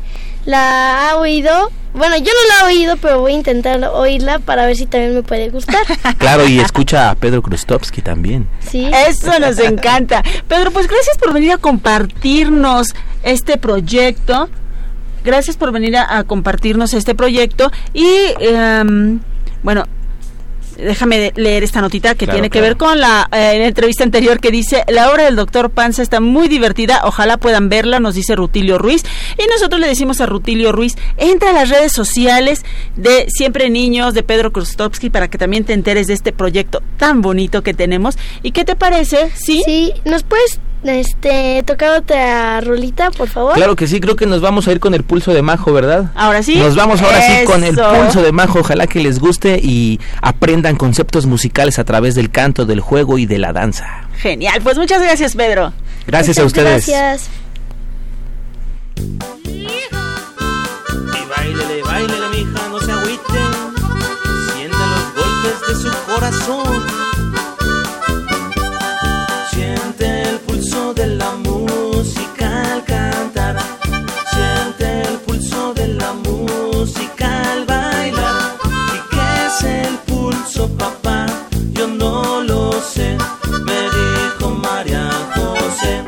la 0.44 1.10
ha 1.10 1.16
oído, 1.16 1.70
bueno, 1.94 2.16
yo 2.16 2.24
no 2.24 2.48
la 2.48 2.60
he 2.60 2.74
oído, 2.74 2.96
pero 2.96 3.20
voy 3.20 3.32
a 3.32 3.36
intentar 3.36 3.82
oírla 3.84 4.40
para 4.40 4.66
ver 4.66 4.76
si 4.76 4.86
también 4.86 5.14
me 5.14 5.22
puede 5.22 5.48
gustar. 5.50 5.84
Claro, 6.18 6.46
y 6.48 6.58
escucha 6.58 7.10
a 7.10 7.14
Pedro 7.14 7.42
Krustovsky 7.42 8.00
también. 8.02 8.48
Sí. 8.68 8.90
Eso 9.08 9.38
nos 9.38 9.58
encanta. 9.58 10.22
Pedro, 10.48 10.70
pues 10.70 10.88
gracias 10.88 11.18
por 11.18 11.32
venir 11.32 11.52
a 11.52 11.58
compartirnos 11.58 12.94
este 13.22 13.58
proyecto. 13.58 14.48
Gracias 15.24 15.56
por 15.56 15.72
venir 15.72 15.96
a, 15.96 16.18
a 16.18 16.24
compartirnos 16.24 16.94
este 16.94 17.14
proyecto. 17.14 17.70
Y 17.92 18.06
em, 18.40 19.20
bueno, 19.62 19.84
déjame 20.76 21.32
leer 21.36 21.62
esta 21.62 21.80
notita 21.80 22.14
que 22.14 22.24
Claro, 22.26 22.36
tiene 22.36 22.50
que 22.50 22.58
claro. 22.58 22.66
ver 22.66 22.76
con 22.76 23.00
la, 23.00 23.28
eh, 23.32 23.58
la 23.58 23.66
entrevista 23.66 24.02
anterior 24.04 24.40
que 24.40 24.50
dice, 24.50 24.84
la 24.88 25.10
obra 25.10 25.24
del 25.24 25.36
doctor 25.36 25.70
Panza 25.70 26.02
está 26.02 26.20
muy 26.20 26.48
divertida, 26.48 27.02
ojalá 27.04 27.36
puedan 27.36 27.68
verla, 27.68 28.00
nos 28.00 28.14
dice 28.14 28.34
Rutilio 28.34 28.78
Ruiz. 28.78 29.02
Y 29.38 29.46
nosotros 29.48 29.80
le 29.80 29.86
decimos 29.86 30.20
a 30.20 30.26
Rutilio 30.26 30.72
Ruiz, 30.72 30.96
entra 31.16 31.50
a 31.50 31.52
las 31.52 31.68
redes 31.68 31.92
sociales 31.92 32.64
de 32.96 33.26
Siempre 33.28 33.70
Niños, 33.70 34.14
de 34.14 34.22
Pedro 34.22 34.52
Krustovsky, 34.52 35.10
para 35.10 35.28
que 35.28 35.38
también 35.38 35.64
te 35.64 35.72
enteres 35.72 36.06
de 36.08 36.14
este 36.14 36.32
proyecto 36.32 36.82
tan 36.98 37.20
bonito 37.22 37.62
que 37.62 37.74
tenemos. 37.74 38.16
¿Y 38.42 38.50
qué 38.52 38.64
te 38.64 38.74
parece? 38.76 39.30
Sí. 39.34 39.62
Sí, 39.64 39.92
¿nos 40.04 40.22
puedes 40.24 40.60
este 40.88 41.62
tocar 41.64 42.00
otra 42.00 42.60
rolita, 42.60 43.10
por 43.10 43.28
favor? 43.28 43.54
Claro 43.54 43.76
que 43.76 43.86
sí, 43.86 44.00
creo 44.00 44.16
que 44.16 44.26
nos 44.26 44.40
vamos 44.40 44.68
a 44.68 44.72
ir 44.72 44.80
con 44.80 44.94
el 44.94 45.02
pulso 45.02 45.32
de 45.32 45.42
Majo, 45.42 45.72
¿verdad? 45.72 46.10
Ahora 46.14 46.42
sí. 46.42 46.56
Nos 46.56 46.74
vamos 46.74 47.00
ahora 47.02 47.20
sí 47.22 47.44
con 47.44 47.64
el 47.64 47.76
pulso 47.76 48.22
de 48.22 48.32
Majo. 48.32 48.60
Ojalá 48.60 48.86
que 48.86 49.00
les 49.00 49.18
guste 49.18 49.58
y 49.62 50.00
aprendan 50.20 50.76
conceptos 50.76 51.26
musicales 51.26 51.78
a 51.78 51.84
través 51.84 52.14
del 52.14 52.30
canto, 52.30 52.66
del 52.66 52.80
juego 52.80 53.18
y 53.18 53.26
de 53.26 53.38
la 53.38 53.52
danza. 53.52 54.08
Genial, 54.18 54.60
pues 54.62 54.78
muchas 54.78 55.02
gracias, 55.02 55.34
Pedro. 55.34 55.72
Gracias 56.06 56.38
a 56.38 56.44
ustedes. 56.44 56.86
Gracias. 56.86 57.28
Y 59.44 59.68
bailele, 61.28 61.82
bailele, 61.82 62.28
mija, 62.30 62.68
no 62.68 62.80
se 62.80 62.92
agüite. 62.92 63.40
Sienta 64.54 64.86
los 64.86 65.14
golpes 65.14 65.68
de 65.68 65.74
su 65.74 65.90
corazón. 66.06 66.83
papá? 80.68 81.26
Yo 81.72 81.86
no 81.86 82.40
lo 82.42 82.72
sé, 82.72 83.16
me 83.64 83.80
dijo 83.98 84.50
María 84.50 85.10
José. 85.34 86.02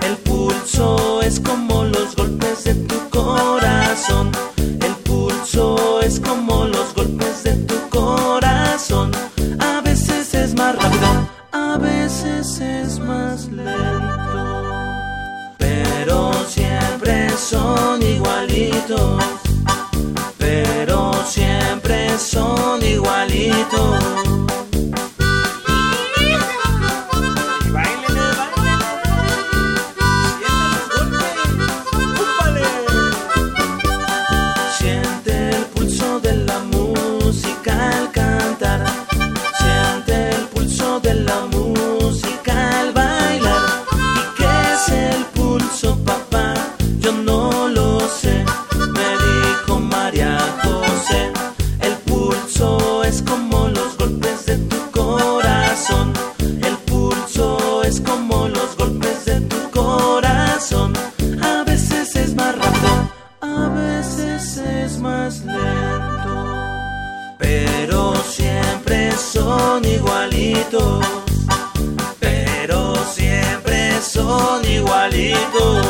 El 0.00 0.16
pulso 0.18 1.22
es 1.22 1.40
como 1.40 1.84
los 1.84 2.16
golpes 2.16 2.64
de 2.64 2.74
tu 2.74 3.08
corazón. 3.10 4.30
El 4.56 4.94
pulso 5.04 6.00
es 6.00 6.20
como 6.20 6.64
los 6.66 6.94
golpes 6.94 7.44
de 7.44 7.54
tu 7.68 7.76
corazón. 7.88 9.12
A 9.58 9.80
veces 9.82 10.34
es 10.34 10.54
más 10.54 10.74
rápido, 10.76 11.28
a 11.52 11.78
veces 11.78 12.60
es 12.60 12.98
más 12.98 13.46
lento. 13.46 14.40
Pero 15.58 16.32
siempre 16.48 17.30
son 17.36 18.02
igualitos. 18.02 19.49
Siempre 21.90 22.18
son 22.20 22.80
igualitos. 22.84 24.59
Más 65.00 65.40
lento. 65.44 66.46
Pero 67.38 68.14
siempre 68.16 69.12
son 69.12 69.84
igualitos. 69.84 71.06
Pero 72.18 72.94
siempre 73.06 74.00
son 74.02 74.64
igualitos. 74.64 75.86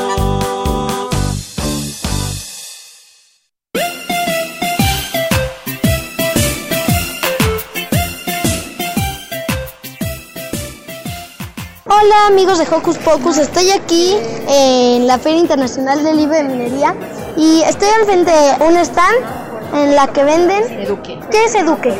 Hola 11.86 12.26
amigos 12.28 12.58
de 12.58 12.64
Hocus 12.64 12.96
Pocus, 12.98 13.38
estoy 13.38 13.70
aquí 13.70 14.16
en 14.48 15.06
la 15.06 15.18
Feria 15.18 15.40
Internacional 15.40 16.02
del 16.02 16.16
Libro 16.16 16.34
de 16.34 16.44
Minería 16.44 16.94
y 17.40 17.62
estoy 17.62 17.88
al 17.98 18.04
frente 18.06 18.30
de 18.30 18.64
un 18.68 18.76
stand 18.76 19.16
en 19.74 19.94
la 19.94 20.08
que 20.08 20.24
venden... 20.24 20.64
Eduque. 20.80 21.18
¿Qué 21.30 21.44
es 21.44 21.54
Eduque? 21.54 21.94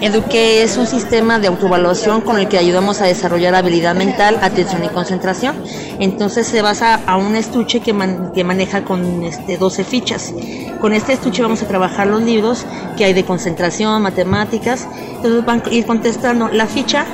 Eduque 0.00 0.62
es 0.62 0.76
un 0.78 0.86
sistema 0.86 1.38
de 1.38 1.48
autoevaluación 1.48 2.22
con 2.22 2.38
el 2.38 2.48
que 2.48 2.56
ayudamos 2.58 3.00
a 3.00 3.04
desarrollar 3.04 3.54
habilidad 3.54 3.94
mental, 3.94 4.38
atención 4.40 4.82
y 4.84 4.88
concentración. 4.88 5.54
Entonces 5.98 6.46
se 6.46 6.62
basa 6.62 7.00
a 7.06 7.16
un 7.16 7.36
estuche 7.36 7.80
que, 7.80 7.92
man- 7.92 8.32
que 8.34 8.42
maneja 8.42 8.84
con 8.84 9.22
este, 9.22 9.58
12 9.58 9.84
fichas. 9.84 10.32
Con 10.80 10.94
este 10.94 11.12
estuche 11.12 11.42
vamos 11.42 11.62
a 11.62 11.68
trabajar 11.68 12.06
los 12.06 12.22
libros 12.22 12.64
que 12.96 13.04
hay 13.04 13.12
de 13.12 13.24
concentración, 13.24 14.00
matemáticas. 14.02 14.88
Entonces 15.16 15.44
van 15.44 15.62
a 15.64 15.70
ir 15.70 15.84
contestando. 15.86 16.48
La 16.48 16.66
ficha 16.66 17.04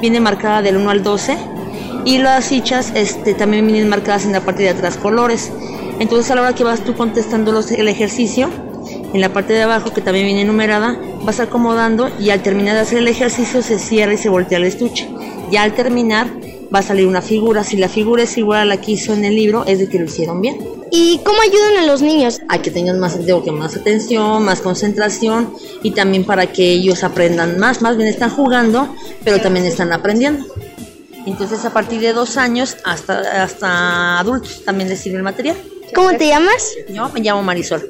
viene 0.00 0.18
marcada 0.20 0.60
del 0.60 0.76
1 0.76 0.90
al 0.90 1.02
12 1.04 1.38
y 2.04 2.18
las 2.18 2.46
fichas 2.46 2.90
este, 2.96 3.34
también 3.34 3.64
vienen 3.66 3.88
marcadas 3.88 4.24
en 4.24 4.32
la 4.32 4.40
parte 4.40 4.64
de 4.64 4.70
atrás 4.70 4.96
colores. 4.96 5.52
Entonces 6.02 6.28
a 6.32 6.34
la 6.34 6.42
hora 6.42 6.54
que 6.54 6.64
vas 6.64 6.80
tú 6.82 6.96
contestando 6.96 7.52
los- 7.52 7.70
el 7.70 7.86
ejercicio, 7.86 8.50
en 9.14 9.20
la 9.20 9.32
parte 9.32 9.52
de 9.52 9.62
abajo 9.62 9.92
que 9.94 10.00
también 10.00 10.26
viene 10.26 10.44
numerada, 10.44 10.98
vas 11.22 11.38
acomodando 11.38 12.10
y 12.18 12.30
al 12.30 12.42
terminar 12.42 12.74
de 12.74 12.80
hacer 12.80 12.98
el 12.98 13.06
ejercicio 13.06 13.62
se 13.62 13.78
cierra 13.78 14.12
y 14.12 14.18
se 14.18 14.28
voltea 14.28 14.58
el 14.58 14.64
estuche. 14.64 15.08
Ya 15.52 15.62
al 15.62 15.74
terminar 15.74 16.26
va 16.74 16.80
a 16.80 16.82
salir 16.82 17.06
una 17.06 17.22
figura. 17.22 17.62
Si 17.62 17.76
la 17.76 17.88
figura 17.88 18.24
es 18.24 18.36
igual 18.36 18.58
a 18.62 18.64
la 18.64 18.80
que 18.80 18.90
hizo 18.92 19.12
en 19.12 19.24
el 19.24 19.36
libro, 19.36 19.64
es 19.64 19.78
de 19.78 19.88
que 19.88 20.00
lo 20.00 20.06
hicieron 20.06 20.40
bien. 20.40 20.58
¿Y 20.90 21.20
cómo 21.24 21.40
ayudan 21.40 21.84
a 21.84 21.86
los 21.86 22.02
niños? 22.02 22.40
Hay 22.48 22.58
que 22.58 22.72
tengan 22.72 22.98
más, 22.98 23.24
digo 23.24 23.44
que 23.44 23.52
más 23.52 23.76
atención, 23.76 24.44
más 24.44 24.60
concentración 24.60 25.52
y 25.84 25.92
también 25.92 26.24
para 26.24 26.48
que 26.48 26.64
ellos 26.72 27.04
aprendan 27.04 27.60
más. 27.60 27.80
Más 27.80 27.96
bien 27.96 28.08
están 28.08 28.30
jugando, 28.30 28.92
pero 29.22 29.40
también 29.40 29.66
están 29.66 29.92
aprendiendo. 29.92 30.44
Entonces 31.26 31.64
a 31.64 31.72
partir 31.72 32.00
de 32.00 32.12
dos 32.12 32.36
años 32.38 32.76
hasta, 32.84 33.44
hasta 33.44 34.18
adultos 34.18 34.64
también 34.64 34.88
les 34.88 34.98
sirve 34.98 35.18
el 35.18 35.22
material. 35.22 35.56
¿Cómo 35.94 36.16
te 36.16 36.28
llamas? 36.28 36.74
Yo 36.88 37.08
me 37.10 37.20
llamo 37.20 37.42
Marisol. 37.42 37.88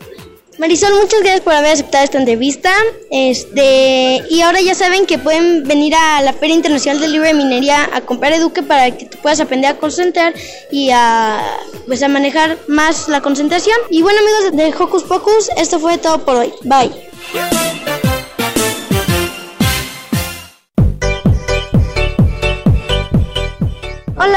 Marisol, 0.58 0.92
muchas 0.94 1.20
gracias 1.20 1.40
por 1.40 1.54
haber 1.54 1.72
aceptado 1.72 2.04
esta 2.04 2.18
entrevista. 2.18 2.70
Este, 3.10 4.22
y 4.28 4.40
ahora 4.42 4.60
ya 4.60 4.74
saben 4.74 5.06
que 5.06 5.18
pueden 5.18 5.64
venir 5.64 5.94
a 5.94 6.20
la 6.22 6.32
Feria 6.32 6.54
Internacional 6.54 7.00
del 7.00 7.12
Libro 7.12 7.26
de 7.26 7.34
Minería 7.34 7.88
a 7.92 8.02
comprar 8.02 8.32
Eduque 8.32 8.62
para 8.62 8.90
que 8.96 9.06
tú 9.06 9.18
puedas 9.18 9.40
aprender 9.40 9.70
a 9.70 9.78
concentrar 9.78 10.34
y 10.70 10.90
a 10.90 11.42
pues 11.86 12.02
a 12.02 12.08
manejar 12.08 12.58
más 12.68 13.08
la 13.08 13.20
concentración. 13.22 13.76
Y 13.90 14.02
bueno, 14.02 14.20
amigos 14.20 14.56
de 14.56 14.82
Hocus 14.82 15.04
Pocus, 15.04 15.48
esto 15.56 15.78
fue 15.78 15.98
todo 15.98 16.24
por 16.24 16.36
hoy. 16.36 16.52
Bye. 16.62 16.90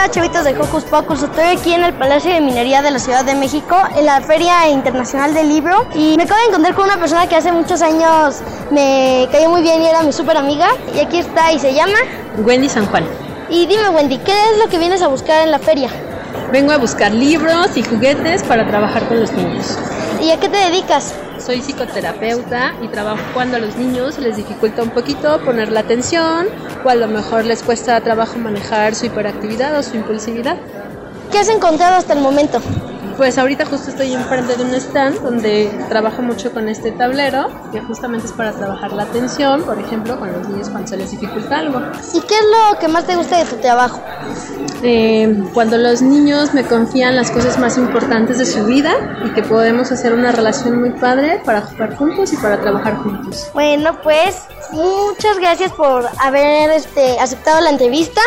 Hola 0.06 0.14
chavitos 0.14 0.44
de 0.44 0.56
Hocus 0.60 0.84
Pocus, 0.84 1.24
estoy 1.24 1.46
aquí 1.46 1.74
en 1.74 1.84
el 1.84 1.92
Palacio 1.96 2.32
de 2.32 2.40
Minería 2.40 2.84
de 2.84 2.92
la 2.92 3.00
Ciudad 3.00 3.26
de 3.26 3.34
México, 3.34 3.76
en 3.98 4.06
la 4.06 4.22
Feria 4.22 4.70
Internacional 4.70 5.34
del 5.34 5.50
Libro 5.50 5.88
y 5.96 6.16
me 6.16 6.26
acabo 6.26 6.40
de 6.42 6.50
encontrar 6.50 6.76
con 6.76 6.86
una 6.86 6.98
persona 7.00 7.28
que 7.28 7.36
hace 7.36 7.52
muchos 7.52 7.82
años 7.82 8.40
me 8.70 9.28
cayó 9.32 9.50
muy 9.50 9.64
bien 9.64 9.82
y 9.82 9.88
era 9.88 10.04
mi 10.04 10.14
súper 10.14 10.38
amiga 10.38 10.68
y 10.94 11.00
aquí 11.00 11.18
está 11.18 11.52
y 11.52 11.58
se 11.58 11.74
llama... 11.74 11.98
Wendy 12.38 12.70
San 12.70 12.86
Juan. 12.86 13.04
Y 13.50 13.66
dime 13.66 13.90
Wendy, 13.90 14.20
¿qué 14.20 14.32
es 14.32 14.60
lo 14.64 14.70
que 14.70 14.78
vienes 14.78 15.02
a 15.02 15.08
buscar 15.08 15.42
en 15.42 15.50
la 15.50 15.58
feria? 15.58 15.90
Vengo 16.52 16.72
a 16.72 16.78
buscar 16.78 17.12
libros 17.12 17.76
y 17.76 17.82
juguetes 17.82 18.44
para 18.44 18.68
trabajar 18.68 19.08
con 19.08 19.20
los 19.20 19.32
niños. 19.32 19.76
¿Y 20.22 20.30
a 20.30 20.40
qué 20.40 20.50
te 20.50 20.58
dedicas? 20.58 21.16
Soy 21.46 21.62
psicoterapeuta 21.62 22.74
y 22.82 22.88
trabajo 22.88 23.22
cuando 23.36 23.58
a 23.58 23.60
los 23.60 23.76
niños 23.76 24.18
les 24.18 24.36
dificulta 24.36 24.82
un 24.82 24.90
poquito 24.90 25.40
poner 25.42 25.72
la 25.72 25.82
atención 25.82 26.48
o 26.84 26.90
a 26.90 26.96
lo 26.96 27.08
mejor 27.08 27.46
les 27.46 27.62
cuesta 27.62 28.02
trabajo 28.02 28.40
manejar 28.40 28.96
su 28.96 29.06
hiperactividad 29.06 29.78
o 29.78 29.84
su 29.84 29.96
impulsividad. 29.96 30.58
¿Qué 31.32 31.38
has 31.38 31.50
encontrado 31.50 31.98
hasta 31.98 32.14
el 32.14 32.22
momento? 32.22 32.60
Pues 33.18 33.38
ahorita 33.38 33.66
justo 33.66 33.90
estoy 33.92 34.14
enfrente 34.14 34.58
de 34.58 34.64
un 34.64 34.74
stand 34.76 35.22
donde 35.22 35.72
trabajo 35.88 36.22
mucho 36.22 36.52
con 36.52 36.68
este 36.68 36.92
tablero, 36.92 37.48
que 37.72 37.80
justamente 37.80 38.28
es 38.28 38.34
para 38.34 38.52
trabajar 38.52 38.92
la 38.92 39.04
atención, 39.04 39.64
por 39.64 39.80
ejemplo, 39.80 40.20
con 40.20 40.34
los 40.34 40.50
niños 40.50 40.70
cuando 40.70 40.90
se 40.90 40.98
les 40.98 41.12
dificulta 41.12 41.60
algo. 41.60 41.80
¿Y 42.14 42.20
qué 42.22 42.36
es 42.36 42.46
lo 42.74 42.80
que 42.80 42.88
más 42.90 43.06
te 43.06 43.16
gusta 43.16 43.38
de 43.38 43.46
tu 43.46 43.56
trabajo? 43.58 44.02
Eh, 44.84 45.44
cuando 45.54 45.78
los 45.78 46.02
niños 46.02 46.54
me 46.54 46.64
confían 46.64 47.16
las 47.16 47.32
cosas 47.32 47.58
más 47.58 47.78
importantes 47.78 48.38
de 48.38 48.46
su 48.46 48.66
vida 48.66 49.18
y 49.26 49.30
que 49.30 49.44
podemos 49.44 49.92
hacer 49.94 50.14
una 50.14 50.34
relación 50.34 50.80
muy 50.80 50.92
padre 50.92 51.42
para 51.46 51.62
jugar 51.62 51.96
juntos 51.96 52.34
y 52.34 52.38
para 52.38 52.60
trabajar 52.60 52.98
juntos. 52.98 53.50
Bueno, 53.54 53.98
pues 54.02 54.44
muchas 54.72 55.40
gracias 55.40 55.72
por 55.72 56.06
haber 56.20 56.72
este, 56.72 57.18
aceptado 57.20 57.62
la 57.62 57.70
entrevista. 57.70 58.22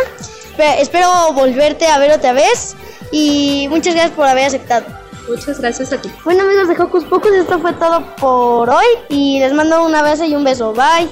Espe- 0.59 0.81
Espero 0.81 1.33
volverte 1.35 1.87
a 1.87 1.99
ver 1.99 2.11
otra 2.11 2.33
vez 2.33 2.75
y 3.13 3.69
muchas 3.71 3.95
gracias 3.95 4.17
por 4.17 4.27
haber 4.27 4.47
aceptado. 4.47 4.87
Muchas 5.29 5.61
gracias 5.61 5.93
a 5.93 5.99
ti. 5.99 6.11
Bueno 6.25 6.43
amigos 6.43 6.67
de 6.67 6.75
Hocus 6.83 7.05
Pocus, 7.05 7.31
esto 7.33 7.61
fue 7.61 7.73
todo 7.75 8.05
por 8.17 8.69
hoy 8.69 8.87
y 9.09 9.39
les 9.39 9.53
mando 9.53 9.85
un 9.87 9.95
abrazo 9.95 10.25
y 10.25 10.35
un 10.35 10.43
beso. 10.43 10.73
Bye. 10.73 11.09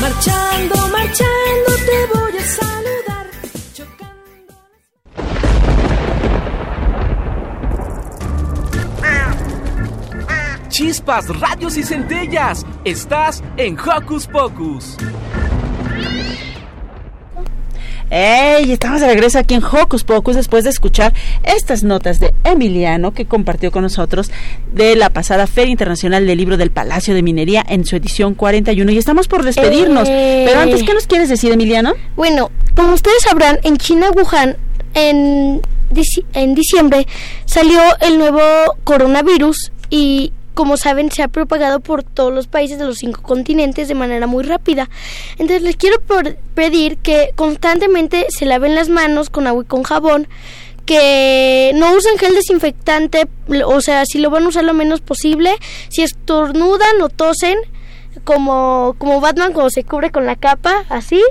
Marchando, 0.00 0.76
marchando, 0.88 1.72
te 1.84 2.06
voy 2.18 2.38
a 2.38 2.46
saludar. 2.46 3.26
Chispas, 10.68 11.28
radios 11.40 11.76
y 11.76 11.82
centellas. 11.82 12.64
Estás 12.84 13.42
en 13.56 13.78
Hocus 13.78 14.26
Pocus. 14.26 14.96
¡Ey! 18.14 18.70
Estamos 18.70 19.00
de 19.00 19.06
regreso 19.06 19.38
aquí 19.38 19.54
en 19.54 19.64
Hocus 19.64 20.04
Pocus 20.04 20.36
después 20.36 20.64
de 20.64 20.70
escuchar 20.70 21.14
estas 21.44 21.82
notas 21.82 22.20
de 22.20 22.34
Emiliano 22.44 23.14
que 23.14 23.24
compartió 23.24 23.72
con 23.72 23.84
nosotros 23.84 24.30
de 24.70 24.96
la 24.96 25.08
pasada 25.08 25.46
Feria 25.46 25.72
Internacional 25.72 26.26
del 26.26 26.36
Libro 26.36 26.58
del 26.58 26.70
Palacio 26.70 27.14
de 27.14 27.22
Minería 27.22 27.64
en 27.66 27.86
su 27.86 27.96
edición 27.96 28.34
41. 28.34 28.92
Y 28.92 28.98
estamos 28.98 29.28
por 29.28 29.44
despedirnos. 29.44 30.06
Eh. 30.10 30.44
Pero 30.46 30.60
antes, 30.60 30.82
¿qué 30.82 30.92
nos 30.92 31.06
quieres 31.06 31.30
decir, 31.30 31.52
Emiliano? 31.52 31.94
Bueno, 32.14 32.50
como 32.76 32.92
ustedes 32.92 33.22
sabrán, 33.22 33.58
en 33.62 33.78
China, 33.78 34.10
Wuhan, 34.10 34.58
en, 34.92 35.62
en 36.34 36.54
diciembre 36.54 37.06
salió 37.46 37.80
el 38.02 38.18
nuevo 38.18 38.42
coronavirus 38.84 39.72
y 39.88 40.34
como 40.54 40.76
saben 40.76 41.10
se 41.10 41.22
ha 41.22 41.28
propagado 41.28 41.80
por 41.80 42.02
todos 42.02 42.32
los 42.32 42.46
países 42.46 42.78
de 42.78 42.84
los 42.84 42.98
cinco 42.98 43.22
continentes 43.22 43.88
de 43.88 43.94
manera 43.94 44.26
muy 44.26 44.44
rápida. 44.44 44.88
Entonces 45.32 45.62
les 45.62 45.76
quiero 45.76 45.96
pedir 46.54 46.98
que 46.98 47.32
constantemente 47.36 48.26
se 48.28 48.46
laven 48.46 48.74
las 48.74 48.88
manos 48.88 49.30
con 49.30 49.46
agua 49.46 49.64
y 49.64 49.66
con 49.66 49.82
jabón, 49.82 50.28
que 50.84 51.72
no 51.74 51.94
usen 51.94 52.18
gel 52.18 52.34
desinfectante, 52.34 53.28
o 53.64 53.80
sea, 53.80 54.04
si 54.04 54.18
lo 54.18 54.30
van 54.30 54.44
a 54.44 54.48
usar 54.48 54.64
lo 54.64 54.74
menos 54.74 55.00
posible, 55.00 55.54
si 55.88 56.02
estornudan 56.02 57.00
o 57.02 57.08
tosen, 57.08 57.56
como, 58.24 58.94
como 58.98 59.20
Batman 59.20 59.52
cuando 59.52 59.70
se 59.70 59.84
cubre 59.84 60.10
con 60.10 60.26
la 60.26 60.36
capa, 60.36 60.84
así, 60.88 61.22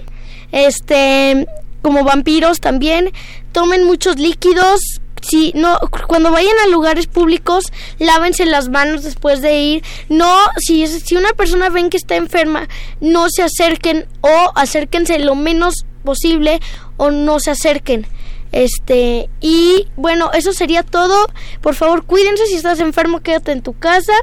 este, 0.51 1.47
como 1.81 2.03
vampiros 2.03 2.59
también, 2.59 3.11
tomen 3.51 3.83
muchos 3.83 4.19
líquidos, 4.19 5.00
si 5.21 5.51
no 5.55 5.77
cuando 6.07 6.31
vayan 6.31 6.57
a 6.65 6.67
lugares 6.67 7.07
públicos 7.07 7.65
lávense 7.99 8.45
las 8.45 8.69
manos 8.69 9.03
después 9.03 9.41
de 9.41 9.57
ir. 9.57 9.83
No 10.09 10.35
si 10.57 10.85
si 10.87 11.15
una 11.15 11.31
persona 11.33 11.69
ven 11.69 11.89
que 11.89 11.97
está 11.97 12.15
enferma 12.15 12.67
no 12.99 13.29
se 13.29 13.43
acerquen 13.43 14.07
o 14.21 14.51
acérquense 14.55 15.19
lo 15.19 15.35
menos 15.35 15.85
posible 16.03 16.59
o 16.97 17.11
no 17.11 17.39
se 17.39 17.51
acerquen. 17.51 18.07
Este 18.51 19.29
y 19.39 19.87
bueno 19.95 20.31
eso 20.33 20.53
sería 20.53 20.83
todo. 20.83 21.27
Por 21.61 21.75
favor 21.75 22.05
cuídense. 22.05 22.47
Si 22.47 22.55
estás 22.55 22.79
enfermo 22.79 23.21
quédate 23.21 23.51
en 23.51 23.61
tu 23.61 23.73
casa 23.73 24.13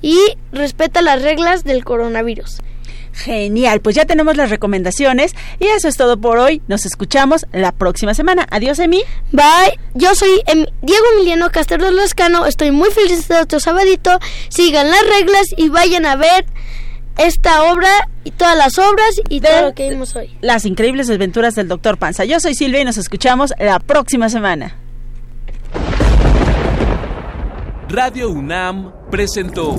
y 0.00 0.18
respeta 0.52 1.02
las 1.02 1.22
reglas 1.22 1.64
del 1.64 1.84
coronavirus 1.84 2.58
Genial, 3.16 3.80
pues 3.80 3.96
ya 3.96 4.04
tenemos 4.04 4.36
las 4.36 4.50
recomendaciones 4.50 5.34
y 5.58 5.66
eso 5.66 5.88
es 5.88 5.96
todo 5.96 6.18
por 6.18 6.38
hoy. 6.38 6.60
Nos 6.68 6.84
escuchamos 6.84 7.46
la 7.52 7.72
próxima 7.72 8.12
semana. 8.12 8.46
Adiós, 8.50 8.78
Emi. 8.78 9.02
Bye. 9.32 9.78
Yo 9.94 10.14
soy 10.14 10.42
em 10.46 10.66
Diego 10.82 11.04
Emiliano 11.14 11.50
Castro 11.50 11.90
Lascano. 11.90 12.44
Estoy 12.44 12.72
muy 12.72 12.90
feliz 12.90 13.12
de 13.12 13.20
estar 13.20 13.42
otro 13.42 13.58
sabadito. 13.58 14.18
Sigan 14.48 14.90
las 14.90 15.02
reglas 15.18 15.46
y 15.56 15.70
vayan 15.70 16.04
a 16.04 16.16
ver 16.16 16.44
esta 17.16 17.64
obra 17.72 17.88
y 18.24 18.32
todas 18.32 18.56
las 18.56 18.78
obras 18.78 19.20
y 19.30 19.40
todo 19.40 19.62
lo 19.62 19.74
que 19.74 19.88
vimos 19.88 20.14
hoy. 20.14 20.36
Las 20.42 20.66
increíbles 20.66 21.08
aventuras 21.08 21.54
del 21.54 21.68
Doctor 21.68 21.96
Panza. 21.96 22.26
Yo 22.26 22.38
soy 22.38 22.54
Silvia 22.54 22.82
y 22.82 22.84
nos 22.84 22.98
escuchamos 22.98 23.54
la 23.58 23.78
próxima 23.78 24.28
semana. 24.28 24.76
Radio 27.88 28.30
UNAM 28.30 28.92
presentó 29.10 29.78